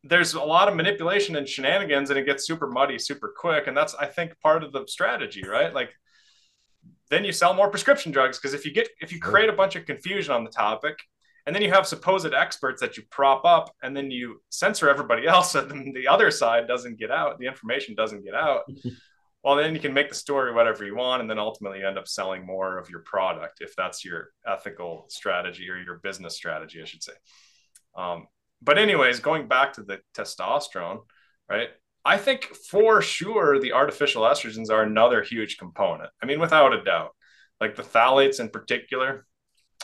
there's 0.05 0.35
a 0.35 0.41
lot 0.41 0.69
of 0.69 0.75
manipulation 0.75 1.37
and 1.37 1.49
shenanigans 1.49 2.11
and 2.11 2.19
it 2.19 2.27
gets 2.27 2.47
super 2.47 2.69
muddy 2.69 2.99
super 2.99 3.33
quick 3.37 3.67
and 3.67 3.77
that's 3.77 3.95
i 3.95 4.07
think 4.07 4.39
part 4.41 4.65
of 4.65 4.73
the 4.73 4.85
strategy 4.87 5.43
right? 5.49 5.75
Like 5.75 5.91
then 7.11 7.25
you 7.25 7.33
sell 7.33 7.55
more 7.55 7.71
prescription 7.71 8.11
drugs 8.11 8.39
because 8.39 8.55
if 8.55 8.65
you 8.65 8.73
get 8.73 8.89
if 9.01 9.13
you 9.13 9.21
create 9.21 9.51
a 9.51 9.53
bunch 9.53 9.77
of 9.77 9.87
confusion 9.87 10.33
on 10.33 10.45
the 10.45 10.51
topic 10.51 10.99
and 11.47 11.55
then 11.55 11.63
you 11.63 11.71
have 11.71 11.87
supposed 11.87 12.33
experts 12.33 12.81
that 12.81 12.97
you 12.97 13.03
prop 13.11 13.45
up 13.45 13.75
and 13.83 13.97
then 13.97 14.11
you 14.11 14.41
censor 14.49 14.89
everybody 14.89 15.27
else 15.35 15.55
and 15.55 15.71
then 15.71 15.93
the 15.95 16.09
other 16.09 16.31
side 16.31 16.67
doesn't 16.67 16.99
get 16.99 17.11
out 17.11 17.39
the 17.39 17.47
information 17.47 17.95
doesn't 17.95 18.25
get 18.25 18.35
out 18.35 18.63
well 19.45 19.57
then 19.57 19.75
you 19.75 19.81
can 19.81 19.93
make 19.93 20.09
the 20.09 20.15
story 20.15 20.55
whatever 20.55 20.85
you 20.85 20.97
want 20.97 21.21
and 21.21 21.29
then 21.29 21.39
ultimately 21.39 21.81
you 21.81 21.87
end 21.87 21.99
up 21.99 22.09
selling 22.09 22.47
more 22.47 22.79
of 22.79 22.89
your 22.89 23.01
product 23.01 23.59
if 23.61 23.77
that's 23.77 24.05
your 24.05 24.31
ethical 24.47 25.05
strategy 25.09 25.69
or 25.69 25.77
your 25.77 25.99
business 25.99 26.35
strategy 26.35 26.81
i 26.81 26.85
should 26.85 27.03
say. 27.03 27.13
Um, 27.95 28.27
but 28.63 28.79
anyways, 28.79 29.21
going 29.21 29.49
back 29.49 29.75
to 29.75 29.83
the 29.83 30.01
testosterone, 30.17 31.01
right? 31.49 31.69
I 32.05 32.19
think 32.19 32.45
for 32.45 33.01
sure 33.01 33.59
the 33.61 33.73
artificial 33.73 34.23
estrogens 34.23 34.71
are 34.71 34.83
another 34.83 35.23
huge 35.23 35.59
component. 35.59 36.11
I 36.23 36.27
mean, 36.27 36.41
without 36.41 36.73
a 36.73 36.83
doubt, 36.83 37.11
like 37.61 37.77
the 37.77 37.83
phthalates 37.83 38.41
in 38.41 38.49
particular, 38.49 39.27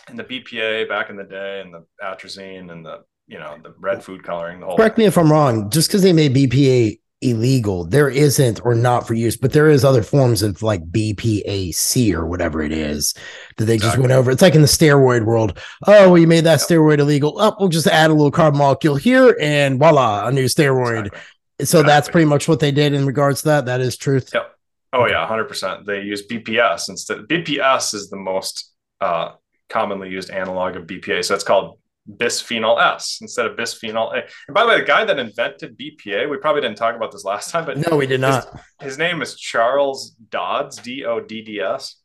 and 0.08 0.18
the 0.18 0.24
BPA 0.24 0.88
back 0.88 1.10
in 1.10 1.16
the 1.16 1.24
day, 1.24 1.60
and 1.60 1.72
the 1.72 1.84
atrazine, 2.02 2.72
and 2.72 2.84
the 2.84 3.02
you 3.26 3.38
know 3.38 3.56
the 3.62 3.74
red 3.78 4.02
food 4.02 4.22
coloring. 4.24 4.60
The 4.60 4.66
whole 4.66 4.76
correct 4.76 4.96
thing. 4.96 5.04
me 5.04 5.06
if 5.06 5.18
I'm 5.18 5.30
wrong. 5.30 5.70
Just 5.70 5.88
because 5.88 6.02
they 6.02 6.12
made 6.12 6.34
BPA 6.34 6.98
illegal. 7.20 7.84
There 7.84 8.08
isn't 8.08 8.64
or 8.64 8.74
not 8.74 9.06
for 9.06 9.14
use, 9.14 9.36
but 9.36 9.52
there 9.52 9.68
is 9.68 9.84
other 9.84 10.02
forms 10.02 10.42
of 10.42 10.62
like 10.62 10.84
BPAC 10.90 12.14
or 12.14 12.26
whatever 12.26 12.62
it 12.62 12.72
is 12.72 13.14
that 13.56 13.64
they 13.64 13.78
just 13.78 13.98
went 13.98 14.12
over. 14.12 14.30
It's 14.30 14.42
like 14.42 14.54
in 14.54 14.62
the 14.62 14.68
steroid 14.68 15.24
world. 15.24 15.58
Oh, 15.86 16.10
well, 16.10 16.18
you 16.18 16.26
made 16.26 16.44
that 16.44 16.60
steroid 16.60 16.98
illegal. 16.98 17.34
Oh, 17.38 17.54
we'll 17.58 17.68
just 17.68 17.86
add 17.86 18.10
a 18.10 18.14
little 18.14 18.30
carbon 18.30 18.58
molecule 18.58 18.96
here 18.96 19.36
and 19.40 19.78
voila, 19.78 20.26
a 20.26 20.32
new 20.32 20.44
steroid. 20.44 21.06
Exactly. 21.06 21.20
So 21.60 21.62
exactly. 21.62 21.82
that's 21.82 22.08
pretty 22.08 22.26
much 22.26 22.46
what 22.46 22.60
they 22.60 22.70
did 22.70 22.92
in 22.92 23.04
regards 23.04 23.42
to 23.42 23.48
that. 23.48 23.66
That 23.66 23.80
is 23.80 23.96
truth. 23.96 24.30
Yep. 24.32 24.54
Oh 24.92 25.06
yeah, 25.06 25.26
hundred 25.26 25.48
percent. 25.48 25.86
They 25.86 26.02
use 26.02 26.26
BPS 26.26 26.88
instead. 26.88 27.18
BPS 27.28 27.94
is 27.94 28.08
the 28.08 28.16
most 28.16 28.72
uh, 29.00 29.32
commonly 29.68 30.08
used 30.08 30.30
analog 30.30 30.76
of 30.76 30.86
BPA. 30.86 31.24
So 31.24 31.34
it's 31.34 31.44
called 31.44 31.78
bisphenol 32.08 32.80
S 32.80 33.18
instead 33.20 33.46
of 33.46 33.56
bisphenol 33.56 34.12
A. 34.14 34.22
And 34.46 34.54
by 34.54 34.62
the 34.62 34.68
way, 34.68 34.80
the 34.80 34.86
guy 34.86 35.04
that 35.04 35.18
invented 35.18 35.78
BPA, 35.78 36.28
we 36.28 36.36
probably 36.38 36.62
didn't 36.62 36.78
talk 36.78 36.96
about 36.96 37.12
this 37.12 37.24
last 37.24 37.50
time, 37.50 37.66
but 37.66 37.76
no, 37.76 37.96
we 37.96 38.06
did 38.06 38.20
not. 38.20 38.48
His, 38.80 38.90
his 38.90 38.98
name 38.98 39.22
is 39.22 39.36
Charles 39.36 40.10
Dodds, 40.30 40.76
D 40.78 41.04
O 41.04 41.20
D 41.20 41.42
D 41.42 41.60
S. 41.60 41.96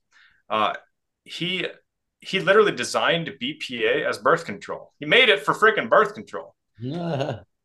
Uh, 0.50 0.74
he 1.24 1.68
he 2.20 2.40
literally 2.40 2.72
designed 2.72 3.32
BPA 3.42 4.08
as 4.08 4.18
birth 4.18 4.46
control. 4.46 4.94
He 5.00 5.06
made 5.06 5.30
it 5.30 5.44
for 5.44 5.54
freaking 5.54 5.90
birth 5.90 6.14
control. 6.14 6.56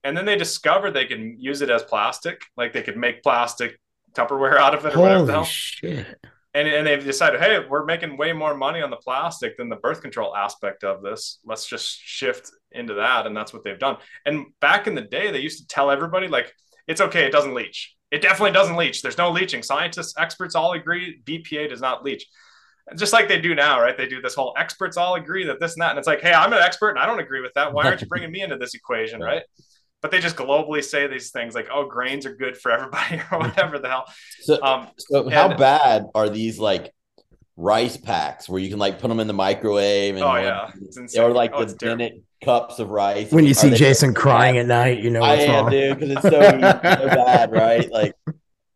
and 0.05 0.17
then 0.17 0.25
they 0.25 0.37
discovered 0.37 0.93
they 0.93 1.07
can 1.07 1.37
use 1.39 1.63
it 1.63 1.71
as 1.71 1.83
plastic, 1.83 2.43
like 2.57 2.73
they 2.73 2.83
could 2.83 2.97
make 2.97 3.23
plastic 3.23 3.79
Tupperware 4.15 4.57
out 4.57 4.75
of 4.75 4.85
it 4.85 4.89
or 4.89 4.97
Holy 4.97 5.03
whatever 5.03 5.27
the 5.27 5.33
hell. 5.33 5.45
Shit. 5.45 6.07
And, 6.55 6.67
and 6.67 6.87
they've 6.87 7.05
decided, 7.05 7.41
hey, 7.41 7.59
we're 7.69 7.85
making 7.85 8.17
way 8.17 8.33
more 8.33 8.57
money 8.57 8.81
on 8.81 8.91
the 8.91 8.97
plastic 8.97 9.57
than 9.57 9.69
the 9.69 9.77
birth 9.77 10.01
control 10.01 10.35
aspect 10.35 10.83
of 10.83 11.03
this. 11.03 11.41
Let's 11.45 11.67
just 11.67 11.99
shift 12.01 12.51
into 12.73 12.95
that. 12.95 13.27
And 13.27 13.37
that's 13.37 13.53
what 13.53 13.65
they've 13.65 13.79
done. 13.79 13.99
And 14.25 14.47
back 14.61 14.87
in 14.87 14.95
the 14.95 15.03
day, 15.03 15.31
they 15.31 15.41
used 15.41 15.61
to 15.61 15.67
tell 15.67 15.91
everybody, 15.91 16.27
like, 16.27 16.53
it's 16.87 17.03
okay, 17.03 17.27
it 17.27 17.33
doesn't 17.33 17.55
leach. 17.55 17.95
It 18.11 18.23
definitely 18.23 18.53
doesn't 18.53 18.77
leach. 18.77 19.03
There's 19.03 19.19
no 19.19 19.31
leaching. 19.31 19.63
Scientists, 19.63 20.15
experts 20.17 20.55
all 20.55 20.73
agree 20.73 21.21
BPA 21.25 21.69
does 21.69 21.83
not 21.83 22.03
leach. 22.03 22.27
Just 22.97 23.13
like 23.13 23.29
they 23.29 23.39
do 23.39 23.55
now, 23.55 23.81
right? 23.83 23.99
They 23.99 24.09
do 24.09 24.23
this 24.23 24.35
whole 24.35 24.55
experts 24.57 24.97
all 24.97 25.17
agree 25.17 25.45
that 25.45 25.61
this 25.61 25.75
and 25.75 25.83
that. 25.83 25.91
And 25.91 25.99
it's 25.99 26.09
like, 26.09 26.23
hey, 26.23 26.33
I'm 26.33 26.55
an 26.55 26.61
expert 26.61 26.91
and 26.91 26.99
I 26.99 27.05
don't 27.05 27.21
agree 27.21 27.43
with 27.43 27.53
that. 27.55 27.75
Why 27.75 27.85
aren't 27.85 28.01
you 28.01 28.07
bringing 28.09 28.33
me 28.33 28.41
into 28.41 28.57
this 28.57 28.75
equation, 28.75 29.21
right? 29.21 29.43
But 30.01 30.13
they 30.13 30.21
just 30.21 30.37
globally 30.37 30.85
say 30.85 31.09
these 31.09 31.31
things 31.31 31.55
like, 31.55 31.69
oh, 31.73 31.87
grains 31.87 32.25
are 32.25 32.35
good 32.35 32.57
for 32.57 32.71
everybody 32.71 33.21
or 33.33 33.39
whatever 33.39 33.79
the 33.79 33.89
hell. 33.89 34.05
So, 34.43 34.63
um, 34.63 34.89
so 34.97 35.29
how 35.29 35.51
and, 35.51 35.59
bad 35.59 36.07
are 36.15 36.29
these 36.29 36.59
like 36.59 36.93
rice 37.59 37.97
packs 37.97 38.49
where 38.49 38.61
you 38.61 38.71
can 38.71 38.79
like 38.79 39.01
put 39.01 39.09
them 39.09 39.19
in 39.19 39.27
the 39.27 39.33
microwave 39.33 40.15
and 40.15 40.23
oh 40.23 40.37
yeah 40.37 40.71
or 41.21 41.33
like 41.33 41.51
oh, 41.55 41.65
the 41.65 41.87
minute 41.87 42.23
cups 42.45 42.79
of 42.79 42.89
rice 42.89 43.33
when 43.33 43.45
you 43.45 43.53
see 43.53 43.75
jason 43.75 44.15
crying 44.15 44.55
bad? 44.55 44.61
at 44.61 44.67
night 44.69 45.03
you 45.03 45.11
know 45.11 45.23
i 45.23 45.35
am 45.35 45.65
wrong. 45.65 45.71
dude 45.73 45.99
because 45.99 46.11
it's 46.13 46.23
so, 46.23 46.31
so 46.31 47.09
bad 47.09 47.51
right 47.51 47.91
like 47.91 48.15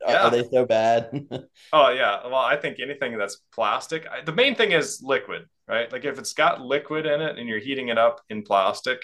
yeah. 0.05 0.25
are 0.25 0.31
they 0.33 0.43
so 0.49 0.67
bad 0.67 1.09
oh 1.73 1.91
yeah 1.91 2.27
well 2.27 2.35
i 2.35 2.57
think 2.57 2.81
anything 2.81 3.17
that's 3.17 3.37
plastic 3.55 4.05
I, 4.11 4.25
the 4.25 4.33
main 4.33 4.57
thing 4.57 4.73
is 4.73 5.01
liquid 5.01 5.45
right 5.69 5.91
like 5.93 6.05
if 6.05 6.19
it's 6.19 6.33
got 6.33 6.61
liquid 6.61 7.07
in 7.07 7.21
it 7.21 7.39
and 7.39 7.49
you're 7.49 7.61
heating 7.61 7.87
it 7.87 7.99
up 7.99 8.21
in 8.31 8.43
plastic 8.43 9.01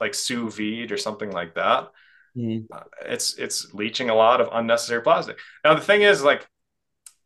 like 0.00 0.14
sous 0.14 0.54
vide 0.56 0.92
or 0.92 0.96
something 0.96 1.30
like 1.30 1.54
that 1.54 1.90
mm. 2.38 2.64
uh, 2.72 2.80
it's 3.06 3.34
it's 3.36 3.72
leaching 3.74 4.10
a 4.10 4.14
lot 4.14 4.40
of 4.40 4.48
unnecessary 4.52 5.02
plastic. 5.02 5.38
Now 5.64 5.74
the 5.74 5.80
thing 5.80 6.02
is 6.02 6.22
like 6.22 6.46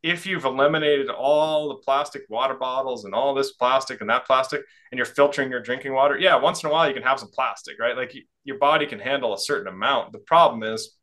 if 0.02 0.26
you've 0.26 0.44
eliminated 0.44 1.08
all 1.08 1.68
the 1.68 1.76
plastic 1.76 2.22
water 2.28 2.54
bottles 2.54 3.04
and 3.04 3.14
all 3.14 3.35
this 3.35 3.52
plastic 3.52 4.00
and 4.00 4.11
that 4.11 4.26
plastic 4.26 4.62
and 4.90 4.98
you're 4.98 5.06
filtering 5.06 5.48
your 5.48 5.62
drinking 5.62 5.92
water 5.92 6.18
yeah 6.18 6.35
once 6.35 6.61
in 6.64 6.68
a 6.68 6.72
while 6.72 6.88
you 6.88 6.94
can 6.94 7.04
have 7.04 7.20
some 7.20 7.30
plastic 7.32 7.78
right? 7.78 7.96
Like 7.96 8.14
your 8.44 8.58
body 8.58 8.87
can 8.87 8.98
handle 8.98 9.35
a 9.35 9.38
certain 9.38 9.72
amount. 9.72 10.12
The 10.12 10.18
problem 10.18 10.62
is 10.62 10.96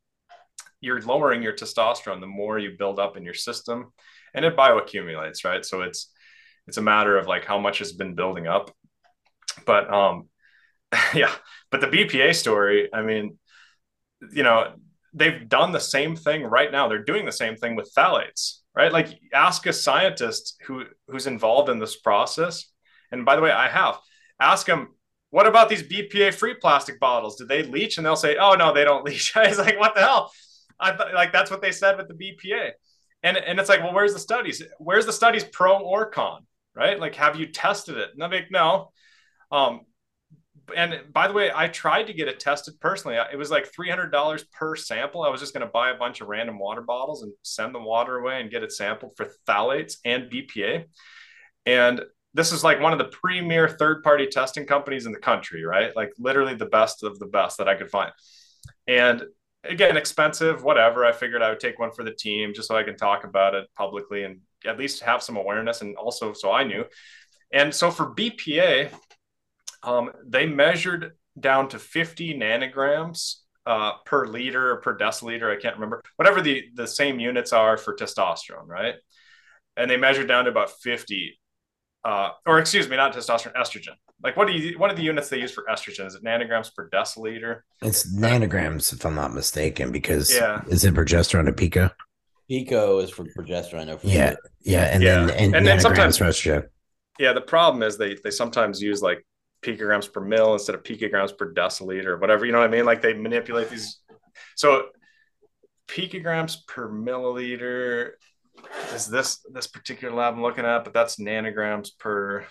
you're 0.80 1.00
lowering 1.00 1.42
your 1.42 1.54
testosterone 1.54 2.20
the 2.20 2.26
more 2.26 2.58
you 2.58 2.76
build 2.78 2.98
up 2.98 3.16
in 3.16 3.24
your 3.24 3.34
system 3.34 3.92
and 4.34 4.44
it 4.44 4.56
bioaccumulates 4.56 5.44
right? 5.44 5.64
So 5.64 5.82
it's 5.82 6.12
it's 6.66 6.76
a 6.76 6.82
matter 6.82 7.16
of 7.16 7.26
like 7.26 7.46
how 7.46 7.58
much 7.58 7.78
has 7.78 7.92
been 7.92 8.14
building 8.14 8.46
up. 8.46 8.70
But 9.64 9.92
um 9.92 10.28
yeah 11.14 11.32
but 11.70 11.80
the 11.80 11.86
bpa 11.86 12.34
story 12.34 12.88
i 12.92 13.02
mean 13.02 13.38
you 14.32 14.42
know 14.42 14.72
they've 15.12 15.48
done 15.48 15.72
the 15.72 15.80
same 15.80 16.16
thing 16.16 16.42
right 16.42 16.70
now 16.70 16.88
they're 16.88 17.02
doing 17.04 17.24
the 17.24 17.32
same 17.32 17.56
thing 17.56 17.74
with 17.74 17.92
phthalates 17.94 18.60
right? 18.74 18.92
Like 18.92 19.18
ask 19.32 19.66
a 19.66 19.72
scientist 19.72 20.56
who 20.66 20.84
who's 21.08 21.26
involved 21.26 21.68
in 21.68 21.78
this 21.78 21.96
process. 21.96 22.66
And 23.12 23.24
by 23.24 23.36
the 23.36 23.42
way, 23.42 23.50
I 23.50 23.68
have 23.68 23.98
ask 24.40 24.66
them, 24.66 24.94
what 25.30 25.46
about 25.46 25.68
these 25.68 25.82
BPA 25.82 26.34
free 26.34 26.54
plastic 26.54 26.98
bottles? 27.00 27.36
Do 27.36 27.46
they 27.46 27.62
leach? 27.62 27.96
And 27.96 28.06
they'll 28.06 28.16
say, 28.16 28.36
oh 28.36 28.54
no, 28.54 28.72
they 28.72 28.84
don't 28.84 29.04
leach. 29.08 29.36
I 29.36 29.48
was 29.48 29.58
like, 29.58 29.78
what 29.78 29.94
the 29.94 30.00
hell? 30.00 30.32
I 30.78 30.92
thought 30.92 31.14
like 31.14 31.32
that's 31.32 31.50
what 31.50 31.62
they 31.62 31.72
said 31.72 31.96
with 31.96 32.08
the 32.08 32.14
BPA. 32.14 32.70
And, 33.22 33.36
and 33.36 33.60
it's 33.60 33.68
like, 33.68 33.80
well, 33.80 33.92
where's 33.92 34.14
the 34.14 34.18
studies? 34.18 34.62
Where's 34.78 35.04
the 35.04 35.12
studies 35.12 35.44
pro 35.44 35.78
or 35.78 36.06
con? 36.06 36.46
Right? 36.74 36.98
Like, 36.98 37.16
have 37.16 37.36
you 37.36 37.46
tested 37.46 37.98
it? 37.98 38.10
And 38.14 38.24
I'm 38.24 38.30
like, 38.30 38.50
no. 38.50 38.92
Um, 39.52 39.82
and 40.76 41.12
by 41.12 41.28
the 41.28 41.34
way, 41.34 41.50
I 41.54 41.68
tried 41.68 42.04
to 42.04 42.12
get 42.12 42.28
it 42.28 42.40
tested 42.40 42.80
personally. 42.80 43.18
It 43.32 43.36
was 43.36 43.50
like 43.50 43.70
$300 43.72 44.44
per 44.52 44.76
sample. 44.76 45.22
I 45.22 45.28
was 45.28 45.40
just 45.40 45.54
going 45.54 45.66
to 45.66 45.72
buy 45.72 45.90
a 45.90 45.96
bunch 45.96 46.20
of 46.20 46.28
random 46.28 46.58
water 46.58 46.82
bottles 46.82 47.22
and 47.22 47.32
send 47.42 47.74
the 47.74 47.80
water 47.80 48.18
away 48.18 48.40
and 48.40 48.50
get 48.50 48.62
it 48.62 48.72
sampled 48.72 49.16
for 49.16 49.28
phthalates 49.46 49.96
and 50.04 50.30
BPA. 50.30 50.84
And 51.66 52.02
this 52.34 52.52
is 52.52 52.62
like 52.62 52.80
one 52.80 52.92
of 52.92 52.98
the 52.98 53.06
premier 53.06 53.68
third 53.68 54.02
party 54.02 54.26
testing 54.26 54.66
companies 54.66 55.06
in 55.06 55.12
the 55.12 55.18
country, 55.18 55.64
right? 55.64 55.94
Like 55.94 56.12
literally 56.18 56.54
the 56.54 56.66
best 56.66 57.02
of 57.02 57.18
the 57.18 57.26
best 57.26 57.58
that 57.58 57.68
I 57.68 57.74
could 57.74 57.90
find. 57.90 58.12
And 58.86 59.24
again, 59.64 59.96
expensive, 59.96 60.62
whatever. 60.62 61.04
I 61.04 61.12
figured 61.12 61.42
I 61.42 61.50
would 61.50 61.60
take 61.60 61.78
one 61.78 61.90
for 61.92 62.04
the 62.04 62.12
team 62.12 62.52
just 62.54 62.68
so 62.68 62.76
I 62.76 62.82
can 62.82 62.96
talk 62.96 63.24
about 63.24 63.54
it 63.54 63.66
publicly 63.76 64.24
and 64.24 64.40
at 64.64 64.78
least 64.78 65.02
have 65.02 65.22
some 65.22 65.36
awareness 65.36 65.80
and 65.80 65.96
also 65.96 66.32
so 66.32 66.52
I 66.52 66.64
knew. 66.64 66.84
And 67.52 67.74
so 67.74 67.90
for 67.90 68.14
BPA, 68.14 68.90
um, 69.82 70.10
they 70.26 70.46
measured 70.46 71.12
down 71.38 71.68
to 71.70 71.78
50 71.78 72.34
nanograms 72.38 73.36
uh, 73.66 73.92
per 74.04 74.26
liter 74.26 74.76
per 74.76 74.96
deciliter. 74.96 75.54
I 75.54 75.60
can't 75.60 75.76
remember, 75.76 76.02
whatever 76.16 76.40
the, 76.40 76.64
the 76.74 76.86
same 76.86 77.20
units 77.20 77.52
are 77.52 77.76
for 77.76 77.94
testosterone, 77.94 78.66
right? 78.66 78.94
And 79.76 79.90
they 79.90 79.96
measured 79.96 80.28
down 80.28 80.44
to 80.44 80.50
about 80.50 80.70
50, 80.82 81.38
uh, 82.04 82.30
or 82.46 82.58
excuse 82.58 82.88
me, 82.88 82.96
not 82.96 83.14
testosterone, 83.14 83.54
estrogen. 83.54 83.94
Like 84.22 84.36
what 84.36 84.48
do 84.48 84.52
you, 84.52 84.78
what 84.78 84.90
are 84.90 84.94
the 84.94 85.02
units 85.02 85.28
they 85.28 85.38
use 85.38 85.52
for 85.52 85.64
estrogen? 85.70 86.06
Is 86.06 86.14
it 86.14 86.24
nanograms 86.24 86.74
per 86.74 86.90
deciliter? 86.90 87.60
It's 87.82 88.12
nanograms, 88.14 88.92
if 88.92 89.04
I'm 89.06 89.14
not 89.14 89.32
mistaken, 89.32 89.92
because 89.92 90.34
yeah. 90.34 90.62
is 90.68 90.84
it 90.84 90.94
progesterone 90.94 91.48
or 91.48 91.52
pico? 91.52 91.90
Pico 92.48 92.98
is 92.98 93.10
for 93.10 93.24
progesterone. 93.24 93.98
For 93.98 94.06
yeah, 94.06 94.34
yeah, 94.62 94.84
and 94.86 95.02
yeah. 95.02 95.26
then 95.26 95.30
and, 95.30 95.54
and 95.54 95.66
then 95.66 95.80
sometimes 95.80 96.18
for 96.18 96.24
estrogen. 96.24 96.66
Yeah, 97.18 97.32
the 97.32 97.40
problem 97.40 97.84
is 97.84 97.96
they 97.96 98.16
they 98.24 98.32
sometimes 98.32 98.82
use 98.82 99.00
like 99.00 99.24
picograms 99.62 100.12
per 100.12 100.20
mil 100.20 100.54
instead 100.54 100.74
of 100.74 100.82
picograms 100.82 101.36
per 101.36 101.52
deciliter 101.52 102.06
or 102.06 102.18
whatever. 102.18 102.44
You 102.44 102.52
know 102.52 102.58
what 102.58 102.68
I 102.68 102.72
mean? 102.72 102.84
Like 102.84 103.02
they 103.02 103.14
manipulate 103.14 103.70
these. 103.70 104.00
So 104.56 104.86
picograms 105.88 106.66
per 106.66 106.88
milliliter 106.88 108.12
is 108.94 109.06
this 109.06 109.44
this 109.52 109.66
particular 109.66 110.14
lab 110.14 110.34
I'm 110.34 110.42
looking 110.42 110.64
at, 110.64 110.84
but 110.84 110.92
that's 110.92 111.16
nanograms 111.16 111.90
per 111.98 112.46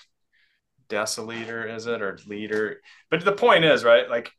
deciliter, 0.90 1.74
is 1.74 1.88
it 1.88 2.02
or 2.02 2.20
liter? 2.28 2.82
But 3.10 3.24
the 3.24 3.32
point 3.32 3.64
is, 3.64 3.84
right? 3.84 4.10
Like 4.10 4.32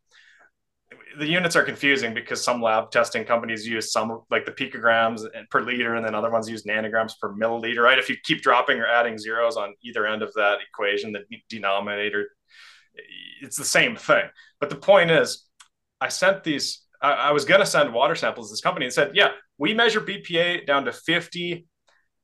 the 1.18 1.26
units 1.26 1.56
are 1.56 1.62
confusing 1.62 2.14
because 2.14 2.42
some 2.42 2.62
lab 2.62 2.90
testing 2.90 3.24
companies 3.24 3.66
use 3.66 3.92
some 3.92 4.22
like 4.30 4.44
the 4.44 4.52
picograms 4.52 5.24
per 5.50 5.60
liter 5.60 5.94
and 5.94 6.04
then 6.04 6.14
other 6.14 6.30
ones 6.30 6.48
use 6.48 6.64
nanograms 6.64 7.12
per 7.20 7.32
milliliter 7.32 7.82
right 7.82 7.98
if 7.98 8.08
you 8.08 8.16
keep 8.22 8.42
dropping 8.42 8.78
or 8.78 8.86
adding 8.86 9.18
zeros 9.18 9.56
on 9.56 9.74
either 9.82 10.06
end 10.06 10.22
of 10.22 10.32
that 10.34 10.58
equation 10.68 11.12
the 11.12 11.24
denominator 11.48 12.28
it's 13.42 13.56
the 13.56 13.64
same 13.64 13.96
thing. 13.96 14.24
But 14.60 14.70
the 14.70 14.76
point 14.76 15.10
is, 15.10 15.46
I 16.00 16.08
sent 16.08 16.44
these. 16.44 16.82
I, 17.02 17.12
I 17.12 17.32
was 17.32 17.44
going 17.44 17.60
to 17.60 17.66
send 17.66 17.92
water 17.92 18.14
samples 18.14 18.48
to 18.48 18.52
this 18.52 18.60
company 18.60 18.86
and 18.86 18.92
said, 18.92 19.12
yeah, 19.14 19.30
we 19.58 19.74
measure 19.74 20.00
BPA 20.00 20.66
down 20.66 20.84
to 20.84 20.92
50 20.92 21.66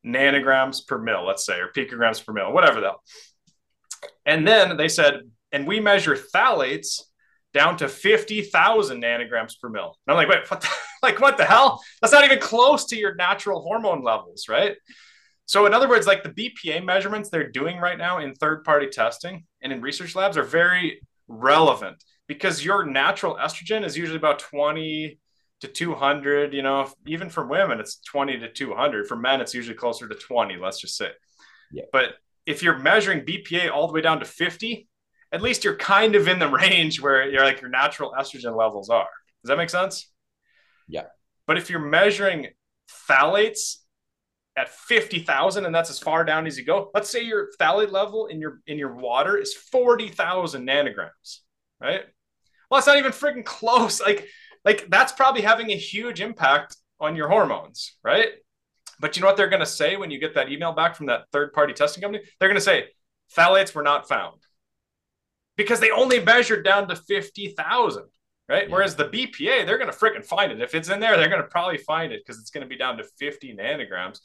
nanograms 0.05 0.87
per 0.87 0.99
mil, 0.99 1.27
let's 1.27 1.45
say, 1.45 1.59
or 1.59 1.71
picograms 1.77 2.25
per 2.25 2.33
mil, 2.33 2.53
whatever 2.53 2.81
that. 2.83 2.95
And 4.25 4.47
then 4.47 4.77
they 4.77 4.89
said, 4.89 5.21
and 5.53 5.67
we 5.67 5.81
measure 5.81 6.17
phthalates 6.17 7.01
down 7.55 7.77
to 7.79 7.89
50,000 7.89 9.03
nanograms 9.03 9.59
per 9.61 9.69
mil. 9.69 9.97
And 10.07 10.13
I'm 10.13 10.17
like, 10.17 10.29
wait, 10.29 10.51
what 10.51 10.61
the, 10.61 10.69
like, 11.03 11.21
what 11.21 11.37
the 11.39 11.45
hell? 11.45 11.83
That's 12.01 12.13
not 12.13 12.25
even 12.25 12.39
close 12.39 12.87
to 12.87 12.97
your 12.97 13.15
natural 13.15 13.63
hormone 13.63 14.03
levels, 14.03 14.47
right? 14.49 14.77
So, 15.47 15.65
in 15.65 15.75
other 15.75 15.89
words, 15.89 16.07
like 16.07 16.23
the 16.23 16.31
BPA 16.31 16.85
measurements 16.85 17.31
they're 17.31 17.51
doing 17.51 17.79
right 17.79 17.97
now 17.97 18.19
in 18.19 18.35
third 18.35 18.65
party 18.65 18.89
testing 18.89 19.45
and 19.63 19.73
in 19.73 19.81
research 19.81 20.15
labs 20.15 20.37
are 20.37 20.43
very 20.43 21.01
relevant 21.29 22.03
because 22.27 22.65
your 22.65 22.85
natural 22.85 23.37
estrogen 23.37 23.85
is 23.85 23.97
usually 23.97 24.19
about 24.19 24.39
20 24.39 25.19
to 25.61 25.69
200. 25.69 26.55
You 26.55 26.63
know, 26.63 26.89
even 27.07 27.29
for 27.29 27.47
women, 27.47 27.81
it's 27.81 27.97
20 27.97 28.39
to 28.41 28.53
200. 28.53 29.07
For 29.07 29.17
men, 29.17 29.41
it's 29.41 29.55
usually 29.55 29.77
closer 29.77 30.09
to 30.09 30.15
20, 30.15 30.57
let's 30.57 30.81
just 30.81 30.97
say. 30.97 31.11
Yeah. 31.73 31.85
But 31.93 32.15
if 32.47 32.63
you're 32.63 32.79
measuring 32.79 33.25
BPA 33.25 33.71
all 33.71 33.87
the 33.87 33.93
way 33.93 34.01
down 34.01 34.21
to 34.21 34.25
50, 34.25 34.89
at 35.33 35.43
least 35.43 35.65
you're 35.65 35.77
kind 35.77 36.15
of 36.15 36.29
in 36.29 36.39
the 36.39 36.49
range 36.65 37.01
where 37.01 37.29
you're 37.29 37.45
like 37.45 37.61
your 37.61 37.71
natural 37.71 38.15
estrogen 38.19 38.57
levels 38.57 38.91
are. 38.91 39.09
Does 39.43 39.49
that 39.49 39.57
make 39.57 39.71
sense? 39.71 40.11
Yeah. 40.89 41.05
But 41.47 41.59
if 41.59 41.71
you're 41.71 41.81
measuring 41.81 42.49
phthalates 43.09 43.77
at 44.57 44.71
50,000 44.71 45.67
and 45.67 45.75
that's 45.75 45.91
as 45.91 45.99
far 45.99 46.25
down 46.25 46.47
as 46.47 46.57
you 46.59 46.65
go. 46.65 46.91
Let's 46.95 47.11
say 47.11 47.23
your 47.23 47.51
phthalate 47.61 47.93
level 47.93 48.27
in 48.27 48.41
your 48.41 48.61
in 48.67 48.79
your 48.79 48.95
water 48.95 49.37
is 49.37 49.55
40,000 49.55 50.67
nanograms, 50.67 51.41
right? 51.81 52.03
Well, 52.71 52.79
it's 52.79 52.87
not 52.87 52.97
even 52.97 53.13
freaking 53.13 53.45
close. 53.45 54.01
Like 54.01 54.29
like 54.65 54.89
that's 54.89 55.13
probably 55.13 55.43
having 55.43 55.71
a 55.71 55.77
huge 55.77 56.21
impact 56.21 56.77
on 57.01 57.17
your 57.17 57.29
hormones, 57.29 57.97
right? 58.03 58.29
But 58.99 59.17
you 59.17 59.23
know 59.23 59.29
what 59.29 59.37
they're 59.37 59.49
going 59.49 59.61
to 59.61 59.67
say 59.67 59.97
when 59.97 60.11
you 60.11 60.19
get 60.19 60.35
that 60.35 60.51
email 60.51 60.73
back 60.73 60.97
from 60.97 61.07
that 61.07 61.27
third 61.31 61.53
party 61.53 61.75
testing 61.75 62.03
company? 62.03 62.25
They're 62.41 62.49
going 62.49 62.57
to 62.57 62.65
say 62.65 62.87
phthalates 63.35 63.75
were 63.75 63.83
not 63.83 64.09
found 64.09 64.39
because 65.57 65.81
they 65.81 65.91
only 65.91 66.21
measured 66.21 66.65
down 66.65 66.89
to 66.89 66.97
50,000 66.97 68.05
right? 68.49 68.69
Yeah. 68.69 68.75
Whereas 68.75 68.97
the 68.97 69.07
BPA, 69.07 69.67
they're 69.67 69.79
going 69.79 69.91
to 69.91 69.97
freaking 69.97 70.25
find 70.25 70.53
it. 70.53 70.61
If 70.61 70.75
it's 70.75 70.89
in 70.89 71.01
there, 71.01 71.17
they're 71.17 71.29
going 71.29 71.43
to 71.43 71.49
probably 71.49 71.79
find 71.79 72.13
it 72.13 72.23
because 72.25 72.41
it's 72.41 72.51
going 72.51 72.63
to 72.63 72.69
be 72.69 72.77
down 72.77 72.97
to 72.99 73.05
50 73.19 73.57
nanograms. 73.57 74.21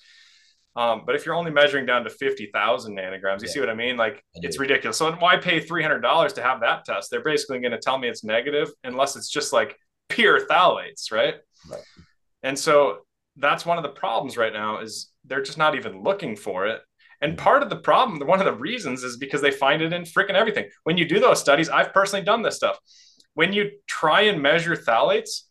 Um, 0.76 1.04
but 1.06 1.16
if 1.16 1.26
you're 1.26 1.36
only 1.36 1.52
measuring 1.52 1.86
down 1.86 2.04
to 2.06 2.10
50,000 2.10 2.96
nanograms, 2.96 3.42
you 3.42 3.48
yeah. 3.48 3.54
see 3.54 3.60
what 3.60 3.70
I 3.70 3.74
mean? 3.74 3.98
Like 3.98 4.24
it's 4.36 4.58
ridiculous. 4.58 4.98
So 4.98 5.12
why 5.14 5.38
pay 5.38 5.60
$300 5.60 6.34
to 6.36 6.42
have 6.42 6.62
that 6.62 6.86
test? 6.86 7.12
They're 7.12 7.24
basically 7.24 7.60
going 7.60 7.74
to 7.74 7.80
tell 7.80 7.98
me 7.98 8.08
it's 8.08 8.24
negative 8.24 8.70
unless 8.84 9.16
it's 9.16 9.30
just 9.30 9.52
like 9.52 9.76
pure 10.08 10.46
phthalates, 10.46 11.12
right? 11.12 11.36
right? 11.70 11.82
And 12.44 12.58
so 12.58 13.00
that's 13.36 13.66
one 13.66 13.78
of 13.78 13.84
the 13.84 13.90
problems 13.90 14.38
right 14.38 14.54
now 14.54 14.80
is 14.80 15.12
they're 15.26 15.44
just 15.44 15.58
not 15.58 15.76
even 15.76 16.04
looking 16.04 16.36
for 16.36 16.68
it. 16.68 16.82
And 17.22 17.38
part 17.38 17.62
of 17.62 17.70
the 17.70 17.76
problem, 17.76 18.26
one 18.26 18.40
of 18.40 18.46
the 18.46 18.54
reasons 18.54 19.04
is 19.04 19.18
because 19.18 19.42
they 19.42 19.52
find 19.52 19.82
it 19.82 19.94
in 19.94 20.04
freaking 20.04 20.34
everything. 20.34 20.70
When 20.86 20.98
you 20.98 21.06
do 21.06 21.20
those 21.20 21.40
studies, 21.40 21.70
I've 21.70 21.94
personally 21.94 22.26
done 22.26 22.42
this 22.42 22.56
stuff. 22.56 22.80
When 23.34 23.54
you 23.54 23.72
try 23.88 24.22
and 24.22 24.42
measure 24.42 24.76
phthalates, 24.76 25.42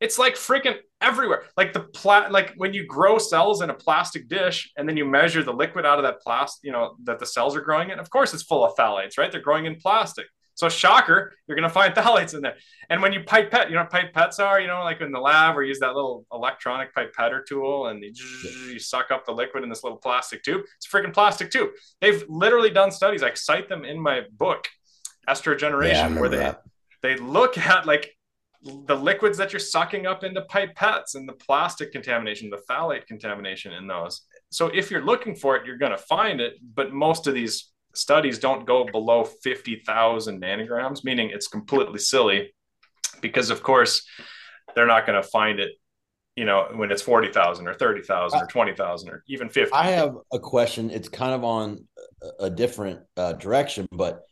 it's 0.00 0.18
like 0.18 0.34
freaking 0.34 0.76
everywhere. 1.00 1.44
Like 1.56 1.72
the 1.72 1.80
plat, 1.80 2.32
like 2.32 2.54
when 2.56 2.74
you 2.74 2.86
grow 2.86 3.18
cells 3.18 3.62
in 3.62 3.70
a 3.70 3.74
plastic 3.74 4.28
dish 4.28 4.72
and 4.76 4.88
then 4.88 4.96
you 4.96 5.04
measure 5.04 5.42
the 5.42 5.52
liquid 5.52 5.86
out 5.86 5.98
of 5.98 6.04
that 6.04 6.20
plastic, 6.20 6.64
you 6.64 6.72
know, 6.72 6.96
that 7.04 7.18
the 7.18 7.26
cells 7.26 7.56
are 7.56 7.60
growing 7.60 7.90
in. 7.90 7.98
Of 7.98 8.10
course, 8.10 8.34
it's 8.34 8.42
full 8.42 8.64
of 8.64 8.74
phthalates, 8.76 9.18
right? 9.18 9.30
They're 9.30 9.40
growing 9.40 9.66
in 9.66 9.76
plastic. 9.76 10.26
So 10.54 10.70
shocker, 10.70 11.34
you're 11.46 11.56
going 11.56 11.68
to 11.68 11.72
find 11.72 11.94
phthalates 11.94 12.34
in 12.34 12.40
there. 12.40 12.56
And 12.88 13.02
when 13.02 13.12
you 13.12 13.20
pipette, 13.20 13.68
you 13.68 13.74
know 13.74 13.86
what 13.88 13.92
pipettes 13.92 14.38
are, 14.38 14.60
you 14.60 14.66
know, 14.66 14.82
like 14.82 15.00
in 15.00 15.12
the 15.12 15.20
lab 15.20 15.56
you 15.56 15.62
use 15.62 15.78
that 15.80 15.94
little 15.94 16.26
electronic 16.32 16.94
pipetter 16.94 17.44
tool 17.46 17.88
and 17.88 18.02
you, 18.02 18.12
you 18.70 18.78
suck 18.78 19.10
up 19.10 19.26
the 19.26 19.32
liquid 19.32 19.62
in 19.62 19.68
this 19.68 19.84
little 19.84 19.98
plastic 19.98 20.42
tube. 20.42 20.62
It's 20.76 20.86
a 20.86 20.96
freaking 20.96 21.12
plastic 21.12 21.50
tube. 21.50 21.70
They've 22.00 22.24
literally 22.28 22.70
done 22.70 22.90
studies. 22.90 23.22
I 23.22 23.34
cite 23.34 23.68
them 23.68 23.84
in 23.84 24.00
my 24.00 24.22
book, 24.32 24.66
Estrogeneration, 25.28 26.14
yeah, 26.14 26.20
where 26.20 26.28
they, 26.28 26.38
that. 26.38 26.62
They 27.06 27.16
look 27.16 27.56
at 27.56 27.86
like 27.86 28.12
the 28.62 28.96
liquids 28.96 29.38
that 29.38 29.52
you're 29.52 29.60
sucking 29.60 30.06
up 30.06 30.24
into 30.24 30.40
pipettes 30.42 31.14
and 31.14 31.28
the 31.28 31.34
plastic 31.34 31.92
contamination, 31.92 32.50
the 32.50 32.62
phthalate 32.68 33.06
contamination 33.06 33.72
in 33.72 33.86
those. 33.86 34.22
So 34.50 34.66
if 34.74 34.90
you're 34.90 35.04
looking 35.04 35.36
for 35.36 35.56
it, 35.56 35.64
you're 35.64 35.78
going 35.78 35.92
to 35.92 35.98
find 35.98 36.40
it. 36.40 36.54
But 36.74 36.92
most 36.92 37.28
of 37.28 37.34
these 37.34 37.70
studies 37.94 38.40
don't 38.40 38.66
go 38.66 38.84
below 38.84 39.22
50,000 39.22 40.42
nanograms, 40.42 41.04
meaning 41.04 41.30
it's 41.32 41.46
completely 41.46 42.00
silly 42.00 42.52
because, 43.20 43.50
of 43.50 43.62
course, 43.62 44.04
they're 44.74 44.86
not 44.86 45.06
going 45.06 45.22
to 45.22 45.28
find 45.28 45.60
it, 45.60 45.72
you 46.34 46.44
know, 46.44 46.66
when 46.74 46.90
it's 46.90 47.02
40,000 47.02 47.68
or 47.68 47.74
30,000 47.74 48.40
or 48.40 48.46
20,000 48.46 49.08
or 49.08 49.22
even 49.28 49.48
50. 49.48 49.72
I 49.72 49.92
have 49.92 50.16
a 50.32 50.40
question. 50.40 50.90
It's 50.90 51.08
kind 51.08 51.34
of 51.34 51.44
on 51.44 51.86
a 52.40 52.50
different 52.50 53.00
uh, 53.16 53.34
direction, 53.34 53.86
but 53.92 54.24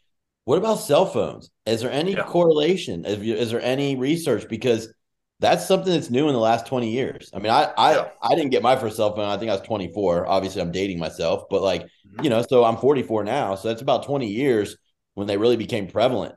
what 0.44 0.58
about 0.58 0.76
cell 0.76 1.06
phones? 1.06 1.50
Is 1.66 1.80
there 1.80 1.90
any 1.90 2.12
yeah. 2.12 2.24
correlation? 2.24 3.04
Is, 3.04 3.18
is 3.18 3.50
there 3.50 3.62
any 3.62 3.96
research? 3.96 4.48
Because 4.48 4.92
that's 5.40 5.66
something 5.66 5.92
that's 5.92 6.10
new 6.10 6.28
in 6.28 6.34
the 6.34 6.40
last 6.40 6.66
20 6.66 6.90
years. 6.90 7.30
I 7.34 7.38
mean, 7.38 7.50
I 7.50 7.72
I, 7.76 7.94
yeah. 7.94 8.08
I 8.22 8.34
didn't 8.34 8.50
get 8.50 8.62
my 8.62 8.76
first 8.76 8.96
cell 8.96 9.14
phone. 9.14 9.28
I 9.28 9.36
think 9.36 9.50
I 9.50 9.54
was 9.54 9.62
24. 9.62 10.26
Obviously, 10.26 10.60
I'm 10.60 10.72
dating 10.72 10.98
myself, 10.98 11.44
but 11.50 11.62
like, 11.62 11.82
mm-hmm. 11.82 12.24
you 12.24 12.30
know, 12.30 12.42
so 12.42 12.64
I'm 12.64 12.76
44 12.76 13.24
now. 13.24 13.54
So 13.54 13.68
that's 13.68 13.82
about 13.82 14.04
20 14.04 14.26
years 14.26 14.76
when 15.14 15.26
they 15.26 15.36
really 15.36 15.56
became 15.56 15.88
prevalent. 15.88 16.34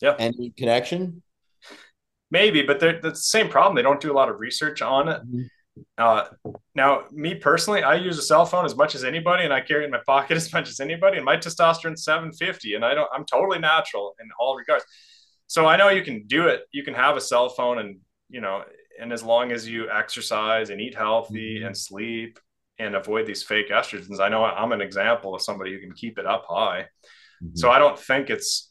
Yeah. 0.00 0.16
Any 0.18 0.50
connection? 0.56 1.22
Maybe, 2.30 2.62
but 2.62 2.80
they're 2.80 3.00
the 3.00 3.14
same 3.14 3.48
problem. 3.48 3.76
They 3.76 3.82
don't 3.82 4.00
do 4.00 4.10
a 4.10 4.14
lot 4.14 4.28
of 4.28 4.40
research 4.40 4.82
on 4.82 5.08
it. 5.08 5.20
Mm-hmm. 5.20 5.42
Uh, 5.96 6.24
now, 6.74 7.04
me 7.10 7.34
personally, 7.34 7.82
I 7.82 7.94
use 7.94 8.18
a 8.18 8.22
cell 8.22 8.44
phone 8.44 8.64
as 8.64 8.76
much 8.76 8.94
as 8.94 9.04
anybody, 9.04 9.44
and 9.44 9.52
I 9.52 9.60
carry 9.60 9.82
it 9.82 9.86
in 9.86 9.90
my 9.90 10.00
pocket 10.06 10.36
as 10.36 10.52
much 10.52 10.68
as 10.68 10.80
anybody. 10.80 11.16
And 11.16 11.24
my 11.24 11.36
testosterone's 11.36 12.04
750, 12.04 12.74
and 12.74 12.84
I 12.84 12.94
don't. 12.94 13.08
I'm 13.14 13.24
totally 13.24 13.58
natural 13.58 14.14
in 14.20 14.28
all 14.38 14.56
regards. 14.56 14.84
So 15.46 15.66
I 15.66 15.76
know 15.76 15.90
you 15.90 16.02
can 16.02 16.26
do 16.26 16.48
it. 16.48 16.62
You 16.72 16.82
can 16.82 16.94
have 16.94 17.16
a 17.16 17.20
cell 17.20 17.48
phone, 17.48 17.78
and 17.78 17.98
you 18.28 18.40
know, 18.40 18.62
and 19.00 19.12
as 19.12 19.22
long 19.22 19.52
as 19.52 19.68
you 19.68 19.90
exercise 19.90 20.70
and 20.70 20.80
eat 20.80 20.94
healthy 20.94 21.58
mm-hmm. 21.58 21.66
and 21.66 21.76
sleep 21.76 22.38
and 22.78 22.94
avoid 22.94 23.26
these 23.26 23.42
fake 23.42 23.70
estrogens, 23.70 24.20
I 24.20 24.28
know 24.28 24.44
I'm 24.44 24.72
an 24.72 24.80
example 24.80 25.34
of 25.34 25.42
somebody 25.42 25.72
who 25.72 25.80
can 25.80 25.92
keep 25.92 26.18
it 26.18 26.26
up 26.26 26.44
high. 26.48 26.86
Mm-hmm. 27.42 27.56
So 27.56 27.70
I 27.70 27.78
don't 27.78 27.98
think 27.98 28.30
it's 28.30 28.70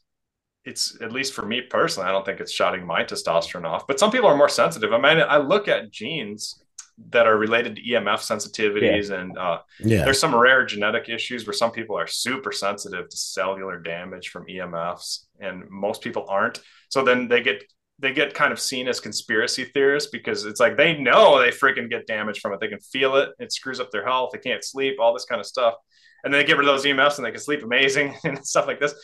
it's 0.64 0.96
at 1.02 1.12
least 1.12 1.32
for 1.32 1.44
me 1.44 1.60
personally, 1.60 2.08
I 2.08 2.12
don't 2.12 2.24
think 2.24 2.38
it's 2.40 2.52
shutting 2.52 2.86
my 2.86 3.02
testosterone 3.02 3.64
off. 3.64 3.86
But 3.86 3.98
some 3.98 4.12
people 4.12 4.28
are 4.28 4.36
more 4.36 4.48
sensitive. 4.48 4.92
I 4.92 4.98
mean, 4.98 5.24
I 5.26 5.38
look 5.38 5.66
at 5.66 5.90
genes 5.90 6.61
that 7.10 7.26
are 7.26 7.36
related 7.36 7.76
to 7.76 7.82
EMF 7.82 8.20
sensitivities, 8.20 9.10
yeah. 9.10 9.20
and 9.20 9.38
uh, 9.38 9.58
yeah. 9.80 10.04
there's 10.04 10.20
some 10.20 10.34
rare 10.34 10.64
genetic 10.64 11.08
issues 11.08 11.46
where 11.46 11.52
some 11.52 11.70
people 11.70 11.96
are 11.96 12.06
super 12.06 12.52
sensitive 12.52 13.08
to 13.08 13.16
cellular 13.16 13.80
damage 13.80 14.28
from 14.28 14.46
EMFs, 14.46 15.26
and 15.40 15.68
most 15.70 16.02
people 16.02 16.26
aren't. 16.28 16.60
So 16.88 17.04
then 17.04 17.28
they 17.28 17.42
get 17.42 17.62
they 17.98 18.12
get 18.12 18.34
kind 18.34 18.52
of 18.52 18.58
seen 18.58 18.88
as 18.88 18.98
conspiracy 18.98 19.64
theorists 19.64 20.10
because 20.10 20.44
it's 20.44 20.58
like 20.58 20.76
they 20.76 20.98
know 20.98 21.38
they 21.38 21.50
freaking 21.50 21.88
get 21.88 22.06
damage 22.06 22.40
from 22.40 22.52
it. 22.52 22.60
They 22.60 22.68
can 22.68 22.80
feel 22.80 23.16
it. 23.16 23.30
It 23.38 23.52
screws 23.52 23.80
up 23.80 23.90
their 23.90 24.04
health. 24.04 24.30
They 24.32 24.38
can't 24.38 24.64
sleep. 24.64 24.96
All 24.98 25.12
this 25.12 25.24
kind 25.24 25.40
of 25.40 25.46
stuff, 25.46 25.74
and 26.24 26.32
then 26.32 26.40
they 26.40 26.46
get 26.46 26.56
rid 26.56 26.68
of 26.68 26.74
those 26.74 26.84
EMFs 26.84 27.18
and 27.18 27.26
they 27.26 27.30
can 27.30 27.40
sleep 27.40 27.62
amazing 27.62 28.14
and 28.24 28.44
stuff 28.46 28.66
like 28.66 28.80
this. 28.80 28.94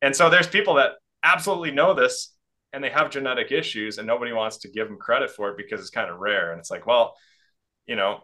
And 0.00 0.14
so 0.14 0.28
there's 0.30 0.48
people 0.48 0.74
that 0.74 0.92
absolutely 1.22 1.70
know 1.70 1.94
this 1.94 2.34
and 2.72 2.82
they 2.82 2.90
have 2.90 3.10
genetic 3.10 3.52
issues 3.52 3.98
and 3.98 4.06
nobody 4.06 4.32
wants 4.32 4.58
to 4.58 4.68
give 4.68 4.88
them 4.88 4.96
credit 4.96 5.30
for 5.30 5.50
it 5.50 5.56
because 5.56 5.80
it's 5.80 5.90
kind 5.90 6.10
of 6.10 6.18
rare 6.18 6.52
and 6.52 6.58
it's 6.58 6.70
like 6.70 6.86
well 6.86 7.14
you 7.86 7.96
know 7.96 8.20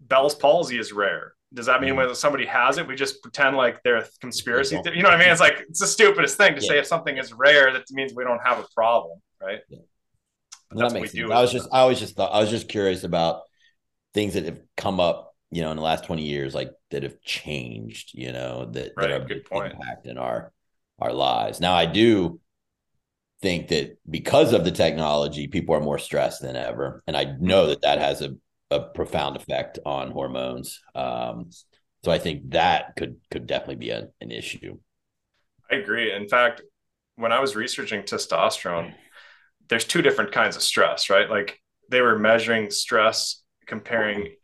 bell's 0.00 0.34
palsy 0.34 0.78
is 0.78 0.92
rare 0.92 1.34
does 1.54 1.66
that 1.66 1.80
mean 1.80 1.94
mm. 1.94 1.96
when 1.96 2.14
somebody 2.14 2.46
has 2.46 2.78
it 2.78 2.86
we 2.86 2.94
just 2.94 3.22
pretend 3.22 3.56
like 3.56 3.82
they're 3.82 3.98
a 3.98 4.06
conspiracy 4.20 4.80
th- 4.82 4.96
you 4.96 5.02
know 5.02 5.08
what 5.08 5.16
i 5.16 5.20
mean 5.20 5.30
it's 5.30 5.40
like 5.40 5.64
it's 5.68 5.80
the 5.80 5.86
stupidest 5.86 6.36
thing 6.36 6.54
to 6.54 6.62
yeah. 6.62 6.68
say 6.68 6.78
if 6.78 6.86
something 6.86 7.18
is 7.18 7.32
rare 7.32 7.72
that 7.72 7.84
means 7.90 8.12
we 8.14 8.24
don't 8.24 8.40
have 8.44 8.58
a 8.58 8.66
problem 8.74 9.18
right 9.40 9.60
yeah. 9.68 9.78
that 10.72 10.92
makes 10.92 11.12
sense. 11.12 11.30
i 11.30 11.40
was 11.40 11.52
just 11.52 11.68
i 11.72 11.80
always 11.80 11.98
just 11.98 12.16
thought 12.16 12.32
i 12.32 12.40
was 12.40 12.50
just 12.50 12.68
curious 12.68 13.04
about 13.04 13.42
things 14.14 14.34
that 14.34 14.44
have 14.44 14.60
come 14.76 15.00
up 15.00 15.34
you 15.50 15.62
know 15.62 15.70
in 15.70 15.76
the 15.76 15.82
last 15.82 16.04
20 16.04 16.22
years 16.22 16.54
like 16.54 16.70
that 16.90 17.02
have 17.02 17.20
changed 17.20 18.10
you 18.14 18.32
know 18.32 18.66
that, 18.66 18.92
right. 18.96 19.08
that 19.08 19.20
are 19.20 19.24
good 19.24 19.44
point 19.44 19.72
impact 19.72 20.06
in 20.06 20.18
our 20.18 20.52
our 20.98 21.12
lives 21.12 21.60
now 21.60 21.74
i 21.74 21.86
do 21.86 22.40
think 23.42 23.68
that 23.68 23.98
because 24.08 24.52
of 24.52 24.64
the 24.64 24.70
technology, 24.70 25.48
people 25.48 25.74
are 25.74 25.80
more 25.80 25.98
stressed 25.98 26.40
than 26.40 26.56
ever, 26.56 27.02
and 27.06 27.16
I 27.16 27.36
know 27.40 27.66
that 27.66 27.82
that 27.82 27.98
has 27.98 28.22
a, 28.22 28.30
a 28.70 28.80
profound 28.80 29.36
effect 29.36 29.78
on 29.84 30.12
hormones. 30.12 30.80
Um, 30.94 31.50
so 32.04 32.10
I 32.10 32.18
think 32.18 32.50
that 32.50 32.96
could 32.96 33.16
could 33.30 33.46
definitely 33.46 33.76
be 33.76 33.90
a, 33.90 34.08
an 34.20 34.30
issue. 34.30 34.78
I 35.70 35.76
agree. 35.76 36.12
In 36.12 36.28
fact, 36.28 36.62
when 37.16 37.32
I 37.32 37.40
was 37.40 37.56
researching 37.56 38.02
testosterone, 38.02 38.94
there's 39.68 39.84
two 39.84 40.02
different 40.02 40.32
kinds 40.32 40.56
of 40.56 40.62
stress, 40.62 41.10
right? 41.10 41.28
Like 41.28 41.60
they 41.90 42.00
were 42.00 42.18
measuring 42.18 42.70
stress, 42.70 43.42
comparing, 43.66 44.34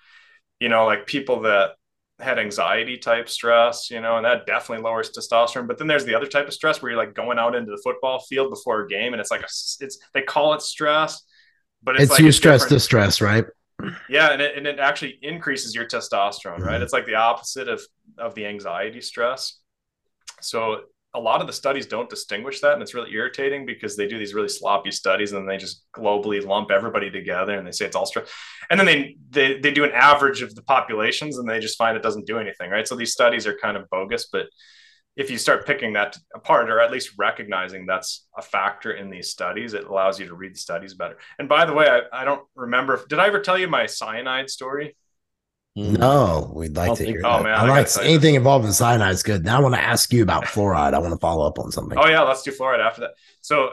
you 0.61 0.69
know, 0.69 0.87
like 0.87 1.07
people 1.07 1.43
that 1.43 1.73
had 2.21 2.39
anxiety 2.39 2.97
type 2.97 3.29
stress, 3.29 3.91
you 3.91 4.01
know, 4.01 4.17
and 4.17 4.25
that 4.25 4.47
definitely 4.47 4.83
lowers 4.83 5.11
testosterone. 5.11 5.69
But 5.69 5.79
then 5.79 5.87
there's 5.87 6.05
the 6.05 6.15
other 6.15 6.27
type 6.27 6.49
of 6.49 6.55
stress 6.55 6.83
where 6.83 6.91
you're 6.91 6.99
like 6.99 7.15
going 7.15 7.39
out 7.39 7.55
into 7.55 7.71
the 7.71 7.81
football 7.83 8.21
field 8.21 8.51
before 8.51 8.83
a 8.83 8.89
game, 8.89 9.13
and 9.13 9.21
it's 9.21 9.31
like 9.31 9.43
a, 9.43 9.45
it's 9.81 9.99
they 10.15 10.23
call 10.23 10.55
it 10.55 10.63
stress, 10.63 11.23
but 11.83 11.95
it's, 11.95 12.05
it's 12.05 12.13
like 12.13 12.21
you 12.21 12.33
stress 12.33 12.65
to 12.67 12.81
stress, 12.81 13.21
right? 13.21 13.45
Yeah, 14.09 14.33
and 14.33 14.43
it, 14.43 14.59
and 14.59 14.67
it 14.67 14.81
actually 14.81 15.19
increases 15.23 15.75
your 15.75 15.87
testosterone, 15.87 16.59
right? 16.59 16.75
Mm-hmm. 16.75 16.83
It's 16.83 16.93
like 16.93 17.07
the 17.07 17.15
opposite 17.15 17.69
of 17.69 17.81
of 18.19 18.35
the 18.35 18.47
anxiety 18.47 19.01
stress. 19.01 19.61
So 20.41 20.83
a 21.15 21.21
lot 21.21 21.41
of 21.41 21.47
the 21.47 21.53
studies 21.53 21.87
don't 21.87 22.11
distinguish 22.11 22.61
that 22.61 22.75
and 22.75 22.83
it's 22.83 22.95
really 22.95 23.13
irritating 23.13 23.65
because 23.65 23.97
they 23.97 24.07
do 24.07 24.19
these 24.19 24.35
really 24.35 24.49
sloppy 24.49 24.91
studies 24.91 25.33
and 25.33 25.41
then 25.41 25.47
they 25.47 25.57
just 25.57 25.85
globally 25.97 26.45
lump 26.45 26.71
everybody 26.71 27.11
together 27.11 27.57
and 27.57 27.67
they 27.67 27.73
say 27.73 27.87
it's 27.87 27.97
all 27.97 28.07
stress 28.07 28.29
and 28.71 28.79
then 28.79 28.87
they, 28.87 29.17
they 29.31 29.59
they 29.59 29.71
do 29.71 29.85
an 29.85 29.93
average 29.93 30.43
of 30.43 30.55
the 30.55 30.63
populations 30.63 31.39
and 31.39 31.49
they 31.49 31.61
just 31.61 31.79
find 31.79 31.97
it 31.97 32.03
doesn't 32.03 32.27
do 32.27 32.39
anything 32.39 32.71
right? 32.71 32.87
So 32.87 32.95
these 32.95 33.13
studies 33.13 33.47
are 33.47 33.55
kind 33.55 33.77
of 33.77 33.89
bogus 33.91 34.29
but 34.31 34.47
if 35.17 35.31
you 35.31 35.39
start 35.39 35.67
picking 35.67 35.95
that 35.95 36.17
apart 36.35 36.71
or 36.71 36.79
at 36.79 36.93
least 36.93 37.15
recognizing 37.19 37.87
that's 37.87 38.27
a 38.37 38.43
factor 38.43 38.93
in 38.93 39.09
these 39.09 39.31
studies 39.31 39.73
it 39.73 39.85
allows 39.85 40.21
you 40.21 40.27
to 40.27 40.35
read 40.35 40.55
the 40.55 40.59
studies 40.59 40.95
better. 40.95 41.17
And 41.39 41.49
by 41.49 41.65
the 41.65 41.73
way 41.73 41.89
i, 41.89 42.01
I 42.13 42.25
don't 42.25 42.43
remember 42.55 42.95
if, 42.95 43.09
did 43.09 43.19
i 43.19 43.27
ever 43.27 43.41
tell 43.41 43.59
you 43.59 43.67
my 43.67 43.87
cyanide 43.87 44.51
story 44.51 44.95
no, 45.77 46.53
we'd 46.55 46.77
like 46.77 46.97
to 46.99 47.05
hear. 47.05 47.21
Oh, 47.25 47.39
that. 47.39 47.43
Man, 47.45 47.55
I, 47.55 47.65
I 47.65 47.69
like 47.69 47.89
anything 48.03 48.35
involving 48.35 48.73
cyanide 48.73 49.13
is 49.13 49.23
good. 49.23 49.45
Now 49.45 49.59
I 49.59 49.61
want 49.61 49.75
to 49.75 49.81
ask 49.81 50.13
you 50.13 50.23
about 50.23 50.45
fluoride. 50.45 50.95
I 50.95 50.99
want 50.99 51.13
to 51.13 51.19
follow 51.19 51.47
up 51.47 51.59
on 51.59 51.71
something. 51.71 51.97
Oh 51.99 52.09
yeah, 52.09 52.23
let's 52.23 52.43
do 52.43 52.51
fluoride 52.51 52.85
after 52.85 53.03
that. 53.03 53.11
So 53.43 53.73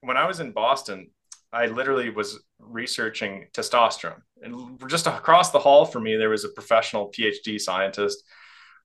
when 0.00 0.16
I 0.16 0.26
was 0.26 0.40
in 0.40 0.52
Boston, 0.52 1.10
I 1.52 1.66
literally 1.66 2.10
was 2.10 2.40
researching 2.58 3.48
testosterone, 3.52 4.22
and 4.42 4.80
just 4.88 5.06
across 5.06 5.50
the 5.50 5.58
hall 5.58 5.84
from 5.84 6.04
me, 6.04 6.16
there 6.16 6.30
was 6.30 6.44
a 6.44 6.50
professional 6.50 7.10
PhD 7.10 7.60
scientist 7.60 8.22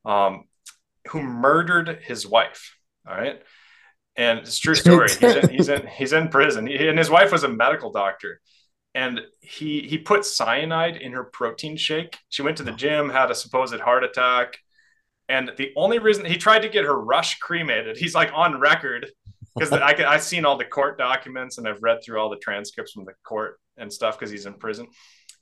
um, 0.04 0.46
who 1.10 1.22
murdered 1.22 2.00
his 2.02 2.26
wife. 2.26 2.76
All 3.08 3.16
right, 3.16 3.42
and 4.16 4.40
it's 4.40 4.58
true 4.58 4.76
story. 4.76 5.10
he's, 5.10 5.24
in, 5.24 5.50
he's 5.50 5.70
in 5.70 5.88
he's 5.88 6.14
in 6.14 6.30
prison, 6.30 6.66
he, 6.66 6.88
and 6.88 6.98
his 6.98 7.12
wife 7.12 7.32
was 7.32 7.44
a 7.44 7.50
medical 7.50 7.92
doctor 7.92 8.42
and 8.96 9.22
he 9.42 9.82
he 9.82 9.98
put 9.98 10.26
cyanide 10.26 10.96
in 10.96 11.12
her 11.12 11.26
protein 11.26 11.76
shake. 11.76 12.18
She 12.30 12.42
went 12.42 12.58
to 12.58 12.64
the 12.64 12.72
oh. 12.72 12.78
gym, 12.78 13.10
had 13.10 13.30
a 13.30 13.36
supposed 13.36 13.80
heart 13.82 14.04
attack, 14.04 14.58
and 15.30 15.52
the 15.58 15.72
only 15.76 16.00
reason 16.00 16.26
he 16.26 16.38
tried 16.38 16.62
to 16.64 16.70
get 16.70 16.86
her 16.86 17.00
rush 17.00 17.38
cremated, 17.40 17.98
he's 17.98 18.16
like 18.16 18.32
on 18.34 18.60
record 18.60 19.12
because 19.54 19.72
I 19.72 19.94
I've 20.08 20.24
seen 20.24 20.46
all 20.46 20.58
the 20.58 20.66
court 20.66 20.98
documents 20.98 21.58
and 21.58 21.68
I've 21.68 21.84
read 21.84 22.00
through 22.04 22.20
all 22.20 22.30
the 22.30 22.38
transcripts 22.38 22.94
from 22.94 23.06
the 23.06 23.14
court 23.24 23.60
and 23.78 23.92
stuff 23.92 24.18
because 24.18 24.32
he's 24.32 24.46
in 24.46 24.54
prison, 24.54 24.88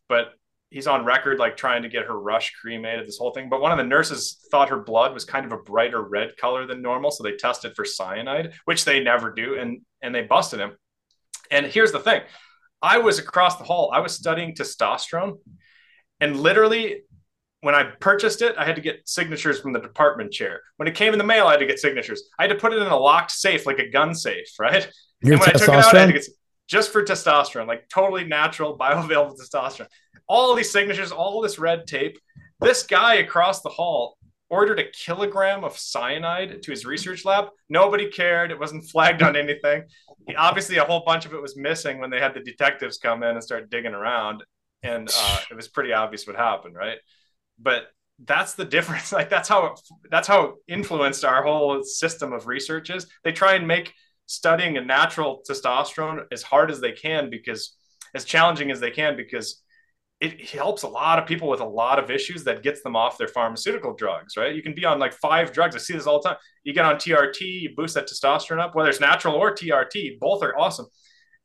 but 0.10 0.34
he's 0.72 0.88
on 0.88 1.06
record 1.06 1.38
like 1.38 1.56
trying 1.56 1.84
to 1.84 1.90
get 1.90 2.06
her 2.06 2.20
rush 2.20 2.54
cremated 2.60 3.08
this 3.08 3.20
whole 3.20 3.32
thing. 3.32 3.50
But 3.50 3.62
one 3.62 3.72
of 3.72 3.78
the 3.78 3.84
nurses 3.84 4.40
thought 4.50 4.70
her 4.70 4.80
blood 4.80 5.14
was 5.14 5.26
kind 5.26 5.46
of 5.46 5.52
a 5.52 5.58
brighter 5.58 6.02
red 6.02 6.36
color 6.38 6.66
than 6.66 6.82
normal 6.82 7.12
so 7.12 7.22
they 7.22 7.36
tested 7.36 7.76
for 7.76 7.86
cyanide 7.86 8.54
which 8.66 8.84
they 8.84 9.00
never 9.00 9.32
do 9.32 9.60
and 9.60 9.82
and 10.02 10.16
they 10.16 10.24
busted 10.24 10.60
him. 10.60 10.76
And 11.52 11.68
here's 11.68 11.92
the 11.92 12.00
thing 12.00 12.22
I 12.84 13.00
was 13.00 13.18
across 13.18 13.58
the 13.58 13.64
hall. 13.64 13.92
I 13.94 14.00
was 14.00 14.14
studying 14.14 14.54
testosterone, 14.54 15.40
and 16.20 16.40
literally 16.40 17.02
when 17.62 17.74
I 17.74 17.84
purchased 17.84 18.42
it, 18.42 18.56
I 18.58 18.66
had 18.66 18.76
to 18.76 18.82
get 18.82 19.08
signatures 19.08 19.62
from 19.62 19.72
the 19.72 19.80
department 19.80 20.34
chair. 20.34 20.62
When 20.76 20.90
it 20.90 20.96
came 20.96 21.14
in 21.14 21.18
the 21.18 21.24
mail, 21.24 21.48
I 21.48 21.52
had 21.52 21.62
to 21.62 21.66
get 21.66 21.80
signatures. 21.80 22.24
I 22.38 22.44
had 22.44 22.50
to 22.50 22.56
put 22.56 22.74
it 22.74 22.82
in 22.82 22.88
a 22.88 22.98
locked 22.98 23.32
safe, 23.32 23.66
like 23.66 23.80
a 23.80 23.90
gun 23.90 24.14
safe, 24.14 24.48
right? 24.60 24.88
Your 25.22 25.36
and 25.36 25.40
when 25.40 25.50
I 25.50 25.54
took 25.54 25.70
it 25.70 25.70
out, 25.70 25.96
I 25.96 26.00
had 26.00 26.08
to 26.08 26.14
get 26.14 26.28
just 26.68 26.92
for 26.92 27.04
testosterone, 27.04 27.68
like 27.68 27.88
totally 27.88 28.26
natural, 28.26 28.78
bioavailable 28.80 29.40
testosterone. 29.40 29.88
All 30.28 30.54
these 30.54 30.72
signatures, 30.72 31.14
all 31.14 31.42
this 31.42 31.58
red 31.58 31.88
tape. 31.88 32.20
This 32.60 32.84
guy 32.84 33.16
across 33.16 33.62
the 33.62 33.70
hall 33.70 34.18
ordered 34.54 34.80
a 34.80 34.92
kilogram 34.92 35.64
of 35.64 35.76
cyanide 35.76 36.62
to 36.62 36.70
his 36.70 36.86
research 36.86 37.26
lab. 37.26 37.46
Nobody 37.70 38.08
cared. 38.08 38.52
It 38.52 38.60
wasn't 38.60 38.88
flagged 38.88 39.24
on 39.24 39.36
anything. 39.36 39.86
He, 40.28 40.36
obviously, 40.36 40.78
a 40.78 40.84
whole 40.84 41.04
bunch 41.04 41.26
of 41.26 41.34
it 41.34 41.42
was 41.42 41.58
missing 41.58 41.98
when 41.98 42.12
they 42.12 42.20
had 42.20 42.36
the 42.36 42.40
detectives 42.40 43.00
come 43.00 43.24
in 43.24 43.32
and 43.32 43.44
start 43.44 43.72
digging 43.72 43.96
around. 43.96 44.44
And 44.84 45.10
uh, 45.12 45.40
it 45.50 45.56
was 45.56 45.70
pretty 45.70 45.92
obvious 45.92 46.28
what 46.28 46.36
happened, 46.36 46.76
right? 46.76 47.00
But 47.58 47.86
that's 48.24 48.54
the 48.54 48.66
difference. 48.66 49.12
Like 49.20 49.32
that's 49.32 49.50
how 49.50 49.66
it, 49.66 49.80
that's 50.12 50.28
how 50.28 50.44
it 50.44 50.52
influenced 50.68 51.26
our 51.26 51.42
whole 51.42 51.82
system 51.84 52.32
of 52.32 52.46
research 52.46 52.92
is. 52.92 53.08
They 53.24 53.32
try 53.32 53.56
and 53.56 53.68
make 53.68 53.92
studying 54.28 54.78
a 54.78 54.86
natural 54.86 55.42
testosterone 55.50 56.26
as 56.32 56.44
hard 56.44 56.70
as 56.70 56.80
they 56.80 56.92
can 56.92 57.32
because 57.32 57.76
as 58.14 58.24
challenging 58.24 58.70
as 58.70 58.80
they 58.80 58.92
can 58.92 59.18
because 59.18 59.63
it 60.24 60.42
helps 60.50 60.84
a 60.84 60.88
lot 60.88 61.20
of 61.20 61.28
people 61.28 61.50
with 61.50 61.60
a 61.60 61.66
lot 61.66 62.00
of 62.00 62.10
issues 62.10 62.46
that 62.46 62.64
gets 62.64 62.82
them 62.82 62.96
off 62.96 63.18
their 63.18 63.28
pharmaceutical 63.28 63.94
drugs, 63.94 64.38
right? 64.38 64.56
You 64.56 64.64
can 64.64 64.74
be 64.74 64.86
on 64.86 64.98
like 64.98 65.12
five 65.14 65.52
drugs. 65.52 65.76
I 65.76 65.80
see 65.80 65.94
this 65.94 66.08
all 66.08 66.22
the 66.22 66.30
time. 66.30 66.38
You 66.64 66.74
get 66.74 66.86
on 66.86 66.96
TRT, 66.96 67.42
you 67.42 67.74
boost 67.76 67.96
that 67.96 68.08
testosterone 68.08 68.60
up, 68.62 68.74
whether 68.74 68.90
it's 68.90 69.02
natural 69.02 69.36
or 69.36 69.54
TRT, 69.54 70.20
both 70.20 70.42
are 70.42 70.58
awesome. 70.58 70.86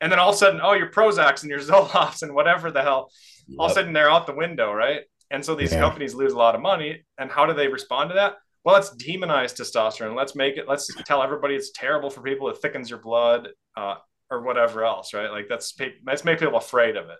And 0.00 0.12
then 0.12 0.20
all 0.20 0.28
of 0.28 0.36
a 0.36 0.38
sudden, 0.38 0.60
oh, 0.62 0.74
your 0.74 0.90
Prozacs 0.90 1.42
and 1.42 1.50
your 1.50 1.58
Zoloft's 1.70 2.22
and 2.22 2.34
whatever 2.34 2.70
the 2.70 2.82
hell, 2.82 3.10
all 3.58 3.66
of 3.66 3.72
a 3.72 3.74
sudden 3.74 3.92
they're 3.92 4.10
out 4.10 4.26
the 4.28 4.34
window, 4.34 4.72
right? 4.72 5.02
And 5.32 5.44
so 5.44 5.56
these 5.56 5.72
Yeah. 5.72 5.80
companies 5.80 6.14
lose 6.14 6.32
a 6.32 6.38
lot 6.38 6.54
of 6.54 6.60
money. 6.60 7.02
And 7.18 7.32
how 7.32 7.46
do 7.46 7.54
they 7.54 7.66
respond 7.66 8.10
to 8.10 8.14
that? 8.14 8.36
Well, 8.64 8.76
let's 8.76 8.94
demonize 8.94 9.54
testosterone. 9.54 10.14
Let's 10.14 10.36
make 10.36 10.56
it, 10.56 10.68
let's 10.68 10.86
tell 11.04 11.22
everybody 11.22 11.56
it's 11.56 11.72
terrible 11.72 12.10
for 12.10 12.22
people. 12.22 12.48
It 12.48 12.58
thickens 12.58 12.90
your 12.90 13.00
blood 13.00 13.48
uh, 13.76 13.96
or 14.30 14.42
whatever 14.42 14.84
else, 14.84 15.14
right? 15.14 15.30
Like 15.30 15.46
that's, 15.48 15.74
let's 16.06 16.24
make 16.24 16.38
people 16.38 16.56
afraid 16.56 16.96
of 16.96 17.08
it. 17.08 17.18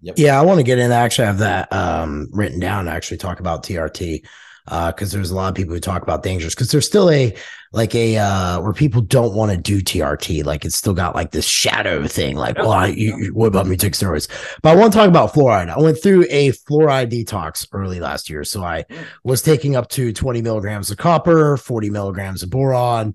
Yeah, 0.00 0.40
I 0.40 0.44
want 0.44 0.58
to 0.58 0.64
get 0.64 0.78
in. 0.78 0.92
I 0.92 0.96
actually, 0.96 1.26
have 1.26 1.38
that 1.38 1.72
um, 1.72 2.28
written 2.32 2.60
down. 2.60 2.84
To 2.86 2.90
actually, 2.90 3.16
talk 3.18 3.40
about 3.40 3.64
TRT 3.64 4.24
because 4.64 5.12
there's 5.12 5.30
a 5.30 5.34
lot 5.34 5.48
of 5.48 5.54
people 5.54 5.74
who 5.74 5.80
talk 5.80 6.02
about 6.02 6.22
dangerous 6.22 6.54
because 6.54 6.70
there's 6.70 6.86
still 6.86 7.10
a 7.10 7.34
like 7.72 7.94
a 7.94 8.16
uh, 8.16 8.60
where 8.60 8.72
people 8.72 9.00
don't 9.02 9.34
want 9.34 9.50
to 9.50 9.58
do 9.58 9.80
TRT. 9.80 10.44
Like 10.44 10.64
it's 10.64 10.76
still 10.76 10.94
got 10.94 11.14
like 11.14 11.32
this 11.32 11.44
shadow 11.46 12.06
thing. 12.06 12.36
Like, 12.36 12.56
well, 12.58 12.70
I, 12.70 12.86
you, 12.88 13.16
you- 13.18 13.34
what 13.34 13.46
about 13.46 13.66
me 13.66 13.76
take 13.76 13.94
steroids? 13.94 14.28
But 14.62 14.70
I 14.70 14.76
want 14.80 14.92
to 14.92 14.98
talk 14.98 15.08
about 15.08 15.32
fluoride. 15.32 15.68
I 15.68 15.80
went 15.80 16.00
through 16.02 16.26
a 16.30 16.50
fluoride 16.52 17.10
detox 17.10 17.66
early 17.72 17.98
last 18.00 18.30
year, 18.30 18.44
so 18.44 18.62
I 18.62 18.84
Mm. 18.84 18.96
was 19.24 19.42
taking 19.42 19.74
up 19.76 19.88
to 19.90 20.12
20 20.12 20.42
milligrams 20.42 20.90
of 20.90 20.96
copper, 20.98 21.56
40 21.56 21.90
milligrams 21.90 22.42
of 22.42 22.50
boron. 22.50 23.14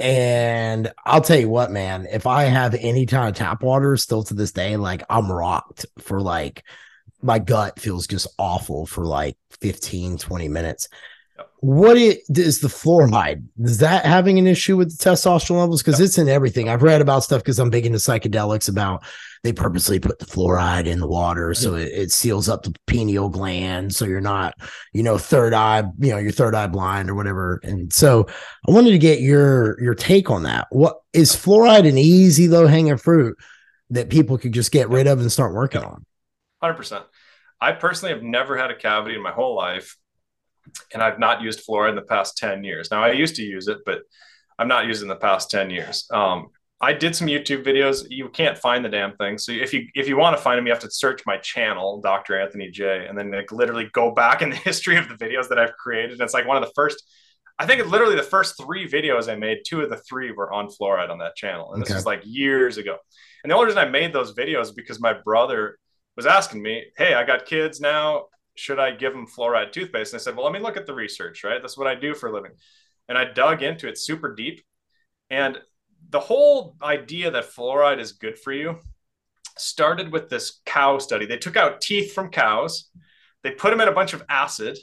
And 0.00 0.90
I'll 1.04 1.20
tell 1.20 1.38
you 1.38 1.50
what, 1.50 1.70
man, 1.70 2.06
if 2.10 2.26
I 2.26 2.44
have 2.44 2.74
any 2.74 3.04
kind 3.04 3.28
of 3.28 3.34
tap 3.34 3.62
water 3.62 3.96
still 3.98 4.22
to 4.24 4.34
this 4.34 4.52
day, 4.52 4.76
like 4.78 5.02
I'm 5.10 5.30
rocked 5.30 5.84
for 5.98 6.20
like 6.22 6.64
my 7.20 7.38
gut 7.38 7.78
feels 7.78 8.06
just 8.06 8.26
awful 8.38 8.86
for 8.86 9.04
like 9.04 9.36
15, 9.60 10.16
20 10.16 10.48
minutes. 10.48 10.88
What 11.62 11.96
it, 11.98 12.22
is 12.28 12.60
the 12.60 12.68
fluoride? 12.68 13.44
Is 13.60 13.78
that 13.78 14.06
having 14.06 14.38
an 14.38 14.46
issue 14.46 14.76
with 14.76 14.96
the 14.96 15.04
testosterone 15.04 15.60
levels? 15.60 15.82
Because 15.82 16.00
it's 16.00 16.16
in 16.16 16.28
everything. 16.28 16.68
I've 16.68 16.82
read 16.82 17.02
about 17.02 17.22
stuff 17.22 17.42
because 17.42 17.58
I'm 17.58 17.68
big 17.68 17.84
into 17.84 17.98
psychedelics 17.98 18.68
about 18.68 19.04
they 19.42 19.52
purposely 19.52 19.98
put 19.98 20.18
the 20.18 20.26
fluoride 20.26 20.86
in 20.86 21.00
the 21.00 21.06
water 21.06 21.54
so 21.54 21.74
it, 21.74 21.88
it 21.88 22.12
seals 22.12 22.48
up 22.48 22.62
the 22.62 22.74
pineal 22.86 23.28
gland 23.28 23.94
so 23.94 24.04
you're 24.04 24.20
not, 24.20 24.54
you 24.92 25.02
know, 25.02 25.16
third 25.16 25.54
eye, 25.54 25.82
you 25.98 26.10
know, 26.10 26.18
your 26.18 26.32
third 26.32 26.54
eye 26.54 26.66
blind 26.66 27.08
or 27.08 27.14
whatever. 27.14 27.60
And 27.62 27.92
so 27.92 28.26
I 28.68 28.70
wanted 28.70 28.90
to 28.90 28.98
get 28.98 29.20
your 29.20 29.80
your 29.82 29.94
take 29.94 30.30
on 30.30 30.42
that. 30.42 30.66
What 30.70 31.00
is 31.12 31.34
fluoride 31.34 31.88
an 31.88 31.98
easy 31.98 32.48
low 32.48 32.66
hanging 32.66 32.98
fruit 32.98 33.36
that 33.90 34.10
people 34.10 34.36
could 34.38 34.52
just 34.52 34.72
get 34.72 34.88
rid 34.88 35.06
of 35.06 35.20
and 35.20 35.32
start 35.32 35.54
working 35.54 35.82
on? 35.82 36.04
Hundred 36.60 36.74
percent. 36.74 37.04
I 37.60 37.72
personally 37.72 38.14
have 38.14 38.22
never 38.22 38.56
had 38.56 38.70
a 38.70 38.76
cavity 38.76 39.14
in 39.14 39.22
my 39.22 39.32
whole 39.32 39.54
life, 39.54 39.96
and 40.92 41.02
I've 41.02 41.18
not 41.18 41.42
used 41.42 41.66
fluoride 41.66 41.90
in 41.90 41.96
the 41.96 42.02
past 42.02 42.36
ten 42.36 42.64
years. 42.64 42.90
Now 42.90 43.02
I 43.02 43.12
used 43.12 43.36
to 43.36 43.42
use 43.42 43.68
it, 43.68 43.78
but 43.84 44.00
I'm 44.58 44.68
not 44.68 44.86
using 44.86 45.08
the 45.08 45.16
past 45.16 45.50
ten 45.50 45.70
years. 45.70 46.06
Um, 46.12 46.48
I 46.82 46.94
did 46.94 47.14
some 47.14 47.26
YouTube 47.26 47.62
videos. 47.64 48.06
You 48.08 48.30
can't 48.30 48.56
find 48.56 48.82
the 48.84 48.88
damn 48.88 49.14
thing. 49.16 49.36
So 49.38 49.52
if 49.52 49.72
you 49.74 49.86
if 49.94 50.08
you 50.08 50.16
want 50.16 50.36
to 50.36 50.42
find 50.42 50.56
them, 50.58 50.66
you 50.66 50.72
have 50.72 50.82
to 50.82 50.90
search 50.90 51.22
my 51.26 51.36
channel, 51.38 52.00
Dr. 52.00 52.40
Anthony 52.40 52.70
Jay, 52.70 53.06
and 53.08 53.18
then 53.18 53.30
like 53.30 53.52
literally 53.52 53.90
go 53.92 54.12
back 54.12 54.40
in 54.42 54.50
the 54.50 54.56
history 54.68 54.96
of 54.96 55.08
the 55.08 55.14
videos 55.14 55.48
that 55.48 55.58
I've 55.58 55.74
created. 55.74 56.12
And 56.12 56.20
it's 56.22 56.34
like 56.34 56.46
one 56.46 56.56
of 56.56 56.64
the 56.66 56.72
first. 56.74 57.02
I 57.58 57.66
think 57.66 57.84
literally 57.90 58.16
the 58.16 58.22
first 58.22 58.56
three 58.56 58.88
videos 58.88 59.30
I 59.30 59.34
made. 59.36 59.58
Two 59.66 59.82
of 59.82 59.90
the 59.90 59.98
three 59.98 60.32
were 60.32 60.50
on 60.50 60.68
fluoride 60.68 61.10
on 61.10 61.18
that 61.18 61.36
channel, 61.36 61.74
and 61.74 61.82
this 61.82 61.90
Okay. 61.90 61.96
was 61.96 62.06
like 62.06 62.22
years 62.24 62.78
ago. 62.78 62.96
And 63.44 63.50
the 63.50 63.54
only 63.54 63.66
reason 63.66 63.78
I 63.86 63.88
made 63.88 64.14
those 64.14 64.32
videos 64.32 64.62
is 64.62 64.72
because 64.72 64.98
my 65.00 65.12
brother 65.12 65.78
was 66.16 66.24
asking 66.24 66.62
me, 66.62 66.86
Hey, 66.96 67.12
I 67.12 67.24
got 67.24 67.44
kids 67.44 67.78
now. 67.78 68.26
Should 68.60 68.78
I 68.78 68.90
give 68.90 69.12
them 69.12 69.26
fluoride 69.26 69.72
toothpaste? 69.72 70.12
And 70.12 70.20
I 70.20 70.22
said, 70.22 70.36
Well, 70.36 70.44
let 70.44 70.52
me 70.52 70.60
look 70.60 70.76
at 70.76 70.86
the 70.86 70.94
research, 70.94 71.44
right? 71.44 71.60
That's 71.60 71.78
what 71.78 71.86
I 71.86 71.94
do 71.94 72.14
for 72.14 72.28
a 72.28 72.32
living. 72.32 72.52
And 73.08 73.16
I 73.16 73.24
dug 73.24 73.62
into 73.62 73.88
it 73.88 73.98
super 73.98 74.34
deep. 74.34 74.62
And 75.30 75.58
the 76.10 76.20
whole 76.20 76.76
idea 76.82 77.30
that 77.30 77.50
fluoride 77.50 78.00
is 78.00 78.12
good 78.12 78.38
for 78.38 78.52
you 78.52 78.78
started 79.56 80.12
with 80.12 80.28
this 80.28 80.60
cow 80.64 80.98
study. 80.98 81.26
They 81.26 81.36
took 81.36 81.56
out 81.56 81.80
teeth 81.80 82.12
from 82.12 82.30
cows, 82.30 82.90
they 83.42 83.52
put 83.52 83.70
them 83.70 83.80
in 83.80 83.88
a 83.88 83.92
bunch 83.92 84.12
of 84.12 84.22
acid 84.28 84.78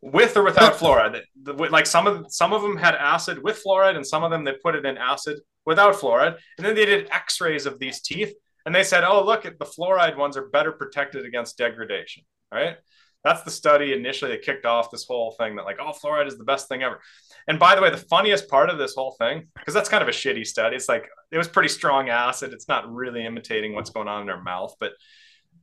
with 0.00 0.36
or 0.36 0.42
without 0.42 0.74
fluoride. 0.78 1.22
Like 1.46 1.86
some 1.86 2.06
of 2.06 2.26
some 2.28 2.52
of 2.52 2.62
them 2.62 2.76
had 2.76 2.94
acid 2.94 3.42
with 3.42 3.62
fluoride, 3.64 3.96
and 3.96 4.06
some 4.06 4.24
of 4.24 4.30
them 4.30 4.44
they 4.44 4.54
put 4.62 4.74
it 4.74 4.84
in 4.84 4.98
acid 4.98 5.38
without 5.64 5.94
fluoride. 5.94 6.36
And 6.58 6.66
then 6.66 6.74
they 6.74 6.86
did 6.86 7.08
X-rays 7.10 7.66
of 7.66 7.78
these 7.78 8.00
teeth, 8.00 8.34
and 8.66 8.74
they 8.74 8.84
said, 8.84 9.04
"Oh, 9.04 9.24
look, 9.24 9.42
the 9.42 9.64
fluoride 9.64 10.16
ones 10.16 10.36
are 10.36 10.48
better 10.48 10.72
protected 10.72 11.24
against 11.24 11.58
degradation." 11.58 12.24
Right? 12.52 12.76
That's 13.24 13.42
the 13.42 13.50
study 13.50 13.92
initially 13.92 14.32
that 14.32 14.42
kicked 14.42 14.66
off 14.66 14.90
this 14.90 15.04
whole 15.04 15.32
thing 15.32 15.56
that 15.56 15.64
like, 15.64 15.78
oh, 15.80 15.92
fluoride 15.92 16.26
is 16.26 16.38
the 16.38 16.44
best 16.44 16.68
thing 16.68 16.82
ever. 16.82 17.00
And 17.46 17.58
by 17.58 17.74
the 17.74 17.82
way, 17.82 17.90
the 17.90 17.96
funniest 17.96 18.48
part 18.48 18.70
of 18.70 18.78
this 18.78 18.94
whole 18.94 19.16
thing, 19.18 19.48
because 19.54 19.74
that's 19.74 19.88
kind 19.88 20.02
of 20.02 20.08
a 20.08 20.12
shitty 20.12 20.46
study, 20.46 20.76
it's 20.76 20.88
like 20.88 21.08
it 21.30 21.38
was 21.38 21.48
pretty 21.48 21.68
strong 21.68 22.08
acid. 22.08 22.52
It's 22.52 22.68
not 22.68 22.92
really 22.92 23.24
imitating 23.24 23.74
what's 23.74 23.90
going 23.90 24.08
on 24.08 24.22
in 24.22 24.26
their 24.26 24.42
mouth, 24.42 24.74
but 24.80 24.92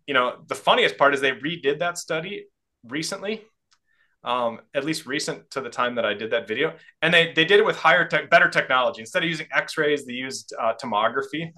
you 0.07 0.14
know, 0.14 0.38
the 0.47 0.55
funniest 0.55 0.97
part 0.97 1.14
is 1.14 1.22
they 1.22 1.32
redid 1.32 1.80
that 1.80 1.97
study 1.97 2.45
recently 2.88 3.43
um, 4.24 4.60
at 4.74 4.86
least 4.86 5.05
recent 5.05 5.49
to 5.51 5.62
the 5.62 5.70
time 5.70 5.95
that 5.95 6.05
I 6.05 6.14
did 6.14 6.32
that 6.32 6.47
video. 6.47 6.74
And 7.01 7.14
they, 7.14 7.34
they 7.34 7.45
did 7.45 7.60
it 7.60 7.66
with 7.66 7.78
higher 7.78 8.07
tech, 8.07 8.30
better 8.30 8.49
technology. 8.49 9.01
Instead 9.01 9.24
of 9.24 9.30
using 9.30 9.47
x-rays, 9.53 10.05
they 10.05 10.14
used 10.14 10.53
uh, 10.60 10.74
tomography 10.82 11.51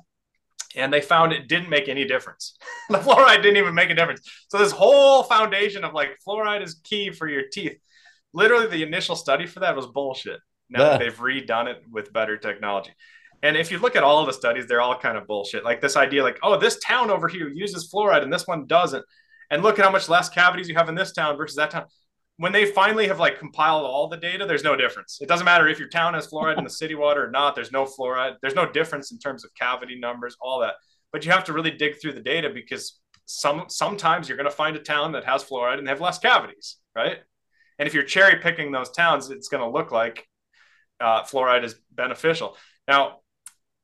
and 0.76 0.92
they 0.92 1.02
found 1.02 1.34
it 1.34 1.48
didn't 1.48 1.70
make 1.70 1.88
any 1.90 2.06
difference. 2.06 2.58
the 2.90 2.98
fluoride 2.98 3.42
didn't 3.44 3.58
even 3.58 3.74
make 3.74 3.90
a 3.90 3.96
difference. 3.96 4.22
So 4.50 4.58
this 4.58 4.72
whole 4.72 5.24
foundation 5.24 5.84
of 5.84 5.94
like 5.94 6.18
fluoride 6.28 6.64
is 6.64 6.80
key 6.84 7.12
for 7.12 7.28
your 7.28 7.44
teeth. 7.52 7.78
Literally 8.34 8.68
the 8.68 8.84
initial 8.84 9.16
study 9.16 9.46
for 9.46 9.60
that 9.62 9.76
was 9.76 9.88
bullshit. 9.88 10.40
Now 10.70 10.84
that 10.84 10.92
Yeah. 10.94 10.98
they've 11.10 11.18
redone 11.18 11.68
it 11.68 11.84
with 11.90 12.14
better 12.14 12.38
technology. 12.38 12.92
And 13.44 13.58
if 13.58 13.72
you 13.72 13.80
look 13.80 13.96
at 13.96 14.04
all 14.04 14.20
of 14.20 14.28
the 14.28 14.34
studies, 14.34 14.68
they're 14.68 14.82
all 14.82 14.98
kind 14.98 15.18
of 15.18 15.26
bullshit. 15.28 15.64
Like 15.66 15.82
this 15.82 15.98
idea, 15.98 16.24
like, 16.24 16.40
oh, 16.44 16.58
this 16.60 16.80
town 16.80 17.10
over 17.10 17.28
here 17.28 17.50
uses 17.50 17.92
fluoride 17.92 18.22
and 18.24 18.32
this 18.32 18.48
one 18.48 18.68
doesn't. 18.68 19.04
And 19.50 19.64
look 19.64 19.80
at 19.80 19.86
how 19.86 19.92
much 19.92 20.08
less 20.08 20.30
cavities 20.30 20.70
you 20.70 20.76
have 20.76 20.88
in 20.90 20.96
this 20.96 21.12
town 21.12 21.36
versus 21.36 21.58
that 21.58 21.72
town 21.72 21.86
when 22.38 22.52
they 22.52 22.66
finally 22.66 23.08
have 23.08 23.20
like 23.20 23.38
compiled 23.38 23.86
all 23.86 24.08
the 24.08 24.18
data, 24.18 24.46
there's 24.46 24.64
no 24.64 24.76
difference. 24.76 25.20
It 25.22 25.28
doesn't 25.28 25.46
matter 25.46 25.68
if 25.68 25.78
your 25.80 25.90
town 25.90 26.14
has 26.16 26.28
fluoride 26.28 26.58
in 26.58 26.64
the 26.64 26.70
city 26.70 26.96
water 26.96 27.26
or 27.26 27.30
not. 27.30 27.56
There's 27.56 27.72
no 27.72 27.86
fluoride. 27.86 28.38
There's 28.42 28.56
no 28.56 28.70
difference 28.72 29.12
in 29.12 29.20
terms 29.20 29.46
of 29.46 29.54
cavity 29.54 30.00
numbers, 30.00 30.36
all 30.42 30.60
that. 30.62 30.76
But 31.12 31.26
you 31.26 31.32
have 31.32 31.44
to 31.46 31.54
really 31.54 31.72
dig 31.72 32.02
through 32.02 32.14
the 32.14 32.22
data 32.22 32.50
because 32.50 33.00
some 33.26 33.66
sometimes 33.68 34.28
you're 34.28 34.38
going 34.38 34.50
to 34.50 34.56
find 34.56 34.76
a 34.76 34.80
town 34.80 35.12
that 35.12 35.24
has 35.26 35.44
fluoride 35.44 35.78
and 35.78 35.86
they 35.86 35.92
have 35.92 36.02
less 36.02 36.20
cavities, 36.20 36.78
right? 36.96 37.18
And 37.78 37.88
if 37.88 37.94
you're 37.94 38.04
cherry 38.04 38.40
picking 38.40 38.72
those 38.72 38.92
towns, 38.92 39.30
it's 39.30 39.48
going 39.48 39.64
to 39.64 39.70
look 39.70 39.92
like 39.92 40.28
uh, 41.00 41.24
fluoride 41.24 41.64
is 41.64 41.76
beneficial. 41.92 42.58
Now, 42.88 43.20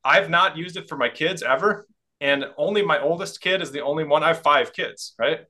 I've 0.04 0.30
not 0.30 0.58
used 0.58 0.78
it 0.78 0.88
for 0.88 0.98
my 0.98 1.10
kids 1.10 1.44
ever, 1.44 1.88
and 2.22 2.46
only 2.58 2.82
my 2.82 3.00
oldest 3.00 3.42
kid 3.42 3.62
is 3.62 3.72
the 3.72 3.82
only 3.82 4.04
one. 4.04 4.24
I 4.24 4.30
have 4.30 4.42
five 4.42 4.74
kids, 4.74 5.14
right? 5.20 5.42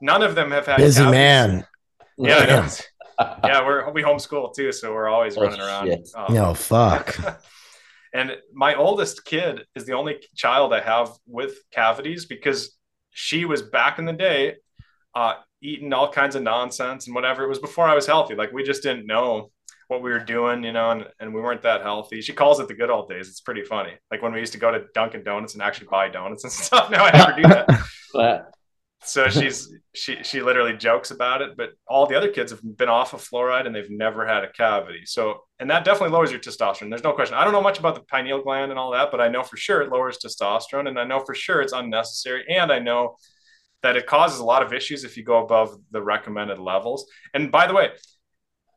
None 0.00 0.22
of 0.22 0.34
them 0.34 0.50
have 0.50 0.66
had 0.66 0.78
Busy 0.78 1.00
cavities. 1.00 1.18
man. 1.18 1.66
Yeah, 2.22 2.46
Yeah. 2.46 2.70
yeah, 3.44 3.64
we're 3.66 3.90
we 3.92 4.02
homeschool 4.02 4.54
too, 4.54 4.72
so 4.72 4.92
we're 4.92 5.08
always 5.08 5.36
Oh, 5.36 5.42
running 5.42 5.60
around. 5.60 5.86
shit. 5.88 6.08
Um, 6.14 6.32
No, 6.34 6.54
fuck. 6.54 7.16
and 8.14 8.36
my 8.52 8.74
oldest 8.74 9.24
kid 9.24 9.62
is 9.74 9.84
the 9.86 9.92
only 9.94 10.22
child 10.34 10.72
I 10.72 10.80
have 10.80 11.10
with 11.26 11.54
cavities 11.72 12.26
because 12.26 12.76
she 13.10 13.44
was 13.44 13.62
back 13.62 13.98
in 13.98 14.04
the 14.06 14.12
day 14.12 14.56
uh, 15.14 15.34
eating 15.60 15.92
all 15.92 16.10
kinds 16.10 16.34
of 16.36 16.42
nonsense 16.42 17.06
and 17.06 17.14
whatever. 17.14 17.44
It 17.44 17.48
was 17.48 17.58
before 17.58 17.86
I 17.86 17.94
was 17.94 18.06
healthy. 18.06 18.34
Like 18.34 18.52
we 18.52 18.62
just 18.62 18.82
didn't 18.82 19.06
know 19.06 19.50
what 19.88 20.02
we 20.02 20.10
were 20.10 20.18
doing, 20.24 20.64
you 20.64 20.72
know, 20.72 20.90
and, 20.90 21.06
and 21.20 21.34
we 21.34 21.40
weren't 21.42 21.60
that 21.62 21.82
healthy. 21.82 22.22
She 22.22 22.32
calls 22.32 22.60
it 22.60 22.68
the 22.68 22.74
good 22.74 22.88
old 22.88 23.10
days. 23.10 23.28
It's 23.28 23.40
pretty 23.42 23.62
funny. 23.62 23.92
Like 24.10 24.22
when 24.22 24.32
we 24.32 24.40
used 24.40 24.54
to 24.54 24.58
go 24.58 24.70
to 24.72 24.84
Dunkin' 24.94 25.22
Donuts 25.22 25.52
and 25.52 25.62
actually 25.62 25.88
buy 25.88 26.08
donuts 26.08 26.44
and 26.44 26.52
stuff. 26.64 26.90
Now 26.90 27.04
I 27.04 27.10
never 27.10 27.32
do 27.36 27.42
that. 27.42 27.68
But 28.14 28.54
so 29.04 29.28
she's 29.28 29.72
she 29.94 30.22
she 30.22 30.42
literally 30.42 30.76
jokes 30.76 31.10
about 31.10 31.42
it, 31.42 31.56
but 31.56 31.70
all 31.88 32.06
the 32.06 32.16
other 32.16 32.30
kids 32.30 32.52
have 32.52 32.60
been 32.76 32.88
off 32.88 33.14
of 33.14 33.20
fluoride 33.20 33.66
and 33.66 33.74
they've 33.74 33.90
never 33.90 34.26
had 34.26 34.44
a 34.44 34.52
cavity. 34.52 35.02
So 35.04 35.44
and 35.58 35.70
that 35.70 35.84
definitely 35.84 36.10
lowers 36.10 36.30
your 36.30 36.40
testosterone. 36.40 36.88
There's 36.88 37.02
no 37.02 37.12
question. 37.12 37.34
I 37.34 37.44
don't 37.44 37.52
know 37.52 37.62
much 37.62 37.78
about 37.78 37.94
the 37.94 38.02
pineal 38.02 38.42
gland 38.42 38.70
and 38.70 38.78
all 38.78 38.92
that, 38.92 39.10
but 39.10 39.20
I 39.20 39.28
know 39.28 39.42
for 39.42 39.56
sure 39.56 39.82
it 39.82 39.90
lowers 39.90 40.18
testosterone, 40.18 40.88
and 40.88 40.98
I 40.98 41.04
know 41.04 41.20
for 41.20 41.34
sure 41.34 41.60
it's 41.60 41.72
unnecessary, 41.72 42.44
and 42.48 42.72
I 42.72 42.78
know 42.78 43.16
that 43.82 43.96
it 43.96 44.06
causes 44.06 44.38
a 44.38 44.44
lot 44.44 44.62
of 44.62 44.72
issues 44.72 45.04
if 45.04 45.16
you 45.16 45.24
go 45.24 45.42
above 45.42 45.76
the 45.90 46.02
recommended 46.02 46.58
levels. 46.58 47.06
And 47.34 47.50
by 47.50 47.66
the 47.66 47.74
way, 47.74 47.90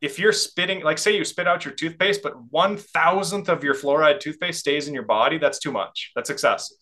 if 0.02 0.20
you're 0.20 0.34
spitting, 0.34 0.82
like 0.82 0.98
say 0.98 1.16
you 1.16 1.24
spit 1.24 1.48
out 1.48 1.66
your 1.66 1.74
toothpaste, 1.74 2.22
but 2.24 2.34
one 2.50 2.78
thousandth 2.78 3.50
of 3.50 3.64
your 3.64 3.76
fluoride 3.76 4.20
toothpaste 4.20 4.60
stays 4.60 4.88
in 4.88 4.94
your 4.94 5.04
body, 5.04 5.38
that's 5.38 5.60
too 5.60 5.72
much. 5.72 6.12
That's 6.16 6.30
excessive. 6.30 6.78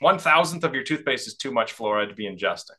One 0.00 0.18
thousandth 0.18 0.64
of 0.64 0.74
your 0.74 0.82
toothpaste 0.82 1.26
is 1.26 1.34
too 1.34 1.52
much 1.52 1.76
fluoride 1.76 2.08
to 2.08 2.14
be 2.14 2.24
ingesting. 2.24 2.76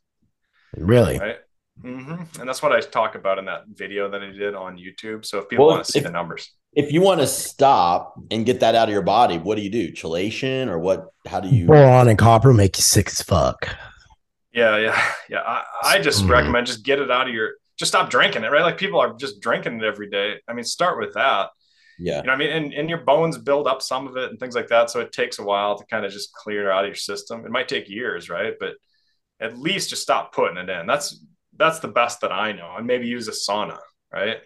Really? 0.75 1.17
Right. 1.17 1.37
Mm-hmm. 1.83 2.39
And 2.39 2.47
that's 2.47 2.61
what 2.61 2.71
I 2.71 2.79
talk 2.79 3.15
about 3.15 3.37
in 3.37 3.45
that 3.45 3.63
video 3.67 4.09
that 4.09 4.21
I 4.21 4.31
did 4.31 4.55
on 4.55 4.77
YouTube. 4.77 5.25
So 5.25 5.39
if 5.39 5.49
people 5.49 5.65
well, 5.65 5.75
want 5.75 5.85
to 5.85 5.91
see 5.91 5.99
if, 5.99 6.05
the 6.05 6.11
numbers, 6.11 6.51
if 6.73 6.91
you 6.91 7.01
want 7.01 7.19
to 7.19 7.27
stop 7.27 8.13
and 8.31 8.45
get 8.45 8.61
that 8.61 8.75
out 8.75 8.87
of 8.87 8.93
your 8.93 9.01
body, 9.01 9.37
what 9.37 9.55
do 9.55 9.61
you 9.61 9.69
do? 9.69 9.91
Chelation 9.91 10.67
or 10.67 10.79
what? 10.79 11.07
How 11.27 11.39
do 11.39 11.49
you? 11.49 11.65
Boron 11.65 12.07
and 12.07 12.17
copper 12.17 12.53
make 12.53 12.77
you 12.77 12.81
sick 12.81 13.07
as 13.07 13.21
fuck. 13.21 13.75
Yeah, 14.53 14.77
yeah, 14.77 15.11
yeah. 15.29 15.41
I, 15.41 15.63
I 15.83 15.99
just 15.99 16.23
mm. 16.23 16.29
recommend 16.29 16.67
just 16.67 16.85
get 16.85 16.99
it 16.99 17.11
out 17.11 17.27
of 17.27 17.33
your. 17.33 17.55
Just 17.77 17.91
stop 17.91 18.09
drinking 18.09 18.45
it, 18.45 18.51
right? 18.51 18.63
Like 18.63 18.77
people 18.77 19.01
are 19.01 19.13
just 19.13 19.41
drinking 19.41 19.81
it 19.81 19.83
every 19.83 20.09
day. 20.09 20.35
I 20.47 20.53
mean, 20.53 20.63
start 20.63 20.97
with 20.97 21.15
that. 21.15 21.49
Yeah. 21.99 22.17
You 22.17 22.23
know 22.23 22.33
I 22.33 22.37
mean? 22.37 22.51
And, 22.51 22.73
and 22.73 22.89
your 22.89 22.99
bones 22.99 23.37
build 23.37 23.67
up 23.67 23.81
some 23.81 24.07
of 24.07 24.17
it 24.17 24.29
and 24.29 24.39
things 24.39 24.55
like 24.55 24.67
that. 24.67 24.89
So 24.89 24.99
it 24.99 25.11
takes 25.11 25.39
a 25.39 25.43
while 25.43 25.77
to 25.77 25.85
kind 25.85 26.05
of 26.05 26.11
just 26.11 26.33
clear 26.33 26.69
it 26.69 26.73
out 26.73 26.83
of 26.83 26.89
your 26.89 26.95
system. 26.95 27.45
It 27.45 27.51
might 27.51 27.67
take 27.67 27.89
years, 27.89 28.29
right? 28.29 28.53
But 28.59 28.73
at 29.39 29.57
least 29.57 29.89
just 29.89 30.01
stop 30.01 30.33
putting 30.33 30.57
it 30.57 30.69
in. 30.69 30.87
That's 30.87 31.23
that's 31.57 31.79
the 31.79 31.87
best 31.87 32.21
that 32.21 32.31
I 32.31 32.51
know. 32.51 32.75
And 32.77 32.85
maybe 32.85 33.07
use 33.07 33.27
a 33.27 33.31
sauna, 33.31 33.79
right? 34.11 34.37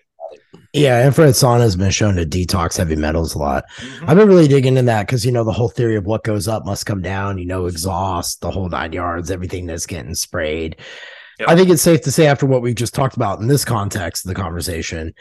Yeah, 0.74 1.06
infrared 1.06 1.34
sauna 1.34 1.62
has 1.62 1.76
been 1.76 1.90
shown 1.90 2.16
to 2.16 2.26
detox 2.26 2.78
heavy 2.78 2.96
metals 2.96 3.34
a 3.34 3.40
lot. 3.40 3.66
Mm-hmm. 3.78 4.10
I've 4.10 4.18
been 4.18 4.28
really 4.28 4.48
digging 4.48 4.78
into 4.78 4.84
that 4.84 5.08
because 5.08 5.26
you 5.26 5.32
know 5.32 5.44
the 5.44 5.52
whole 5.52 5.70
theory 5.70 5.96
of 5.96 6.06
what 6.06 6.24
goes 6.24 6.48
up 6.48 6.66
must 6.66 6.86
come 6.86 7.02
down. 7.02 7.40
You 7.40 7.46
know, 7.46 7.66
exhaust, 7.66 8.42
the 8.42 8.52
whole 8.52 8.70
nine 8.70 8.94
yards, 8.94 9.32
everything 9.32 9.66
that's 9.66 9.88
getting 9.88 10.14
sprayed. 10.14 10.78
Yep. 11.40 11.50
I 11.50 11.56
think 11.56 11.70
it's 11.70 11.82
safe 11.82 12.02
to 12.02 12.12
say 12.12 12.28
after 12.28 12.46
what 12.46 12.62
we 12.62 12.74
just 12.74 12.94
talked 12.94 13.16
about 13.16 13.40
in 13.40 13.48
this 13.48 13.66
context 13.66 14.26
of 14.26 14.30
the 14.30 14.36
conversation, 14.36 15.14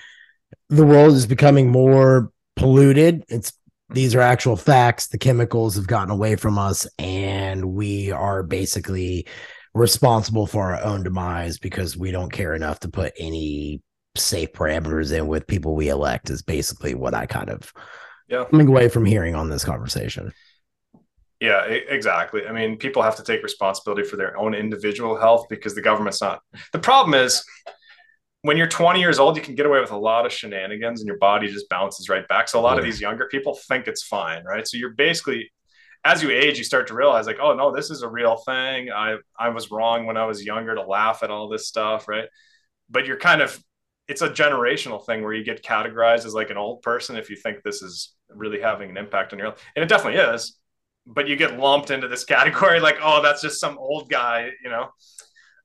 the 0.69 0.85
world 0.85 1.15
is 1.15 1.27
becoming 1.27 1.71
more 1.71 2.31
polluted. 2.57 3.25
It's 3.29 3.53
these 3.91 4.15
are 4.15 4.21
actual 4.21 4.57
facts. 4.57 5.09
The 5.09 5.19
chemicals 5.19 5.77
have 5.77 5.87
gotten 5.87 6.11
away 6.11 6.37
from 6.37 6.59
us, 6.59 6.87
and 6.99 7.73
we 7.73 8.11
are 8.11 8.43
basically 8.43 9.27
responsible 9.75 10.47
for 10.47 10.75
our 10.75 10.83
own 10.83 11.03
demise 11.03 11.59
because 11.59 11.97
we 11.97 12.11
don't 12.11 12.33
care 12.33 12.55
enough 12.55 12.81
to 12.81 12.89
put 12.89 13.13
any 13.19 13.81
safe 14.15 14.53
parameters 14.53 15.17
in 15.17 15.27
with 15.27 15.47
people 15.47 15.75
we 15.75 15.89
elect. 15.89 16.31
Is 16.31 16.43
basically 16.43 16.95
what 16.95 17.15
I 17.15 17.27
kind 17.27 17.51
of 17.51 17.73
yeah 18.29 18.45
coming 18.51 18.69
away 18.69 18.89
from 18.89 19.07
hearing 19.07 19.35
on 19.35 19.49
this 19.49 19.65
conversation. 19.65 20.33
Yeah, 21.41 21.63
exactly. 21.63 22.47
I 22.49 22.53
mean, 22.53 22.79
people 22.79 23.01
have 23.01 23.15
to 23.17 23.23
take 23.23 23.45
responsibility 23.45 24.03
for 24.03 24.17
their 24.17 24.37
own 24.37 24.55
individual 24.55 25.17
health 25.17 25.47
because 25.49 25.75
the 25.77 25.81
government's 25.81 26.21
not. 26.21 26.41
The 26.73 26.81
problem 26.81 27.15
is 27.15 27.45
when 28.43 28.57
you're 28.57 28.69
20 28.69 29.01
years 29.01 29.19
old, 29.19 29.37
you 29.37 29.43
can 29.43 29.55
get 29.55 29.67
away 29.67 29.81
with 29.81 29.91
a 29.91 29.97
lot 29.97 30.25
of 30.25 30.33
shenanigans 30.33 31.01
and 31.01 31.09
your 31.09 31.19
body 31.19 31.49
just 31.49 31.69
bounces 31.69 32.09
right 32.09 32.27
back. 32.29 32.49
So 32.49 32.61
a 32.61 32.63
lot 32.63 32.75
yeah. 32.75 32.79
of 32.79 32.85
these 32.85 33.01
younger 33.01 33.27
people 33.27 33.59
think 33.69 33.89
it's 33.89 34.05
fine, 34.05 34.45
right? 34.45 34.67
So 34.67 34.77
you're 34.77 34.95
basically 34.95 35.51
as 36.05 36.23
you 36.23 36.31
age, 36.31 36.59
you 36.59 36.65
start 36.65 36.87
to 36.89 36.95
realize 36.95 37.27
like, 37.27 37.39
oh 37.41 37.55
no, 37.55 37.75
this 37.75 37.91
is 37.91 38.03
a 38.03 38.09
real 38.09 38.37
thing. 38.37 38.91
I 38.91 39.17
I 39.39 39.49
was 39.49 39.71
wrong 39.71 40.07
when 40.07 40.17
I 40.17 40.27
was 40.27 40.45
younger 40.45 40.75
to 40.75 40.83
laugh 40.83 41.23
at 41.23 41.31
all 41.31 41.49
this 41.49 41.67
stuff, 41.67 42.09
right? 42.09 42.29
But 42.89 43.07
you're 43.07 43.19
kind 43.19 43.43
of 43.43 43.63
it's 44.07 44.23
a 44.23 44.31
generational 44.31 45.05
thing 45.05 45.23
where 45.23 45.35
you 45.35 45.45
get 45.45 45.63
categorized 45.63 46.25
as 46.25 46.35
like 46.35 46.51
an 46.51 46.57
old 46.57 46.83
person 46.83 47.17
if 47.17 47.29
you 47.29 47.37
think 47.37 47.63
this 47.63 47.83
is 47.83 48.15
really 48.31 48.61
having 48.61 48.89
an 48.91 48.97
impact 48.97 49.33
on 49.33 49.39
your 49.39 49.49
health. 49.49 49.63
And 49.77 49.83
it 49.83 49.89
definitely 49.89 50.21
is. 50.21 50.59
But 51.07 51.29
you 51.29 51.37
get 51.37 51.59
lumped 51.59 51.91
into 51.91 52.09
this 52.09 52.25
category 52.37 52.81
like, 52.81 52.99
oh, 53.03 53.21
that's 53.23 53.43
just 53.43 53.61
some 53.61 53.77
old 53.79 54.09
guy, 54.09 54.51
you 54.63 54.71
know. 54.71 54.89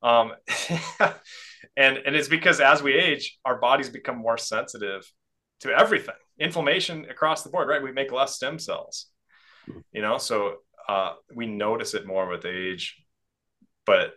Um 0.01 0.33
and 1.77 1.97
and 1.97 2.15
it's 2.15 2.27
because 2.27 2.59
as 2.59 2.83
we 2.83 2.93
age 2.93 3.37
our 3.45 3.57
bodies 3.59 3.89
become 3.89 4.17
more 4.17 4.37
sensitive 4.37 5.09
to 5.61 5.71
everything. 5.71 6.15
Inflammation 6.39 7.05
across 7.09 7.43
the 7.43 7.49
board 7.49 7.67
right? 7.67 7.81
We 7.81 7.91
make 7.91 8.11
less 8.11 8.35
stem 8.35 8.59
cells 8.59 9.07
you 9.93 10.01
know? 10.01 10.17
So 10.17 10.55
uh, 10.89 11.13
we 11.33 11.45
notice 11.45 11.93
it 11.93 12.05
more 12.05 12.27
with 12.27 12.45
age 12.45 12.97
but 13.85 14.13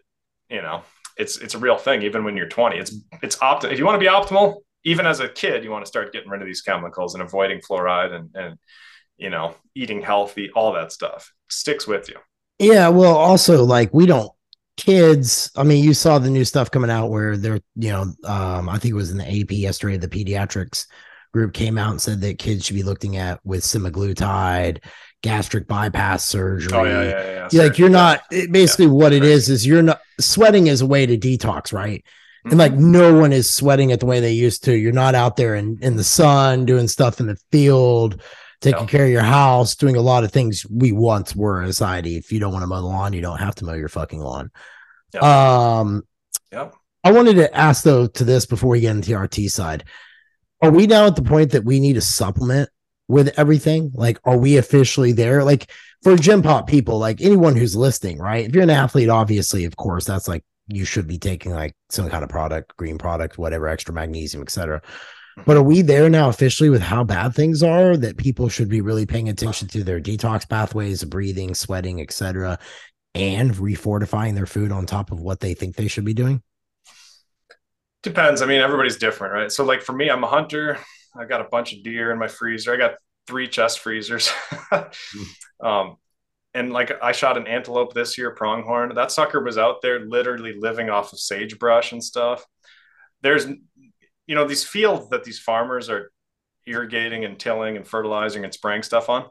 you 0.49 0.63
know 0.63 0.83
it's 1.17 1.39
it's 1.39 1.55
a 1.55 1.59
real 1.59 1.77
thing 1.77 2.03
even 2.03 2.25
when 2.25 2.37
you're 2.37 2.49
20 2.49 2.77
it's 2.77 2.97
it's 3.23 3.37
optimal 3.37 3.73
if 3.73 3.79
you 3.79 3.85
want 3.85 3.95
to 3.95 4.05
be 4.05 4.11
optimal 4.11 4.57
even 4.85 5.07
as 5.07 5.21
a 5.21 5.29
kid 5.29 5.65
you 5.65 5.71
want 5.71 5.85
to 5.85 5.89
start 5.89 6.13
getting 6.13 6.31
rid 6.31 6.41
of 6.41 6.47
these 6.47 6.63
chemicals 6.63 7.15
and 7.15 7.23
avoiding 7.23 7.61
fluoride 7.61 8.13
and 8.13 8.31
and 8.35 8.59
you 9.17 9.31
know 9.31 9.55
eating 9.75 10.03
healthy 10.03 10.51
all 10.55 10.73
that 10.73 10.93
stuff. 10.93 11.33
Sticks 11.49 11.87
with 11.87 12.09
you. 12.09 12.17
Yeah 12.59 12.89
well 12.89 13.17
also 13.17 13.65
like 13.65 13.93
we 13.93 14.07
don't 14.07 14.31
kids 14.77 15.51
i 15.57 15.62
mean 15.62 15.83
you 15.83 15.95
saw 15.95 16.18
the 16.18 16.31
new 16.31 16.45
stuff 16.45 16.70
coming 16.70 16.91
out 16.91 17.09
where 17.09 17.37
they're 17.37 17.61
you 17.77 17.91
know 17.91 18.03
um 18.24 18.68
i 18.68 18.79
think 18.79 18.93
it 18.93 18.97
was 18.97 19.11
in 19.11 19.18
the 19.18 19.24
ap 19.24 19.51
yesterday 19.51 19.97
the 19.97 20.09
pediatrics 20.09 20.87
group 21.33 21.55
came 21.55 21.79
out 21.79 21.91
and 21.91 22.01
said 22.01 22.20
that 22.20 22.39
kids 22.39 22.64
should 22.64 22.77
be 22.77 22.83
looking 22.83 23.16
at 23.16 23.41
with 23.45 23.62
semaglutide 23.62 24.83
gastric 25.22 25.66
bypass 25.66 26.24
surgery 26.24 26.72
oh, 26.74 26.85
yeah, 26.85 27.03
yeah, 27.03 27.09
yeah. 27.09 27.49
You're 27.51 27.62
like 27.64 27.79
you're 27.79 27.89
not 27.89 28.22
basically 28.31 28.87
yeah. 28.87 28.93
what 28.93 29.12
it 29.12 29.24
is 29.24 29.49
is 29.49 29.66
you're 29.66 29.83
not 29.83 30.01
sweating 30.20 30.66
is 30.66 30.83
a 30.83 30.87
way 30.87 31.07
to 31.07 31.16
detox 31.16 31.72
right 31.72 32.05
mm-hmm. 32.05 32.51
and 32.51 32.59
like 32.59 32.74
no 32.74 33.18
one 33.18 33.33
is 33.33 33.53
sweating 33.53 33.91
it 33.91 34.01
the 34.01 34.07
way 34.07 34.20
they 34.20 34.33
used 34.33 34.64
to 34.64 34.74
you're 34.74 34.93
not 34.93 35.14
out 35.14 35.37
there 35.37 35.55
in, 35.55 35.79
in 35.81 35.97
the 35.97 36.05
sun 36.05 36.66
doing 36.66 36.87
stuff 36.87 37.18
in 37.18 37.27
the 37.27 37.39
field 37.51 38.20
taking 38.61 38.81
yeah. 38.81 38.87
care 38.87 39.05
of 39.05 39.11
your 39.11 39.23
house, 39.23 39.75
doing 39.75 39.97
a 39.97 40.01
lot 40.01 40.25
of 40.25 40.33
things 40.33 40.67
we 40.71 40.93
once 40.93 41.35
were 41.35 41.63
in 41.63 41.69
society. 41.69 42.17
If 42.17 42.33
you 42.33 42.41
don't 42.41 42.53
want 42.53 42.63
to 42.63 42.67
mow 42.67 42.81
the 42.81 42.87
lawn, 42.87 43.13
you 43.13 43.21
don't 43.21 43.39
have 43.39 43.55
to 43.57 43.65
mow 43.65 43.75
your 43.75 43.89
fucking 43.89 44.21
lawn. 44.21 44.51
Yeah. 45.15 45.79
Um, 45.79 46.03
yeah. 46.53 46.71
I 47.05 47.13
wanted 47.13 47.35
to 47.37 47.55
ask 47.57 47.85
though 47.85 48.07
to 48.07 48.25
this 48.25 48.47
before 48.47 48.71
we 48.71 48.81
get 48.81 48.97
into 48.97 49.11
the 49.11 49.19
RT 49.19 49.35
side. 49.51 49.85
Are 50.63 50.71
we 50.71 50.87
now 50.87 51.07
at 51.07 51.17
the 51.17 51.23
point 51.23 51.53
that 51.53 51.65
we 51.65 51.81
need 51.81 51.97
a 51.97 52.01
supplement 52.01 52.71
with 53.09 53.39
everything? 53.39 53.93
Like, 53.95 54.19
are 54.25 54.39
we 54.39 54.57
officially 54.57 55.13
there? 55.13 55.45
Like 55.45 55.71
for 56.03 56.17
gym 56.17 56.43
pop 56.43 56.67
people, 56.67 56.99
like 56.99 57.21
anyone 57.21 57.57
who's 57.57 57.77
listening, 57.77 58.19
right? 58.19 58.47
If 58.47 58.55
you're 58.55 58.63
an 58.63 58.71
athlete, 58.71 59.09
obviously, 59.09 59.65
of 59.65 59.77
course, 59.77 60.05
that's 60.05 60.29
like 60.29 60.45
you 60.69 60.85
should 60.85 61.07
be 61.07 61.19
taking 61.19 61.53
like 61.53 61.75
some 61.91 62.09
kind 62.09 62.25
of 62.25 62.31
product, 62.31 62.77
green 62.77 62.99
product, 62.99 63.39
whatever, 63.39 63.69
extra 63.69 63.95
magnesium, 63.95 64.43
etc. 64.43 64.83
But 65.45 65.57
are 65.57 65.62
we 65.62 65.82
there 65.82 66.09
now 66.09 66.28
officially 66.28 66.70
with 66.70 66.80
how 66.80 67.05
bad 67.05 67.34
things 67.34 67.62
are 67.62 67.97
that 67.97 68.16
people 68.16 68.49
should 68.49 68.68
be 68.68 68.80
really 68.80 69.05
paying 69.05 69.28
attention 69.28 69.68
to 69.68 69.84
their 69.84 70.01
detox 70.01 70.49
pathways, 70.49 71.05
breathing, 71.05 71.55
sweating, 71.55 72.01
etc., 72.01 72.59
and 73.14 73.55
refortifying 73.55 74.34
their 74.34 74.47
food 74.47 74.72
on 74.72 74.87
top 74.87 75.11
of 75.11 75.20
what 75.20 75.41
they 75.41 75.55
think 75.55 75.76
they 75.76 75.89
should 75.89 76.05
be 76.05 76.14
doing? 76.14 76.43
Depends. 78.03 78.41
I 78.41 78.47
mean, 78.47 78.61
everybody's 78.61 78.97
different, 78.97 79.34
right? 79.34 79.53
So, 79.53 79.64
like 79.64 79.82
for 79.82 79.93
me, 79.93 80.09
I'm 80.11 80.24
a 80.24 80.28
hunter. 80.28 80.78
I 81.18 81.24
got 81.24 81.41
a 81.41 81.49
bunch 81.51 81.72
of 81.72 81.82
deer 81.82 82.12
in 82.12 82.18
my 82.18 82.28
freezer. 82.28 82.72
I 82.72 82.76
got 82.76 82.95
three 83.26 83.49
chest 83.49 83.80
freezers. 83.80 84.30
um, 85.61 85.97
and 86.55 86.72
like 86.72 86.93
I 87.03 87.12
shot 87.12 87.37
an 87.37 87.47
antelope 87.47 87.93
this 87.95 88.16
year, 88.16 88.30
pronghorn. 88.30 88.95
That 88.95 89.12
sucker 89.12 89.43
was 89.43 89.59
out 89.59 89.82
there 89.82 90.01
literally 90.07 90.55
living 90.59 90.89
off 90.89 91.12
of 91.12 91.20
sagebrush 91.20 91.93
and 91.93 92.03
stuff. 92.03 92.45
There's 93.22 93.47
you 94.27 94.35
know 94.35 94.47
these 94.47 94.64
fields 94.64 95.09
that 95.11 95.24
these 95.24 95.39
farmers 95.39 95.89
are 95.89 96.11
irrigating 96.66 97.24
and 97.24 97.39
tilling 97.39 97.77
and 97.77 97.87
fertilizing 97.87 98.45
and 98.45 98.53
spraying 98.53 98.83
stuff 98.83 99.09
on 99.09 99.27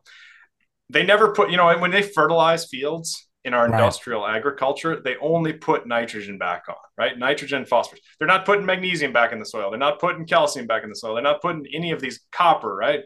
they 0.89 1.03
never 1.03 1.33
put 1.33 1.51
you 1.51 1.57
know 1.57 1.77
when 1.77 1.91
they 1.91 2.01
fertilize 2.01 2.65
fields 2.65 3.27
in 3.43 3.53
our 3.53 3.67
right. 3.67 3.79
industrial 3.79 4.25
agriculture 4.25 5.01
they 5.03 5.15
only 5.21 5.53
put 5.53 5.87
nitrogen 5.87 6.37
back 6.37 6.63
on 6.69 6.75
right? 6.97 7.17
Nitrogen 7.17 7.65
phosphorus. 7.65 8.01
They're 8.19 8.27
not 8.27 8.45
putting 8.45 8.65
magnesium 8.65 9.11
back 9.11 9.31
in 9.31 9.39
the 9.39 9.45
soil. 9.45 9.69
They're 9.69 9.79
not 9.79 9.99
putting 9.99 10.25
calcium 10.25 10.67
back 10.67 10.83
in 10.83 10.89
the 10.89 10.95
soil. 10.95 11.15
They're 11.15 11.23
not 11.23 11.41
putting 11.41 11.65
any 11.73 11.91
of 11.91 11.99
these 11.99 12.21
copper 12.31 12.75
right? 12.75 13.01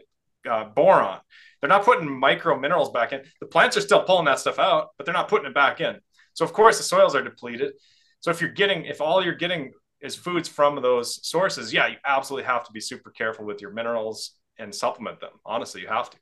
Uh, 0.48 0.64
boron. 0.64 1.18
They're 1.60 1.68
not 1.68 1.84
putting 1.84 2.08
micro 2.08 2.58
minerals 2.58 2.90
back 2.90 3.12
in. 3.12 3.22
The 3.40 3.46
plants 3.46 3.76
are 3.76 3.82
still 3.82 4.02
pulling 4.02 4.24
that 4.26 4.38
stuff 4.38 4.58
out 4.58 4.88
but 4.96 5.04
they're 5.04 5.14
not 5.14 5.28
putting 5.28 5.48
it 5.48 5.54
back 5.54 5.80
in. 5.80 5.96
So 6.34 6.44
of 6.44 6.52
course 6.52 6.78
the 6.78 6.84
soils 6.84 7.14
are 7.14 7.22
depleted. 7.22 7.72
So 8.20 8.30
if 8.30 8.40
you're 8.40 8.50
getting 8.50 8.84
if 8.84 9.00
all 9.00 9.24
you're 9.24 9.34
getting 9.34 9.72
is 10.00 10.16
foods 10.16 10.48
from 10.48 10.80
those 10.80 11.26
sources, 11.26 11.72
yeah, 11.72 11.86
you 11.86 11.96
absolutely 12.04 12.46
have 12.46 12.64
to 12.64 12.72
be 12.72 12.80
super 12.80 13.10
careful 13.10 13.44
with 13.44 13.60
your 13.60 13.70
minerals 13.70 14.32
and 14.58 14.74
supplement 14.74 15.20
them. 15.20 15.32
Honestly, 15.44 15.80
you 15.80 15.88
have 15.88 16.10
to. 16.10 16.16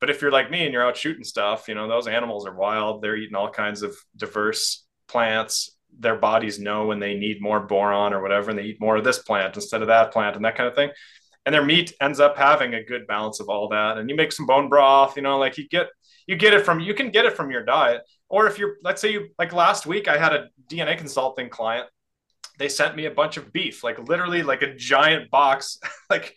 But 0.00 0.10
if 0.10 0.20
you're 0.20 0.32
like 0.32 0.50
me 0.50 0.64
and 0.64 0.72
you're 0.72 0.84
out 0.84 0.96
shooting 0.96 1.24
stuff, 1.24 1.68
you 1.68 1.74
know, 1.74 1.86
those 1.86 2.08
animals 2.08 2.46
are 2.46 2.54
wild. 2.54 3.02
They're 3.02 3.16
eating 3.16 3.36
all 3.36 3.50
kinds 3.50 3.82
of 3.82 3.96
diverse 4.16 4.84
plants. 5.06 5.76
Their 5.96 6.16
bodies 6.16 6.58
know 6.58 6.86
when 6.86 6.98
they 6.98 7.14
need 7.14 7.40
more 7.40 7.60
boron 7.60 8.12
or 8.12 8.20
whatever, 8.20 8.50
and 8.50 8.58
they 8.58 8.64
eat 8.64 8.80
more 8.80 8.96
of 8.96 9.04
this 9.04 9.20
plant 9.20 9.54
instead 9.54 9.82
of 9.82 9.88
that 9.88 10.12
plant 10.12 10.34
and 10.34 10.44
that 10.44 10.56
kind 10.56 10.68
of 10.68 10.74
thing. 10.74 10.90
And 11.46 11.54
their 11.54 11.64
meat 11.64 11.92
ends 12.00 12.18
up 12.18 12.36
having 12.36 12.74
a 12.74 12.82
good 12.82 13.06
balance 13.06 13.40
of 13.40 13.48
all 13.48 13.68
that. 13.68 13.98
And 13.98 14.08
you 14.08 14.16
make 14.16 14.32
some 14.32 14.46
bone 14.46 14.68
broth, 14.68 15.16
you 15.16 15.22
know, 15.22 15.38
like 15.38 15.58
you 15.58 15.68
get 15.68 15.88
you 16.26 16.36
get 16.36 16.54
it 16.54 16.64
from 16.64 16.80
you 16.80 16.94
can 16.94 17.10
get 17.10 17.24
it 17.24 17.36
from 17.36 17.50
your 17.50 17.64
diet, 17.64 18.02
or 18.28 18.46
if 18.46 18.58
you're 18.58 18.76
let's 18.82 19.00
say 19.00 19.12
you 19.12 19.28
like 19.38 19.52
last 19.52 19.86
week 19.86 20.08
I 20.08 20.18
had 20.18 20.32
a 20.32 20.48
DNA 20.68 20.96
consulting 20.96 21.48
client. 21.48 21.88
They 22.58 22.68
sent 22.68 22.96
me 22.96 23.06
a 23.06 23.10
bunch 23.10 23.36
of 23.36 23.52
beef, 23.52 23.82
like 23.82 23.98
literally 23.98 24.42
like 24.42 24.62
a 24.62 24.74
giant 24.74 25.30
box, 25.30 25.78
like 26.10 26.34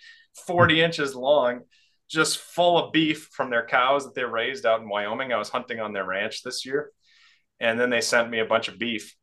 40 0.47 0.81
inches 0.81 1.15
long, 1.15 1.61
just 2.09 2.37
full 2.37 2.77
of 2.77 2.93
beef 2.93 3.29
from 3.31 3.49
their 3.49 3.65
cows 3.65 4.05
that 4.05 4.15
they 4.15 4.23
raised 4.23 4.65
out 4.65 4.81
in 4.81 4.89
Wyoming. 4.89 5.33
I 5.33 5.37
was 5.37 5.49
hunting 5.49 5.79
on 5.79 5.93
their 5.93 6.05
ranch 6.05 6.43
this 6.43 6.65
year. 6.65 6.91
And 7.59 7.79
then 7.79 7.89
they 7.89 8.01
sent 8.01 8.29
me 8.29 8.39
a 8.39 8.45
bunch 8.45 8.67
of 8.67 8.77
beef 8.77 9.15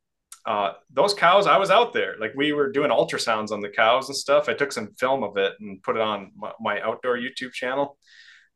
uh, 0.45 0.73
those 0.91 1.13
cows, 1.13 1.47
I 1.47 1.57
was 1.57 1.71
out 1.71 1.93
there. 1.93 2.15
Like 2.19 2.33
we 2.35 2.51
were 2.51 2.71
doing 2.71 2.91
ultrasounds 2.91 3.51
on 3.51 3.61
the 3.61 3.69
cows 3.69 4.09
and 4.09 4.15
stuff. 4.15 4.49
I 4.49 4.53
took 4.53 4.71
some 4.71 4.93
film 4.99 5.23
of 5.23 5.37
it 5.37 5.53
and 5.59 5.81
put 5.81 5.95
it 5.95 6.01
on 6.01 6.31
my, 6.35 6.51
my, 6.59 6.81
outdoor 6.81 7.17
YouTube 7.17 7.53
channel. 7.53 7.97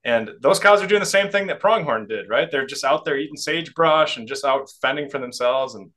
And 0.04 0.32
those 0.42 0.60
cows 0.60 0.82
are 0.82 0.88
doing 0.88 1.00
the 1.00 1.06
same 1.06 1.30
thing 1.30 1.48
that 1.48 1.60
pronghorn 1.60 2.08
did, 2.08 2.30
right? 2.30 2.50
They're 2.52 2.66
just 2.66 2.84
out 2.84 3.06
there 3.06 3.18
eating 3.18 3.38
sagebrush 3.38 4.18
and 4.18 4.28
just 4.28 4.46
out 4.46 4.70
fending 4.82 5.10
for 5.10 5.20
themselves 5.20 5.76
and 5.76 5.92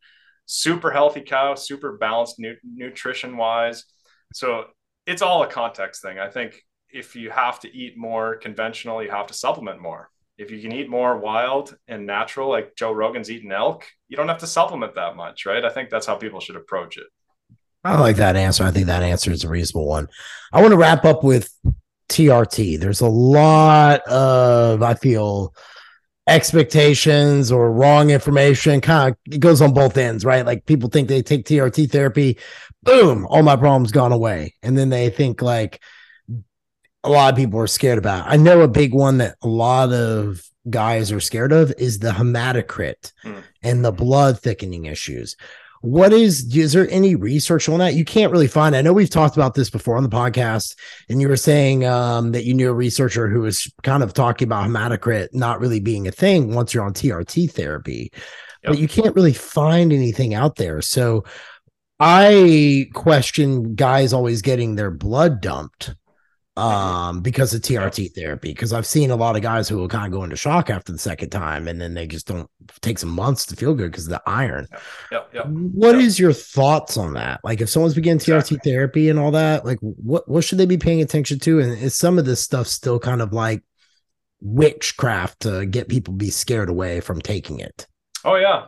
super 0.51 0.91
healthy 0.91 1.21
cow, 1.21 1.55
super 1.55 1.97
balanced 1.97 2.39
nu- 2.39 2.57
nutrition 2.65 3.37
wise. 3.37 3.85
So 4.33 4.65
it's 5.07 5.23
all 5.23 5.43
a 5.43 5.47
context 5.47 6.03
thing. 6.03 6.19
I 6.19 6.29
think 6.29 6.63
if 6.89 7.15
you 7.15 7.31
have 7.31 7.61
to 7.61 7.77
eat 7.77 7.97
more 7.97 8.37
conventional, 8.37 9.03
you 9.03 9.11
have 9.11 9.29
to 9.29 9.35
supplement 9.35 9.81
more 9.81 10.11
if 10.41 10.51
you 10.51 10.63
can 10.63 10.73
eat 10.73 10.89
more 10.89 11.19
wild 11.19 11.77
and 11.87 12.07
natural, 12.07 12.49
like 12.49 12.75
Joe 12.75 12.93
Rogan's 12.93 13.31
eating 13.31 13.53
elk, 13.53 13.87
you 14.09 14.17
don't 14.17 14.29
have 14.29 14.39
to 14.39 14.47
supplement 14.47 14.95
that 14.95 15.15
much, 15.15 15.45
right? 15.45 15.63
I 15.63 15.69
think 15.69 15.91
that's 15.91 16.07
how 16.07 16.17
people 16.17 16.41
should 16.41 16.57
approach 16.57 16.97
it. 16.97 17.05
I 17.85 18.01
like 18.01 18.17
that 18.17 18.37
answer. 18.37 18.65
I 18.65 18.71
think 18.71 18.87
that 18.87 19.03
answer 19.03 19.31
is 19.31 19.45
a 19.45 19.51
reasonable 19.51 19.87
one. 19.87 20.09
I 20.51 20.63
want 20.63 20.73
to 20.73 20.79
wrap 20.79 21.05
up 21.05 21.23
with 21.23 21.51
TRT. 22.09 22.81
There's 22.81 23.03
a 23.03 23.09
lot 23.09 24.01
of, 24.07 24.83
I 24.83 24.95
feel, 24.95 25.55
expectations 26.31 27.53
or 27.53 27.73
wrong 27.73 28.11
information. 28.11 28.81
Kind 28.81 29.13
of, 29.13 29.35
it 29.35 29.41
goes 29.41 29.61
on 29.61 29.75
both 29.75 29.99
ends, 29.99 30.25
right? 30.25 30.47
Like 30.47 30.65
people 30.65 30.89
think 30.89 31.09
they 31.09 31.23
take 31.23 31.45
TRT 31.45 31.91
therapy, 31.91 32.39
boom, 32.83 33.27
all 33.29 33.43
my 33.43 33.57
problems 33.57 33.93
gone 33.93 34.13
away. 34.13 34.55
And 34.63 34.79
then 34.79 34.89
they 34.89 35.11
think 35.11 35.43
like, 35.43 35.83
a 37.03 37.09
lot 37.09 37.33
of 37.33 37.39
people 37.39 37.59
are 37.59 37.67
scared 37.67 37.97
about. 37.97 38.27
I 38.29 38.37
know 38.37 38.61
a 38.61 38.69
big 38.69 38.93
one 38.93 39.19
that 39.19 39.37
a 39.41 39.49
lot 39.49 39.91
of 39.91 40.43
guys 40.69 41.11
are 41.13 41.21
scared 41.21 41.53
of 41.53 41.73
is 41.79 41.99
the 41.99 42.11
hematocrit 42.11 43.13
mm. 43.25 43.43
and 43.63 43.83
the 43.83 43.93
blood 43.93 44.39
thickening 44.39 44.85
issues. 44.85 45.37
What 45.83 46.13
is 46.13 46.55
is 46.55 46.73
there 46.73 46.91
any 46.91 47.15
research 47.15 47.69
on 47.69 47.79
that? 47.79 47.95
You 47.95 48.05
can't 48.05 48.31
really 48.31 48.49
find. 48.49 48.77
I 48.77 48.83
know 48.83 48.93
we've 48.93 49.09
talked 49.09 49.37
about 49.37 49.55
this 49.55 49.71
before 49.71 49.97
on 49.97 50.03
the 50.03 50.11
podcast, 50.11 50.77
and 51.09 51.21
you 51.23 51.29
were 51.29 51.37
saying 51.37 51.87
um, 51.87 52.33
that 52.33 52.45
you 52.45 52.53
knew 52.53 52.69
a 52.69 52.75
researcher 52.75 53.29
who 53.29 53.41
was 53.41 53.73
kind 53.83 54.03
of 54.03 54.13
talking 54.13 54.47
about 54.47 54.69
hematocrit 54.69 55.29
not 55.33 55.59
really 55.59 55.81
being 55.81 56.07
a 56.07 56.13
thing 56.13 56.55
once 56.55 56.75
you're 56.75 56.85
on 56.85 56.93
TRT 56.93 57.51
therapy, 57.51 58.11
yep. 58.13 58.73
but 58.73 58.79
you 58.79 58.89
can't 58.89 59.15
really 59.15 59.33
find 59.33 59.91
anything 59.93 60.35
out 60.35 60.57
there. 60.57 60.83
So 60.83 61.25
I 61.99 62.89
question 62.93 63.75
guys 63.75 64.13
always 64.13 64.43
getting 64.43 64.75
their 64.75 64.91
blood 64.91 65.41
dumped 65.41 65.95
um 66.57 67.21
because 67.21 67.55
of 67.55 67.63
TRT 67.63 68.13
therapy 68.13 68.51
because 68.51 68.73
I've 68.73 68.87
seen 68.87 69.13
a 69.13 69.17
lot 69.17 69.37
of 69.37 69.43
guys 69.43 69.69
who 69.69 69.77
will 69.77 69.89
kind 69.89 70.07
of 70.07 70.13
go 70.13 70.25
into 70.25 70.35
shock 70.35 70.69
after 70.69 70.91
the 70.91 70.99
second 70.99 71.31
time 71.31 71.69
and 71.69 71.81
then 71.81 71.95
they 71.95 72.09
just 72.09 72.27
don't 72.27 72.51
take 72.81 72.99
some 72.99 73.11
months 73.11 73.47
to 73.47 73.57
feel 73.57 73.73
good 73.73 73.93
because 73.93 74.07
of 74.07 74.11
the 74.11 74.23
iron. 74.27 74.67
Yeah, 75.13 75.21
yeah. 75.33 75.43
What 75.43 75.95
is 75.95 76.19
your 76.19 76.33
thoughts 76.33 76.97
on 76.97 77.15
that? 77.15 77.41
Like 77.45 77.61
if 77.61 77.71
someone's 77.71 77.95
beginning 77.95 78.19
TRT 78.19 78.39
exactly. 78.39 78.59
therapy 78.65 79.09
and 79.09 79.19
all 79.19 79.31
that, 79.31 79.65
like 79.65 79.79
what 79.81 80.29
what 80.29 80.43
should 80.43 80.59
they 80.59 80.67
be 80.67 80.77
paying 80.77 81.01
attention 81.01 81.39
to? 81.41 81.61
And 81.61 81.73
is 81.79 81.97
some 81.97 82.19
of 82.19 82.25
this 82.25 82.41
stuff 82.41 82.67
still 82.67 82.99
kind 82.99 83.23
of 83.23 83.33
like 83.33 83.63
witchcraft 84.41 85.41
to 85.41 85.67
get 85.67 85.89
people 85.89 86.15
be 86.15 86.31
scared 86.31 86.69
away 86.69 87.01
from 87.01 87.21
taking 87.21 87.61
it? 87.61 87.87
Oh 88.25 88.35
yeah. 88.35 88.67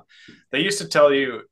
They 0.53 0.61
used 0.61 0.78
to 0.78 0.89
tell 0.89 1.12
you 1.12 1.43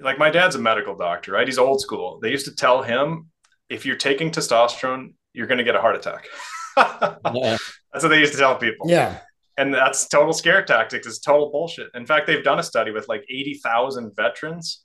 like 0.00 0.18
my 0.18 0.30
dad's 0.30 0.54
a 0.54 0.58
medical 0.58 0.96
doctor, 0.96 1.32
right? 1.32 1.46
He's 1.46 1.58
old 1.58 1.80
school. 1.80 2.20
They 2.22 2.30
used 2.30 2.46
to 2.46 2.54
tell 2.54 2.82
him 2.82 3.30
if 3.68 3.84
you're 3.84 3.96
taking 3.96 4.30
testosterone, 4.30 5.14
you're 5.32 5.46
going 5.46 5.58
to 5.58 5.64
get 5.64 5.74
a 5.74 5.80
heart 5.80 5.96
attack. 5.96 6.26
yeah. 6.76 7.56
That's 7.92 8.02
what 8.02 8.08
they 8.08 8.20
used 8.20 8.32
to 8.32 8.38
tell 8.38 8.56
people. 8.56 8.90
Yeah. 8.90 9.18
And 9.56 9.74
that's 9.74 10.06
total 10.06 10.32
scare 10.32 10.64
tactics. 10.64 11.06
It's 11.06 11.18
total 11.18 11.50
bullshit. 11.50 11.88
In 11.94 12.06
fact, 12.06 12.26
they've 12.26 12.44
done 12.44 12.60
a 12.60 12.62
study 12.62 12.92
with 12.92 13.08
like 13.08 13.24
80,000 13.28 14.14
veterans, 14.14 14.84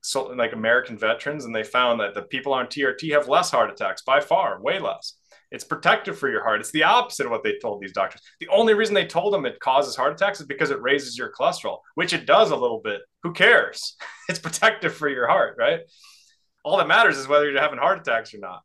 so 0.00 0.26
like 0.26 0.52
American 0.52 0.96
veterans, 0.96 1.44
and 1.44 1.54
they 1.54 1.64
found 1.64 2.00
that 2.00 2.14
the 2.14 2.22
people 2.22 2.52
on 2.52 2.66
TRT 2.66 3.12
have 3.12 3.28
less 3.28 3.50
heart 3.50 3.70
attacks 3.70 4.02
by 4.02 4.20
far, 4.20 4.60
way 4.62 4.78
less. 4.78 5.14
It's 5.50 5.64
protective 5.64 6.18
for 6.18 6.30
your 6.30 6.42
heart. 6.42 6.60
It's 6.60 6.70
the 6.70 6.84
opposite 6.84 7.26
of 7.26 7.32
what 7.32 7.42
they 7.42 7.58
told 7.60 7.82
these 7.82 7.92
doctors. 7.92 8.22
The 8.40 8.48
only 8.48 8.74
reason 8.74 8.94
they 8.94 9.06
told 9.06 9.34
them 9.34 9.44
it 9.44 9.60
causes 9.60 9.96
heart 9.96 10.12
attacks 10.12 10.40
is 10.40 10.46
because 10.46 10.70
it 10.70 10.80
raises 10.80 11.18
your 11.18 11.30
cholesterol, 11.32 11.78
which 11.94 12.12
it 12.12 12.24
does 12.24 12.52
a 12.52 12.56
little 12.56 12.80
bit. 12.82 13.02
Who 13.22 13.32
cares? 13.32 13.96
It's 14.28 14.38
protective 14.38 14.94
for 14.94 15.08
your 15.08 15.26
heart, 15.26 15.56
right? 15.58 15.80
All 16.64 16.78
that 16.78 16.86
matters 16.86 17.18
is 17.18 17.28
whether 17.28 17.50
you're 17.50 17.60
having 17.60 17.78
heart 17.78 17.98
attacks 17.98 18.32
or 18.32 18.38
not 18.38 18.62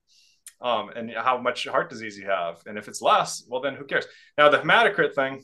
um, 0.62 0.90
and 0.90 1.12
how 1.12 1.38
much 1.38 1.68
heart 1.68 1.90
disease 1.90 2.18
you 2.18 2.28
have. 2.28 2.62
And 2.66 2.78
if 2.78 2.88
it's 2.88 3.02
less, 3.02 3.44
well, 3.48 3.62
then 3.62 3.76
who 3.76 3.86
cares? 3.86 4.06
Now, 4.38 4.50
the 4.50 4.60
hematocrit 4.60 5.14
thing, 5.14 5.44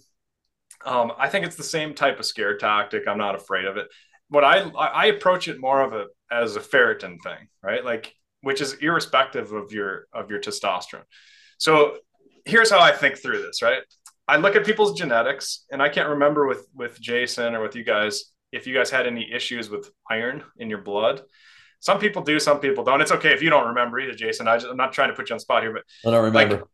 um, 0.85 1.11
I 1.17 1.29
think 1.29 1.45
it's 1.45 1.55
the 1.55 1.63
same 1.63 1.93
type 1.93 2.19
of 2.19 2.25
scare 2.25 2.57
tactic. 2.57 3.07
I'm 3.07 3.17
not 3.17 3.35
afraid 3.35 3.65
of 3.65 3.77
it. 3.77 3.87
What 4.29 4.43
I 4.43 4.61
I 4.61 5.05
approach 5.07 5.47
it 5.47 5.59
more 5.59 5.81
of 5.81 5.93
a 5.93 6.05
as 6.31 6.55
a 6.55 6.59
ferritin 6.59 7.17
thing, 7.23 7.47
right? 7.61 7.85
Like 7.85 8.13
which 8.41 8.61
is 8.61 8.73
irrespective 8.73 9.51
of 9.51 9.71
your 9.71 10.07
of 10.13 10.29
your 10.29 10.39
testosterone. 10.39 11.03
So 11.57 11.97
here's 12.45 12.71
how 12.71 12.79
I 12.79 12.91
think 12.91 13.17
through 13.17 13.41
this, 13.43 13.61
right? 13.61 13.83
I 14.27 14.37
look 14.37 14.55
at 14.55 14.65
people's 14.65 14.97
genetics, 14.97 15.65
and 15.71 15.81
I 15.81 15.89
can't 15.89 16.09
remember 16.09 16.47
with 16.47 16.67
with 16.73 16.99
Jason 16.99 17.55
or 17.55 17.61
with 17.61 17.75
you 17.75 17.83
guys 17.83 18.31
if 18.51 18.67
you 18.67 18.73
guys 18.73 18.89
had 18.89 19.07
any 19.07 19.31
issues 19.31 19.69
with 19.69 19.89
iron 20.09 20.43
in 20.57 20.69
your 20.69 20.81
blood 20.81 21.21
some 21.83 21.99
people 21.99 22.21
do, 22.21 22.39
some 22.39 22.61
people 22.61 22.85
don't. 22.85 23.01
It's 23.01 23.11
okay 23.11 23.33
if 23.33 23.41
you 23.41 23.49
don't 23.49 23.67
remember 23.67 23.99
either, 23.99 24.13
Jason. 24.13 24.47
I 24.47 24.55
am 24.55 24.77
not 24.77 24.93
trying 24.93 25.09
to 25.09 25.15
put 25.15 25.29
you 25.29 25.33
on 25.33 25.39
spot 25.41 25.63
here, 25.63 25.73
but 25.73 25.83
I 26.07 26.11
don't 26.11 26.23
remember. 26.23 26.55
Like, 26.55 26.65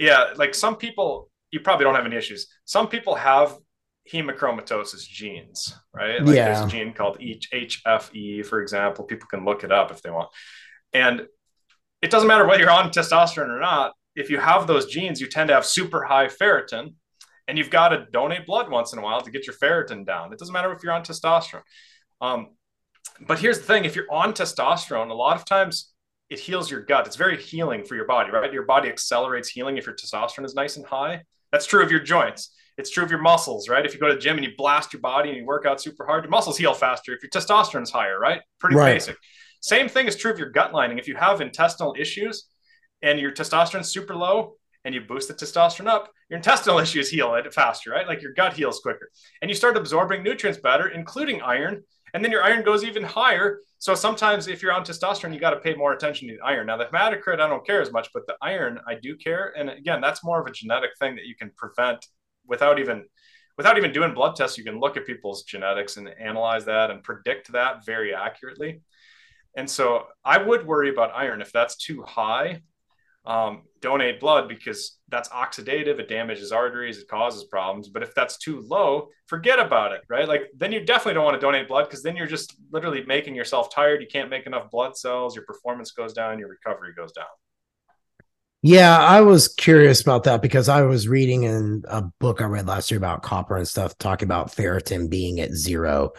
yeah, 0.00 0.30
like 0.34 0.56
some 0.56 0.74
people, 0.74 1.30
you 1.52 1.60
probably 1.60 1.84
don't 1.84 1.94
have 1.94 2.04
any 2.04 2.16
issues. 2.16 2.48
Some 2.64 2.88
people 2.88 3.14
have 3.14 3.56
hemochromatosis 4.12 5.06
genes, 5.06 5.72
right? 5.94 6.20
Like 6.20 6.34
yeah. 6.34 6.46
there's 6.46 6.66
a 6.66 6.68
gene 6.68 6.92
called 6.94 7.20
HFE, 7.20 8.44
for 8.44 8.60
example. 8.60 9.04
People 9.04 9.28
can 9.28 9.44
look 9.44 9.62
it 9.62 9.70
up 9.70 9.92
if 9.92 10.02
they 10.02 10.10
want. 10.10 10.30
And 10.92 11.28
it 12.02 12.10
doesn't 12.10 12.26
matter 12.26 12.44
whether 12.44 12.60
you're 12.60 12.68
on 12.68 12.90
testosterone 12.90 13.50
or 13.50 13.60
not. 13.60 13.92
If 14.16 14.30
you 14.30 14.40
have 14.40 14.66
those 14.66 14.86
genes, 14.86 15.20
you 15.20 15.28
tend 15.28 15.46
to 15.46 15.54
have 15.54 15.64
super 15.64 16.02
high 16.02 16.26
ferritin, 16.26 16.94
and 17.46 17.56
you've 17.56 17.70
got 17.70 17.90
to 17.90 18.04
donate 18.10 18.46
blood 18.46 18.68
once 18.68 18.92
in 18.92 18.98
a 18.98 19.02
while 19.02 19.20
to 19.20 19.30
get 19.30 19.46
your 19.46 19.54
ferritin 19.54 20.04
down. 20.04 20.32
It 20.32 20.40
doesn't 20.40 20.52
matter 20.52 20.72
if 20.72 20.82
you're 20.82 20.92
on 20.92 21.04
testosterone. 21.04 21.62
Um, 22.20 22.48
but 23.26 23.38
here's 23.38 23.58
the 23.58 23.64
thing 23.64 23.84
if 23.84 23.96
you're 23.96 24.10
on 24.10 24.32
testosterone, 24.32 25.10
a 25.10 25.14
lot 25.14 25.36
of 25.36 25.44
times 25.44 25.92
it 26.28 26.38
heals 26.38 26.70
your 26.70 26.82
gut. 26.82 27.06
It's 27.06 27.16
very 27.16 27.40
healing 27.40 27.84
for 27.84 27.94
your 27.94 28.06
body, 28.06 28.30
right? 28.30 28.52
Your 28.52 28.64
body 28.64 28.88
accelerates 28.88 29.48
healing 29.48 29.76
if 29.76 29.86
your 29.86 29.94
testosterone 29.94 30.44
is 30.44 30.54
nice 30.54 30.76
and 30.76 30.84
high. 30.84 31.22
That's 31.52 31.66
true 31.66 31.82
of 31.82 31.90
your 31.90 32.00
joints. 32.00 32.52
It's 32.78 32.90
true 32.90 33.04
of 33.04 33.10
your 33.10 33.22
muscles, 33.22 33.68
right? 33.68 33.86
If 33.86 33.94
you 33.94 34.00
go 34.00 34.08
to 34.08 34.14
the 34.14 34.20
gym 34.20 34.36
and 34.36 34.44
you 34.44 34.52
blast 34.56 34.92
your 34.92 35.00
body 35.00 35.30
and 35.30 35.38
you 35.38 35.46
work 35.46 35.64
out 35.64 35.80
super 35.80 36.04
hard, 36.04 36.24
your 36.24 36.30
muscles 36.30 36.58
heal 36.58 36.74
faster 36.74 37.14
if 37.14 37.22
your 37.22 37.30
testosterone 37.30 37.82
is 37.82 37.90
higher, 37.90 38.18
right? 38.18 38.42
Pretty 38.58 38.76
right. 38.76 38.94
basic. 38.94 39.16
Same 39.60 39.88
thing 39.88 40.06
is 40.06 40.16
true 40.16 40.30
of 40.30 40.38
your 40.38 40.50
gut 40.50 40.74
lining. 40.74 40.98
If 40.98 41.08
you 41.08 41.16
have 41.16 41.40
intestinal 41.40 41.94
issues 41.98 42.46
and 43.02 43.18
your 43.18 43.32
testosterone 43.32 43.80
is 43.80 43.92
super 43.92 44.14
low 44.14 44.56
and 44.84 44.94
you 44.94 45.00
boost 45.00 45.28
the 45.28 45.34
testosterone 45.34 45.86
up, 45.86 46.10
your 46.28 46.36
intestinal 46.36 46.78
issues 46.80 47.08
heal 47.08 47.34
it 47.34 47.54
faster, 47.54 47.90
right? 47.90 48.06
Like 48.06 48.20
your 48.20 48.34
gut 48.34 48.52
heals 48.52 48.80
quicker. 48.80 49.10
And 49.40 49.50
you 49.50 49.54
start 49.54 49.76
absorbing 49.76 50.22
nutrients 50.22 50.60
better, 50.60 50.88
including 50.88 51.40
iron, 51.40 51.82
and 52.16 52.24
then 52.24 52.32
your 52.32 52.42
iron 52.42 52.64
goes 52.64 52.82
even 52.82 53.02
higher. 53.02 53.60
So 53.78 53.94
sometimes 53.94 54.48
if 54.48 54.62
you're 54.62 54.72
on 54.72 54.84
testosterone, 54.84 55.34
you 55.34 55.38
got 55.38 55.50
to 55.50 55.60
pay 55.60 55.74
more 55.74 55.92
attention 55.92 56.28
to 56.28 56.36
the 56.36 56.42
iron. 56.42 56.66
Now 56.66 56.78
the 56.78 56.86
hematocrit, 56.86 57.40
I 57.40 57.46
don't 57.46 57.66
care 57.66 57.82
as 57.82 57.92
much, 57.92 58.08
but 58.14 58.26
the 58.26 58.36
iron 58.40 58.80
I 58.88 58.94
do 58.94 59.16
care. 59.16 59.52
And 59.54 59.68
again, 59.68 60.00
that's 60.00 60.24
more 60.24 60.40
of 60.40 60.46
a 60.46 60.50
genetic 60.50 60.92
thing 60.98 61.14
that 61.16 61.26
you 61.26 61.34
can 61.36 61.50
prevent 61.58 62.06
without 62.46 62.78
even 62.78 63.04
without 63.58 63.76
even 63.76 63.92
doing 63.92 64.14
blood 64.14 64.34
tests. 64.34 64.56
You 64.56 64.64
can 64.64 64.80
look 64.80 64.96
at 64.96 65.04
people's 65.04 65.42
genetics 65.42 65.98
and 65.98 66.08
analyze 66.18 66.64
that 66.64 66.90
and 66.90 67.02
predict 67.02 67.52
that 67.52 67.84
very 67.84 68.14
accurately. 68.14 68.80
And 69.54 69.68
so 69.68 70.06
I 70.24 70.38
would 70.38 70.66
worry 70.66 70.88
about 70.88 71.14
iron 71.14 71.42
if 71.42 71.52
that's 71.52 71.76
too 71.76 72.02
high 72.02 72.62
um, 73.26 73.62
donate 73.80 74.20
blood 74.20 74.48
because 74.48 74.98
that's 75.08 75.28
oxidative. 75.28 75.98
It 75.98 76.08
damages 76.08 76.52
arteries. 76.52 76.98
It 76.98 77.08
causes 77.08 77.44
problems. 77.44 77.88
But 77.88 78.02
if 78.02 78.14
that's 78.14 78.38
too 78.38 78.60
low, 78.60 79.08
forget 79.26 79.58
about 79.58 79.92
it, 79.92 80.00
right? 80.08 80.28
Like 80.28 80.42
then 80.56 80.72
you 80.72 80.84
definitely 80.84 81.14
don't 81.14 81.24
want 81.24 81.34
to 81.34 81.40
donate 81.40 81.68
blood 81.68 81.84
because 81.84 82.02
then 82.02 82.16
you're 82.16 82.26
just 82.26 82.56
literally 82.72 83.04
making 83.06 83.34
yourself 83.34 83.74
tired. 83.74 84.00
You 84.00 84.08
can't 84.10 84.30
make 84.30 84.46
enough 84.46 84.70
blood 84.70 84.96
cells. 84.96 85.34
Your 85.34 85.44
performance 85.44 85.92
goes 85.92 86.12
down. 86.12 86.38
Your 86.38 86.48
recovery 86.48 86.92
goes 86.96 87.12
down. 87.12 87.26
Yeah, 88.62 88.98
I 88.98 89.20
was 89.20 89.46
curious 89.46 90.00
about 90.00 90.24
that 90.24 90.42
because 90.42 90.68
I 90.68 90.82
was 90.82 91.06
reading 91.06 91.44
in 91.44 91.84
a 91.86 92.02
book 92.18 92.40
I 92.40 92.46
read 92.46 92.66
last 92.66 92.90
year 92.90 92.98
about 92.98 93.22
copper 93.22 93.56
and 93.56 93.68
stuff, 93.68 93.96
talking 93.98 94.26
about 94.26 94.50
ferritin 94.50 95.08
being 95.08 95.38
at 95.38 95.52
zero 95.52 96.12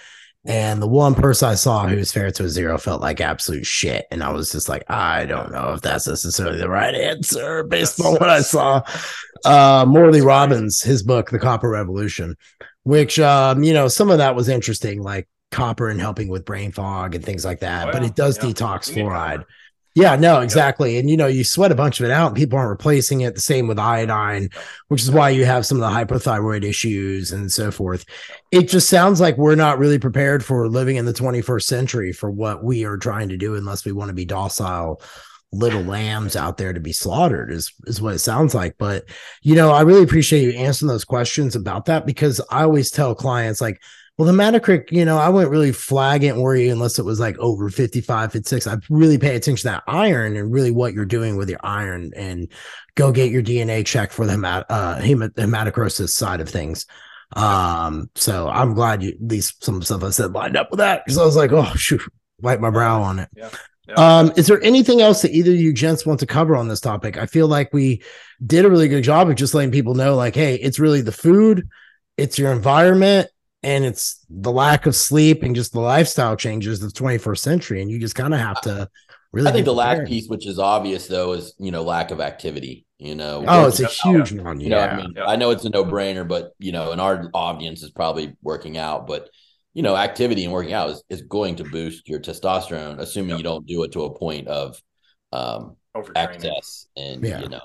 And 0.48 0.82
the 0.82 0.88
one 0.88 1.14
person 1.14 1.50
I 1.50 1.56
saw 1.56 1.88
who 1.88 1.98
was 1.98 2.14
fair 2.14 2.32
to 2.32 2.46
a 2.46 2.50
zero 2.50 2.78
felt 2.78 3.02
like 3.02 3.20
absolute 3.20 3.66
shit. 3.66 4.06
And 4.12 4.24
I 4.24 4.32
was 4.32 4.50
just 4.50 4.70
like, 4.70 4.90
I 4.90 5.26
don't 5.26 5.52
know 5.52 5.74
if 5.74 5.82
that's 5.82 6.08
necessarily 6.08 6.58
the 6.58 6.70
right 6.70 6.96
answer 6.96 7.64
based 7.64 8.00
on 8.00 8.14
what 8.14 8.30
I 8.30 8.42
saw. 8.44 8.82
Uh, 9.44 9.84
Morley 9.86 10.22
Robbins, 10.22 10.82
his 10.82 11.04
book, 11.04 11.30
The 11.30 11.38
Copper 11.38 11.70
Revolution, 11.70 12.38
which, 12.84 13.20
um, 13.20 13.62
you 13.62 13.74
know, 13.74 13.90
some 13.90 14.10
of 14.10 14.20
that 14.20 14.36
was 14.36 14.48
interesting, 14.48 15.04
like 15.04 15.28
copper 15.52 15.90
and 15.90 16.00
helping 16.00 16.30
with 16.30 16.46
brain 16.46 16.72
fog 16.72 17.14
and 17.14 17.26
things 17.26 17.44
like 17.44 17.60
that. 17.60 17.90
Oh, 17.90 17.92
but 17.92 18.04
it 18.04 18.16
does 18.16 18.38
yeah. 18.38 18.46
detox 18.46 18.90
fluoride. 18.90 19.44
Yeah, 19.98 20.16
no, 20.16 20.42
exactly. 20.42 21.00
And 21.00 21.10
you 21.10 21.18
know, 21.18 21.26
you 21.26 21.44
sweat 21.44 21.72
a 21.72 21.76
bunch 21.76 22.00
of 22.00 22.06
it 22.06 22.12
out 22.12 22.28
and 22.28 22.36
people 22.36 22.60
aren't 22.60 22.70
replacing 22.70 23.22
it. 23.22 23.34
The 23.34 23.42
same 23.42 23.66
with 23.66 23.80
iodine, 23.80 24.50
which 24.90 25.02
is 25.02 25.10
why 25.10 25.32
you 25.32 25.44
have 25.46 25.66
some 25.66 25.82
of 25.82 25.92
the 25.92 25.98
hypothyroid 25.98 26.64
issues 26.64 27.32
and 27.32 27.52
so 27.52 27.72
forth. 27.72 28.06
It 28.52 28.70
just 28.70 28.90
sounds 28.90 29.20
like 29.20 29.40
we're 29.40 29.56
not 29.56 29.80
really 29.80 29.98
prepared 29.98 30.46
for 30.46 30.70
living 30.70 30.98
in 30.98 31.06
the 31.06 31.16
21st 31.16 31.64
century 31.64 32.14
for 32.14 32.30
what 32.30 32.64
we 32.64 32.86
are 32.86 32.98
trying 32.98 33.30
to 33.30 33.38
do 33.38 33.56
unless 33.56 33.86
we 33.86 33.92
want 33.92 34.10
to 34.10 34.14
be 34.14 34.24
docile 34.24 35.02
little 35.52 35.82
lambs 35.82 36.36
out 36.36 36.58
there 36.58 36.74
to 36.74 36.80
be 36.80 36.92
slaughtered 36.92 37.50
is 37.52 37.72
is 37.86 38.02
what 38.02 38.14
it 38.14 38.20
sounds 38.20 38.54
like 38.54 38.76
but 38.78 39.06
you 39.42 39.56
know 39.56 39.72
i 39.72 39.80
really 39.80 40.04
appreciate 40.04 40.42
you 40.42 40.52
answering 40.60 40.90
those 40.90 41.06
questions 41.06 41.56
about 41.56 41.86
that 41.86 42.06
because 42.06 42.42
i 42.52 42.64
always 42.64 42.92
tell 42.92 43.16
clients 43.16 43.62
like 43.62 43.82
well, 44.18 44.26
the 44.26 44.32
hematocrit, 44.32 44.92
you 44.92 45.06
know, 45.06 45.18
I 45.18 45.30
wouldn't 45.30 45.52
really 45.52 45.72
flag 45.72 46.24
it 46.24 46.30
and 46.30 46.42
worry 46.42 46.70
unless 46.70 46.98
it 46.98 47.06
was 47.06 47.20
like 47.20 47.38
over 47.38 47.70
55, 47.70 48.32
56. 48.32 48.66
I 48.66 48.78
really 48.90 49.20
pay 49.20 49.36
attention 49.36 49.70
to 49.70 49.76
that 49.76 49.84
iron 49.86 50.36
and 50.36 50.52
really 50.52 50.72
what 50.72 50.94
you're 50.94 51.06
doing 51.06 51.38
with 51.38 51.50
your 51.50 51.60
iron 51.64 52.12
and 52.16 52.48
go 52.96 53.12
get 53.12 53.32
your 53.32 53.44
DNA 53.44 53.86
check 53.86 54.12
for 54.12 54.26
the 54.26 54.34
hemat- 54.34 54.66
uh, 54.70 54.98
hemat- 54.98 55.36
hematocrosis 55.36 56.10
side 56.10 56.42
of 56.42 56.50
things. 56.50 56.88
Um, 57.36 58.10
so 58.16 58.50
I'm 58.50 58.74
glad 58.74 59.04
you, 59.04 59.10
at 59.10 59.22
least 59.22 59.64
some 59.64 59.84
stuff 59.84 60.04
I 60.04 60.10
said 60.10 60.34
lined 60.34 60.58
up 60.58 60.72
with 60.72 60.80
that 60.80 61.06
because 61.06 61.20
I 61.20 61.26
was 61.26 61.36
like, 61.36 61.52
oh, 61.52 61.72
shoot, 61.76 62.02
wipe 62.42 62.60
my 62.60 62.72
brow 62.72 63.04
on 63.04 63.20
it. 63.20 63.30
Yeah. 63.36 63.50
Yeah. 63.88 64.20
Um, 64.20 64.34
is 64.36 64.48
there 64.48 64.62
anything 64.64 65.00
else 65.00 65.22
that 65.22 65.32
either 65.32 65.52
of 65.52 65.58
you 65.58 65.72
gents 65.72 66.06
want 66.06 66.20
to 66.20 66.26
cover 66.26 66.56
on 66.58 66.68
this 66.68 66.82
topic? 66.82 67.18
I 67.18 67.26
feel 67.26 67.48
like 67.48 67.72
we 67.72 68.02
did 68.46 68.66
a 68.66 68.70
really 68.70 68.90
good 68.90 69.04
job 69.04 69.30
of 69.30 69.36
just 69.36 69.54
letting 69.54 69.72
people 69.72 69.94
know, 69.94 70.16
like, 70.16 70.36
hey, 70.36 70.56
it's 70.56 70.80
really 70.80 71.02
the 71.02 71.14
food, 71.14 71.70
it's 72.18 72.38
your 72.38 72.52
environment, 72.52 73.30
and 73.64 73.86
it's 73.86 74.26
the 74.30 74.52
lack 74.52 74.86
of 74.86 74.96
sleep 74.96 75.44
and 75.44 75.56
just 75.56 75.74
the 75.74 75.80
lifestyle 75.80 76.36
changes 76.36 76.82
of 76.84 76.94
the 76.94 77.00
21st 77.00 77.40
century 77.40 77.82
and 77.82 77.90
you 77.90 78.00
just 78.00 78.16
kind 78.16 78.34
of 78.34 78.40
have 78.40 78.60
to 78.62 78.90
really 79.32 79.50
i 79.50 79.52
think 79.52 79.66
the 79.66 79.74
last 79.74 80.06
piece 80.08 80.28
which 80.28 80.48
is 80.48 80.60
obvious 80.60 81.08
though 81.08 81.34
is 81.34 81.54
you 81.58 81.72
know 81.72 81.84
lack 81.84 82.12
of 82.12 82.22
activity 82.22 82.86
you 82.98 83.16
know 83.16 83.44
oh 83.48 83.68
it's 83.68 83.80
a 83.80 83.88
huge 83.88 84.32
one 84.32 84.60
you 84.60 84.70
know 84.70 84.80
i 84.80 84.96
mean 84.96 85.14
yeah. 85.16 85.26
i 85.26 85.36
know 85.36 85.52
it's 85.52 85.66
a 85.66 85.70
no-brainer 85.70 86.28
but 86.28 86.54
you 86.60 86.72
know 86.72 86.92
and 86.92 87.02
our 87.02 87.30
audience 87.34 87.84
is 87.84 87.92
probably 87.92 88.36
working 88.42 88.78
out 88.78 89.08
but 89.08 89.30
you 89.74 89.84
know 89.84 89.96
activity 89.96 90.44
and 90.44 90.54
working 90.54 90.74
out 90.74 90.90
is, 90.90 91.04
is 91.10 91.22
going 91.24 91.56
to 91.56 91.64
boost 91.64 92.08
your 92.08 92.20
testosterone 92.20 93.00
assuming 93.00 93.32
yep. 93.32 93.38
you 93.38 93.44
don't 93.44 93.68
do 93.68 93.84
it 93.84 93.92
to 93.92 94.04
a 94.04 94.18
point 94.18 94.48
of 94.48 94.82
um 95.32 95.76
excess 96.16 96.88
and 96.96 97.24
yeah. 97.24 97.40
you 97.40 97.50
know 97.50 97.62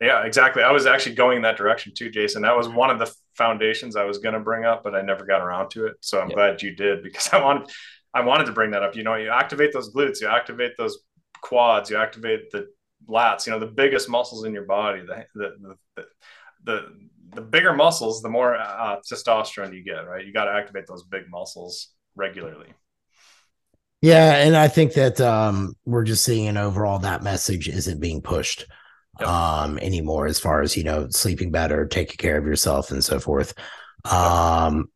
yeah, 0.00 0.24
exactly. 0.24 0.62
I 0.62 0.70
was 0.70 0.86
actually 0.86 1.16
going 1.16 1.36
in 1.36 1.42
that 1.42 1.56
direction 1.56 1.92
too, 1.94 2.10
Jason. 2.10 2.42
That 2.42 2.56
was 2.56 2.68
one 2.68 2.90
of 2.90 2.98
the 2.98 3.12
foundations 3.34 3.96
I 3.96 4.04
was 4.04 4.18
going 4.18 4.34
to 4.34 4.40
bring 4.40 4.64
up, 4.64 4.84
but 4.84 4.94
I 4.94 5.02
never 5.02 5.24
got 5.24 5.40
around 5.40 5.70
to 5.70 5.86
it. 5.86 5.96
So 6.00 6.20
I'm 6.20 6.28
yeah. 6.30 6.34
glad 6.34 6.62
you 6.62 6.74
did 6.74 7.02
because 7.02 7.28
I 7.32 7.42
wanted, 7.42 7.68
I 8.14 8.20
wanted 8.20 8.44
to 8.46 8.52
bring 8.52 8.70
that 8.72 8.82
up. 8.82 8.94
You 8.94 9.02
know, 9.02 9.16
you 9.16 9.30
activate 9.30 9.72
those 9.72 9.92
glutes, 9.92 10.20
you 10.20 10.28
activate 10.28 10.76
those 10.78 10.98
quads, 11.40 11.90
you 11.90 11.96
activate 11.96 12.50
the 12.52 12.68
lats. 13.08 13.46
You 13.46 13.52
know, 13.52 13.58
the 13.58 13.66
biggest 13.66 14.08
muscles 14.08 14.44
in 14.44 14.52
your 14.52 14.66
body. 14.66 15.00
The 15.00 15.24
the 15.34 15.76
the 15.96 16.06
the, 16.64 16.86
the 17.34 17.40
bigger 17.40 17.72
muscles, 17.72 18.22
the 18.22 18.28
more 18.28 18.56
uh, 18.56 19.00
testosterone 19.10 19.74
you 19.74 19.82
get. 19.82 20.06
Right, 20.06 20.24
you 20.24 20.32
got 20.32 20.44
to 20.44 20.52
activate 20.52 20.86
those 20.86 21.02
big 21.04 21.28
muscles 21.28 21.88
regularly. 22.14 22.68
Yeah, 24.00 24.36
and 24.36 24.56
I 24.56 24.68
think 24.68 24.92
that 24.92 25.20
um, 25.20 25.74
we're 25.84 26.04
just 26.04 26.24
seeing 26.24 26.46
an 26.46 26.56
overall 26.56 27.00
that 27.00 27.24
message 27.24 27.68
isn't 27.68 28.00
being 28.00 28.22
pushed 28.22 28.64
yep. 29.20 29.28
um, 29.28 29.78
anymore 29.78 30.26
as 30.26 30.38
far 30.38 30.62
as 30.62 30.76
you 30.76 30.84
know 30.84 31.08
sleeping 31.10 31.50
better 31.50 31.86
taking 31.86 32.16
care 32.16 32.38
of 32.38 32.46
yourself 32.46 32.90
and 32.90 33.04
so 33.04 33.18
forth. 33.18 33.54
Um, 34.04 34.90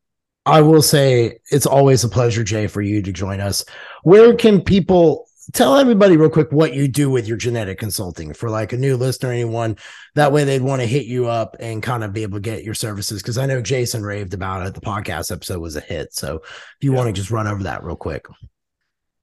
i 0.45 0.61
will 0.61 0.81
say 0.81 1.39
it's 1.51 1.65
always 1.65 2.03
a 2.03 2.09
pleasure 2.09 2.43
jay 2.43 2.67
for 2.67 2.81
you 2.81 3.01
to 3.01 3.11
join 3.11 3.39
us. 3.39 3.63
Where 4.03 4.35
can 4.35 4.61
people 4.61 5.27
tell 5.51 5.77
everybody 5.77 6.15
real 6.15 6.29
quick 6.29 6.51
what 6.51 6.73
you 6.73 6.87
do 6.87 7.09
with 7.09 7.27
your 7.27 7.37
genetic 7.37 7.77
consulting 7.77 8.33
for 8.33 8.49
like 8.49 8.73
a 8.73 8.77
new 8.77 8.97
listener 8.97 9.31
anyone? 9.31 9.77
That 10.15 10.31
way 10.31 10.43
they'd 10.43 10.61
want 10.61 10.81
to 10.81 10.87
hit 10.87 11.05
you 11.05 11.27
up 11.27 11.55
and 11.59 11.83
kind 11.83 12.03
of 12.03 12.13
be 12.13 12.23
able 12.23 12.37
to 12.37 12.41
get 12.41 12.63
your 12.63 12.73
services 12.73 13.21
because 13.21 13.37
i 13.37 13.45
know 13.45 13.61
jason 13.61 14.03
raved 14.03 14.33
about 14.33 14.65
it. 14.65 14.73
The 14.73 14.81
podcast 14.81 15.31
episode 15.31 15.59
was 15.59 15.75
a 15.75 15.81
hit. 15.81 16.13
So 16.13 16.37
if 16.37 16.77
you 16.81 16.91
yeah. 16.91 16.97
want 16.97 17.07
to 17.07 17.13
just 17.13 17.31
run 17.31 17.47
over 17.47 17.63
that 17.63 17.83
real 17.83 17.95
quick. 17.95 18.25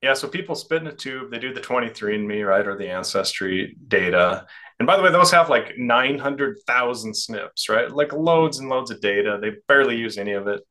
Yeah 0.03 0.15
so 0.15 0.29
people 0.29 0.55
spit 0.55 0.81
in 0.83 0.89
a 0.89 0.93
tube. 0.93 1.31
They 1.31 1.39
do 1.39 1.53
the 1.53 1.61
23andme 1.61 2.47
right 2.47 2.67
or 2.67 2.77
the 2.77 2.89
ancestry 2.89 3.77
data 3.89 4.47
and 4.81 4.87
by 4.87 4.97
the 4.97 5.03
way, 5.03 5.13
those 5.13 5.31
have 5.31 5.51
like 5.51 5.77
900,000 5.77 7.13
SNPs, 7.13 7.69
right? 7.69 7.91
Like 7.91 8.15
loads 8.15 8.59
and 8.59 8.71
loads 8.71 8.91
of 8.91 9.03
data. 9.03 9.39
They 9.41 9.53
barely 9.69 9.97
use 9.97 10.17
any 10.17 10.33
of 10.33 10.49
it. 10.49 10.63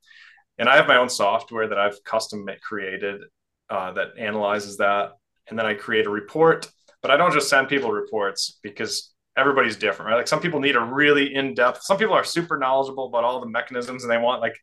And 0.57 0.67
I 0.67 0.77
have 0.77 0.87
my 0.87 0.97
own 0.97 1.09
software 1.09 1.67
that 1.67 1.77
I've 1.77 2.03
custom 2.03 2.49
created 2.61 3.21
uh, 3.69 3.91
that 3.93 4.17
analyzes 4.17 4.77
that. 4.77 5.11
And 5.47 5.57
then 5.59 5.67
I 5.67 5.75
create 5.75 6.07
a 6.07 6.09
report, 6.09 6.67
but 7.03 7.11
I 7.11 7.17
don't 7.17 7.33
just 7.33 7.49
send 7.49 7.69
people 7.69 7.91
reports 7.91 8.59
because 8.63 9.13
everybody's 9.37 9.77
different, 9.77 10.09
right? 10.09 10.17
Like 10.17 10.27
some 10.27 10.41
people 10.41 10.59
need 10.59 10.75
a 10.75 10.81
really 10.81 11.35
in 11.35 11.53
depth, 11.53 11.83
some 11.83 11.97
people 11.97 12.15
are 12.15 12.23
super 12.23 12.57
knowledgeable 12.57 13.05
about 13.05 13.23
all 13.23 13.39
the 13.39 13.47
mechanisms 13.47 14.03
and 14.03 14.11
they 14.11 14.17
want 14.17 14.41
like 14.41 14.57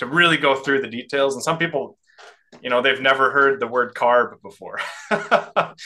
to 0.00 0.06
really 0.06 0.36
go 0.36 0.56
through 0.56 0.82
the 0.82 0.88
details. 0.88 1.34
And 1.34 1.42
some 1.42 1.56
people 1.56 1.96
you 2.62 2.70
know 2.70 2.82
they've 2.82 3.00
never 3.00 3.30
heard 3.30 3.60
the 3.60 3.66
word 3.66 3.94
carb 3.94 4.40
before. 4.42 4.78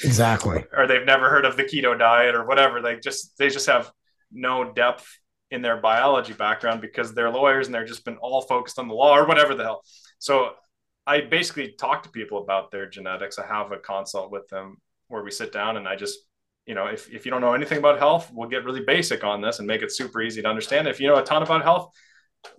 Exactly. 0.02 0.64
Or 0.76 0.86
they've 0.86 1.06
never 1.06 1.30
heard 1.30 1.44
of 1.44 1.56
the 1.56 1.62
keto 1.62 1.96
diet 1.96 2.34
or 2.34 2.44
whatever. 2.44 2.82
They 2.82 2.98
just 2.98 3.36
they 3.38 3.48
just 3.48 3.66
have 3.66 3.90
no 4.32 4.72
depth 4.72 5.06
in 5.50 5.62
their 5.62 5.76
biology 5.76 6.32
background 6.32 6.80
because 6.80 7.14
they're 7.14 7.30
lawyers 7.30 7.66
and 7.66 7.74
they're 7.74 7.84
just 7.84 8.04
been 8.04 8.16
all 8.16 8.42
focused 8.42 8.78
on 8.78 8.88
the 8.88 8.94
law 8.94 9.16
or 9.16 9.26
whatever 9.26 9.54
the 9.54 9.62
hell. 9.62 9.82
So 10.18 10.50
i 11.06 11.20
basically 11.20 11.74
talk 11.78 12.02
to 12.02 12.08
people 12.08 12.42
about 12.42 12.70
their 12.70 12.88
genetics. 12.88 13.38
I 13.38 13.46
have 13.46 13.70
a 13.72 13.78
consult 13.78 14.32
with 14.32 14.48
them 14.48 14.78
where 15.08 15.22
we 15.22 15.30
sit 15.30 15.52
down 15.52 15.76
and 15.76 15.86
i 15.86 15.94
just 15.94 16.18
you 16.66 16.74
know 16.74 16.86
if, 16.86 17.10
if 17.10 17.24
you 17.24 17.30
don't 17.30 17.42
know 17.42 17.52
anything 17.52 17.76
about 17.78 17.98
health 17.98 18.30
we'll 18.32 18.48
get 18.48 18.64
really 18.64 18.80
basic 18.80 19.22
on 19.22 19.42
this 19.42 19.58
and 19.58 19.68
make 19.68 19.82
it 19.82 19.92
super 19.92 20.22
easy 20.22 20.42
to 20.42 20.48
understand. 20.48 20.88
If 20.88 20.98
you 20.98 21.08
know 21.08 21.16
a 21.16 21.22
ton 21.22 21.42
about 21.42 21.62
health 21.62 21.92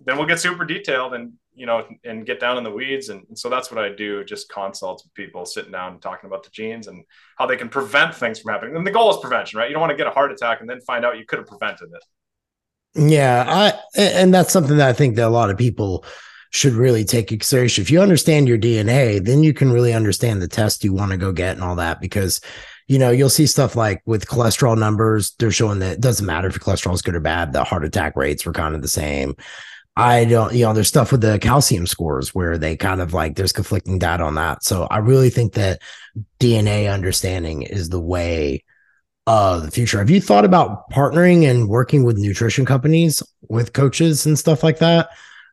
then 0.04 0.16
we'll 0.16 0.26
get 0.26 0.40
super 0.40 0.64
detailed 0.64 1.14
and 1.14 1.32
you 1.56 1.64
know, 1.64 1.86
and 2.04 2.26
get 2.26 2.38
down 2.38 2.58
in 2.58 2.64
the 2.64 2.70
weeds. 2.70 3.08
And, 3.08 3.24
and, 3.28 3.38
so 3.38 3.48
that's 3.48 3.70
what 3.72 3.82
I 3.82 3.88
do, 3.88 4.22
just 4.22 4.48
consults 4.50 5.02
with 5.02 5.14
people 5.14 5.46
sitting 5.46 5.72
down 5.72 5.94
and 5.94 6.02
talking 6.02 6.28
about 6.28 6.44
the 6.44 6.50
genes 6.50 6.86
and 6.86 7.02
how 7.38 7.46
they 7.46 7.56
can 7.56 7.70
prevent 7.70 8.14
things 8.14 8.38
from 8.38 8.52
happening. 8.52 8.76
And 8.76 8.86
the 8.86 8.90
goal 8.90 9.10
is 9.10 9.16
prevention, 9.16 9.58
right? 9.58 9.68
You 9.68 9.72
don't 9.72 9.80
want 9.80 9.90
to 9.90 9.96
get 9.96 10.06
a 10.06 10.10
heart 10.10 10.30
attack 10.30 10.60
and 10.60 10.68
then 10.68 10.80
find 10.82 11.04
out 11.04 11.18
you 11.18 11.24
could 11.24 11.38
have 11.38 11.48
prevented 11.48 11.88
it. 11.94 13.10
Yeah. 13.10 13.44
I, 13.48 13.72
and 13.98 14.32
that's 14.32 14.52
something 14.52 14.76
that 14.76 14.88
I 14.88 14.92
think 14.92 15.16
that 15.16 15.26
a 15.26 15.30
lot 15.30 15.50
of 15.50 15.56
people 15.56 16.04
should 16.50 16.74
really 16.74 17.04
take 17.04 17.28
consideration. 17.28 17.82
If 17.82 17.90
you 17.90 18.02
understand 18.02 18.48
your 18.48 18.58
DNA, 18.58 19.24
then 19.24 19.42
you 19.42 19.54
can 19.54 19.72
really 19.72 19.94
understand 19.94 20.42
the 20.42 20.48
test 20.48 20.84
you 20.84 20.92
want 20.92 21.10
to 21.12 21.16
go 21.16 21.32
get 21.32 21.56
and 21.56 21.64
all 21.64 21.76
that 21.76 22.00
because 22.00 22.40
you 22.88 23.00
know, 23.00 23.10
you'll 23.10 23.28
see 23.28 23.46
stuff 23.46 23.74
like 23.74 24.00
with 24.06 24.28
cholesterol 24.28 24.78
numbers, 24.78 25.32
they're 25.40 25.50
showing 25.50 25.80
that 25.80 25.94
it 25.94 26.00
doesn't 26.00 26.24
matter 26.24 26.46
if 26.46 26.54
your 26.54 26.60
cholesterol 26.60 26.94
is 26.94 27.02
good 27.02 27.16
or 27.16 27.20
bad. 27.20 27.52
The 27.52 27.64
heart 27.64 27.84
attack 27.84 28.14
rates 28.14 28.46
were 28.46 28.52
kind 28.52 28.76
of 28.76 28.82
the 28.82 28.86
same. 28.86 29.34
I 29.96 30.26
don't, 30.26 30.52
you 30.52 30.64
know, 30.64 30.74
there's 30.74 30.88
stuff 30.88 31.10
with 31.10 31.22
the 31.22 31.38
calcium 31.38 31.86
scores 31.86 32.34
where 32.34 32.58
they 32.58 32.76
kind 32.76 33.00
of 33.00 33.14
like 33.14 33.34
there's 33.34 33.52
conflicting 33.52 33.98
data 33.98 34.24
on 34.24 34.34
that. 34.34 34.62
So 34.62 34.86
I 34.90 34.98
really 34.98 35.30
think 35.30 35.54
that 35.54 35.80
DNA 36.38 36.92
understanding 36.92 37.62
is 37.62 37.88
the 37.88 38.00
way 38.00 38.62
of 39.26 39.62
the 39.62 39.70
future. 39.70 39.98
Have 39.98 40.10
you 40.10 40.20
thought 40.20 40.44
about 40.44 40.90
partnering 40.90 41.48
and 41.50 41.68
working 41.68 42.04
with 42.04 42.18
nutrition 42.18 42.66
companies 42.66 43.22
with 43.48 43.72
coaches 43.72 44.26
and 44.26 44.38
stuff 44.38 44.62
like 44.62 44.78
that 44.78 45.08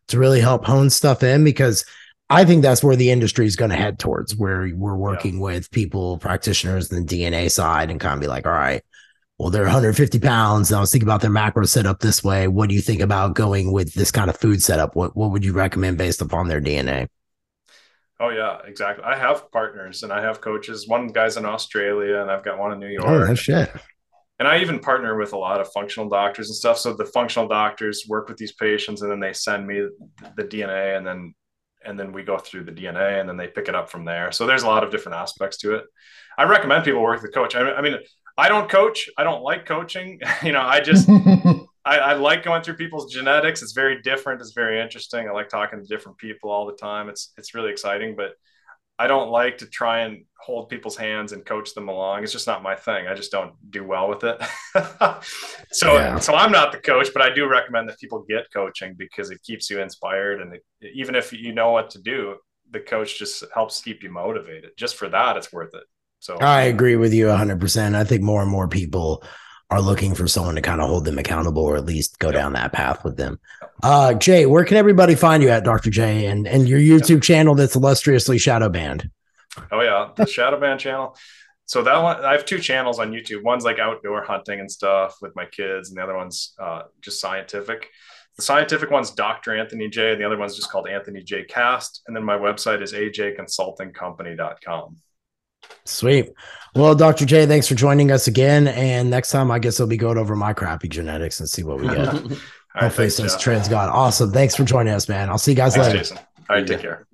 to 0.10 0.20
really 0.20 0.42
help 0.42 0.66
hone 0.66 0.90
stuff 0.90 1.24
in? 1.24 1.46
Because 1.46 1.86
I 2.30 2.44
think 2.44 2.64
that's 2.64 2.84
where 2.84 2.96
the 2.98 3.12
industry 3.12 3.46
is 3.46 3.56
going 3.56 3.72
to 3.72 3.78
head 3.78 3.98
towards, 3.98 4.36
where 4.36 4.70
we're 4.76 4.96
working 4.96 5.36
yeah. 5.36 5.44
with 5.44 5.72
people, 5.72 6.18
practitioners, 6.18 6.92
in 6.92 7.06
the 7.06 7.16
DNA 7.16 7.50
side, 7.50 7.90
and 7.90 8.00
kind 8.00 8.16
of 8.16 8.20
be 8.22 8.28
like, 8.28 8.46
all 8.46 8.54
right, 8.54 8.84
well, 9.44 9.50
they're 9.50 9.64
150 9.64 10.20
pounds. 10.20 10.72
And 10.72 10.78
I 10.78 10.80
was 10.80 10.90
thinking 10.90 11.08
about 11.08 11.20
their 11.20 11.30
macro 11.30 11.66
setup 11.66 12.00
this 12.00 12.24
way. 12.24 12.48
What 12.48 12.70
do 12.70 12.76
you 12.76 12.82
think 12.82 13.02
about 13.02 13.36
going 13.36 13.74
with 13.74 13.94
this 13.94 14.10
kind 14.10 14.30
of 14.30 14.38
food 14.38 14.64
setup? 14.64 14.96
What 14.96 15.18
what 15.18 15.32
would 15.32 15.44
you 15.44 15.52
recommend 15.52 15.98
based 15.98 16.22
upon 16.22 16.48
their 16.48 16.62
DNA? 16.62 17.10
Oh 18.22 18.30
yeah, 18.30 18.60
exactly. 18.66 19.04
I 19.04 19.18
have 19.18 19.52
partners 19.52 20.04
and 20.04 20.14
I 20.14 20.22
have 20.22 20.40
coaches. 20.40 20.88
One 20.88 21.08
guy's 21.08 21.36
in 21.36 21.44
Australia 21.44 22.22
and 22.22 22.32
I've 22.32 22.46
got 22.46 22.58
one 22.58 22.72
in 22.72 22.80
New 22.80 22.98
oh, 23.02 23.12
York. 23.12 23.30
Oh, 23.32 23.36
shit. 23.36 23.70
And 24.40 24.48
I 24.48 24.60
even 24.60 24.80
partner 24.80 25.18
with 25.18 25.34
a 25.34 25.38
lot 25.38 25.60
of 25.60 25.70
functional 25.74 26.08
doctors 26.08 26.48
and 26.48 26.56
stuff. 26.56 26.78
So 26.78 26.94
the 26.94 27.06
functional 27.06 27.50
doctors 27.50 28.06
work 28.08 28.30
with 28.30 28.38
these 28.38 28.54
patients 28.54 29.02
and 29.02 29.12
then 29.12 29.20
they 29.20 29.34
send 29.34 29.68
me 29.68 29.86
the 30.38 30.44
DNA 30.44 30.96
and 30.96 31.06
then 31.06 31.34
and 31.86 32.00
then 32.00 32.14
we 32.14 32.24
go 32.24 32.38
through 32.38 32.64
the 32.64 32.72
DNA 32.72 33.20
and 33.20 33.28
then 33.28 33.36
they 33.36 33.48
pick 33.48 33.68
it 33.68 33.76
up 33.76 33.90
from 33.90 34.06
there. 34.06 34.32
So 34.32 34.48
there's 34.48 34.64
a 34.64 34.68
lot 34.68 34.86
of 34.86 34.92
different 34.92 35.18
aspects 35.18 35.58
to 35.58 35.76
it. 35.76 35.84
I 36.38 36.46
recommend 36.46 36.86
people 36.86 37.02
work 37.02 37.22
with 37.22 37.30
a 37.30 37.34
coach. 37.34 37.58
I 37.58 37.82
mean, 37.82 37.98
I 38.38 38.50
don't 38.50 38.70
coach. 38.70 39.10
I 39.18 39.24
don't 39.24 39.44
like 39.44 39.66
coaching. 39.66 40.20
you 40.44 40.52
know, 40.52 40.62
I 40.62 40.80
just 40.80 41.10
I, 41.86 41.98
I, 41.98 42.14
like 42.14 42.44
going 42.44 42.64
through 42.64 42.76
people's 42.76 43.12
genetics. 43.12 43.62
It's 43.62 43.74
very 43.74 44.02
different. 44.02 44.42
It's 44.42 44.54
very 44.54 44.82
interesting. 44.82 45.28
I 45.28 45.32
like 45.32 45.50
talking 45.50 45.82
to 45.82 45.86
different 45.86 46.18
people 46.18 46.50
all 46.50 46.66
the 46.66 46.76
time. 46.76 47.10
It's 47.10 47.34
it's 47.38 47.54
really 47.54 47.72
exciting, 47.72 48.16
but 48.16 48.34
I 49.00 49.08
don't 49.08 49.30
like 49.30 49.58
to 49.58 49.66
try 49.66 50.02
and 50.02 50.24
hold 50.40 50.70
people's 50.70 50.96
hands 50.96 51.32
and 51.32 51.44
coach 51.44 51.74
them 51.74 51.90
along. 51.90 52.24
It's 52.24 52.32
just 52.32 52.46
not 52.46 52.62
my 52.62 52.76
thing. 52.76 53.08
I 53.08 53.16
just 53.16 53.32
don't 53.32 53.54
do 53.70 53.84
well 53.84 54.08
with 54.08 54.24
it. 54.24 54.42
so 55.72 55.94
yeah. 55.94 56.20
so 56.20 56.36
I'm 56.36 56.52
not 56.52 56.72
the 56.72 56.78
coach, 56.78 57.10
but 57.12 57.22
I 57.22 57.34
do 57.34 57.48
recommend 57.48 57.90
that 57.90 58.00
people 58.00 58.24
get 58.30 58.46
coaching 58.54 58.96
because 58.98 59.32
it 59.32 59.42
keeps 59.44 59.70
you 59.70 59.82
inspired 59.82 60.42
and 60.42 60.54
it, 60.54 60.64
even 60.94 61.16
if 61.16 61.34
you 61.34 61.54
know 61.54 61.72
what 61.72 61.90
to 61.92 62.02
do, 62.02 62.36
the 62.72 62.80
coach 62.80 63.18
just 63.18 63.44
helps 63.54 63.82
keep 63.82 64.04
you 64.04 64.12
motivated. 64.12 64.72
Just 64.78 64.96
for 64.96 65.10
that, 65.10 65.38
it's 65.38 65.52
worth 65.52 65.74
it. 65.74 65.84
So 66.24 66.38
I 66.38 66.62
agree 66.62 66.96
with 66.96 67.14
you 67.14 67.26
100%. 67.26 67.96
I 67.96 68.06
think 68.06 68.22
more 68.22 68.42
and 68.42 68.50
more 68.50 68.70
people 68.70 69.22
are 69.70 69.82
looking 69.82 70.16
for 70.16 70.26
someone 70.26 70.56
to 70.56 70.62
kind 70.62 70.80
of 70.80 70.88
hold 70.88 71.04
them 71.04 71.18
accountable 71.18 71.64
or 71.64 71.76
at 71.76 71.84
least 71.84 72.18
go 72.20 72.28
yep. 72.28 72.36
down 72.36 72.54
that 72.54 72.72
path 72.72 73.04
with 73.04 73.18
them. 73.18 73.42
Uh, 73.84 74.14
Jay, 74.14 74.46
where 74.46 74.64
can 74.64 74.78
everybody 74.78 75.16
find 75.16 75.44
you 75.44 75.50
at, 75.50 75.66
Dr. 75.66 75.90
Jay 75.90 76.28
and, 76.28 76.48
and 76.48 76.70
your 76.70 76.80
YouTube 76.80 77.16
yep. 77.16 77.24
channel 77.24 77.56
that's 77.56 77.76
illustriously 77.76 78.38
Shadow 78.38 78.70
Banned? 78.70 79.10
Oh, 79.70 79.82
yeah, 79.82 80.12
the 80.16 80.26
Shadow 80.26 80.58
Banned 80.58 80.80
channel. 80.80 81.18
So 81.66 81.84
that 81.84 82.02
one, 82.02 82.24
I 82.24 82.32
have 82.32 82.46
two 82.46 82.60
channels 82.60 83.00
on 83.00 83.12
YouTube. 83.12 83.44
One's 83.44 83.66
like 83.66 83.80
outdoor 83.80 84.24
hunting 84.24 84.62
and 84.62 84.72
stuff 84.72 85.18
with 85.22 85.36
my 85.36 85.46
kids, 85.46 85.90
and 85.90 85.98
the 85.98 86.04
other 86.04 86.16
one's 86.16 86.54
uh, 86.58 86.84
just 87.02 87.20
scientific. 87.20 87.90
The 88.38 88.44
scientific 88.44 88.92
one's 88.92 89.12
Dr. 89.12 89.58
Anthony 89.58 89.90
Jay, 89.90 90.14
and 90.14 90.22
the 90.22 90.26
other 90.26 90.38
one's 90.38 90.56
just 90.56 90.72
called 90.72 90.88
Anthony 90.88 91.22
Jay 91.22 91.44
Cast. 91.44 92.02
And 92.08 92.16
then 92.16 92.24
my 92.24 92.38
website 92.38 92.82
is 92.82 92.94
ajconsultingcompany.com. 92.94 95.02
Sweet. 95.86 96.34
Well, 96.76 96.96
Dr. 96.96 97.26
Jay, 97.26 97.46
thanks 97.46 97.68
for 97.68 97.76
joining 97.76 98.12
us 98.12 98.28
again. 98.28 98.68
And 98.68 99.10
next 99.10 99.30
time, 99.32 99.52
I 99.52 99.60
guess 99.60 99.80
I'll 99.80 99.88
be 99.88 99.98
going 99.98 100.18
over 100.18 100.36
my 100.36 100.54
crappy 100.54 100.90
genetics 100.90 101.40
and 101.40 101.48
see 101.48 101.64
what 101.64 101.80
we 101.80 101.88
get. 101.88 102.08
Hopefully, 102.76 103.06
right, 103.06 103.12
since 103.12 103.38
trends 103.38 103.70
got 103.70 103.90
awesome. 103.90 104.32
Thanks 104.32 104.56
for 104.56 104.64
joining 104.64 104.94
us, 104.94 105.08
man. 105.08 105.30
I'll 105.30 105.38
see 105.38 105.52
you 105.52 105.58
guys 105.58 105.76
thanks, 105.76 105.88
later. 105.88 106.00
Jason. 106.00 106.18
All 106.50 106.56
right, 106.56 106.66
take 106.66 106.80
care. 106.80 107.06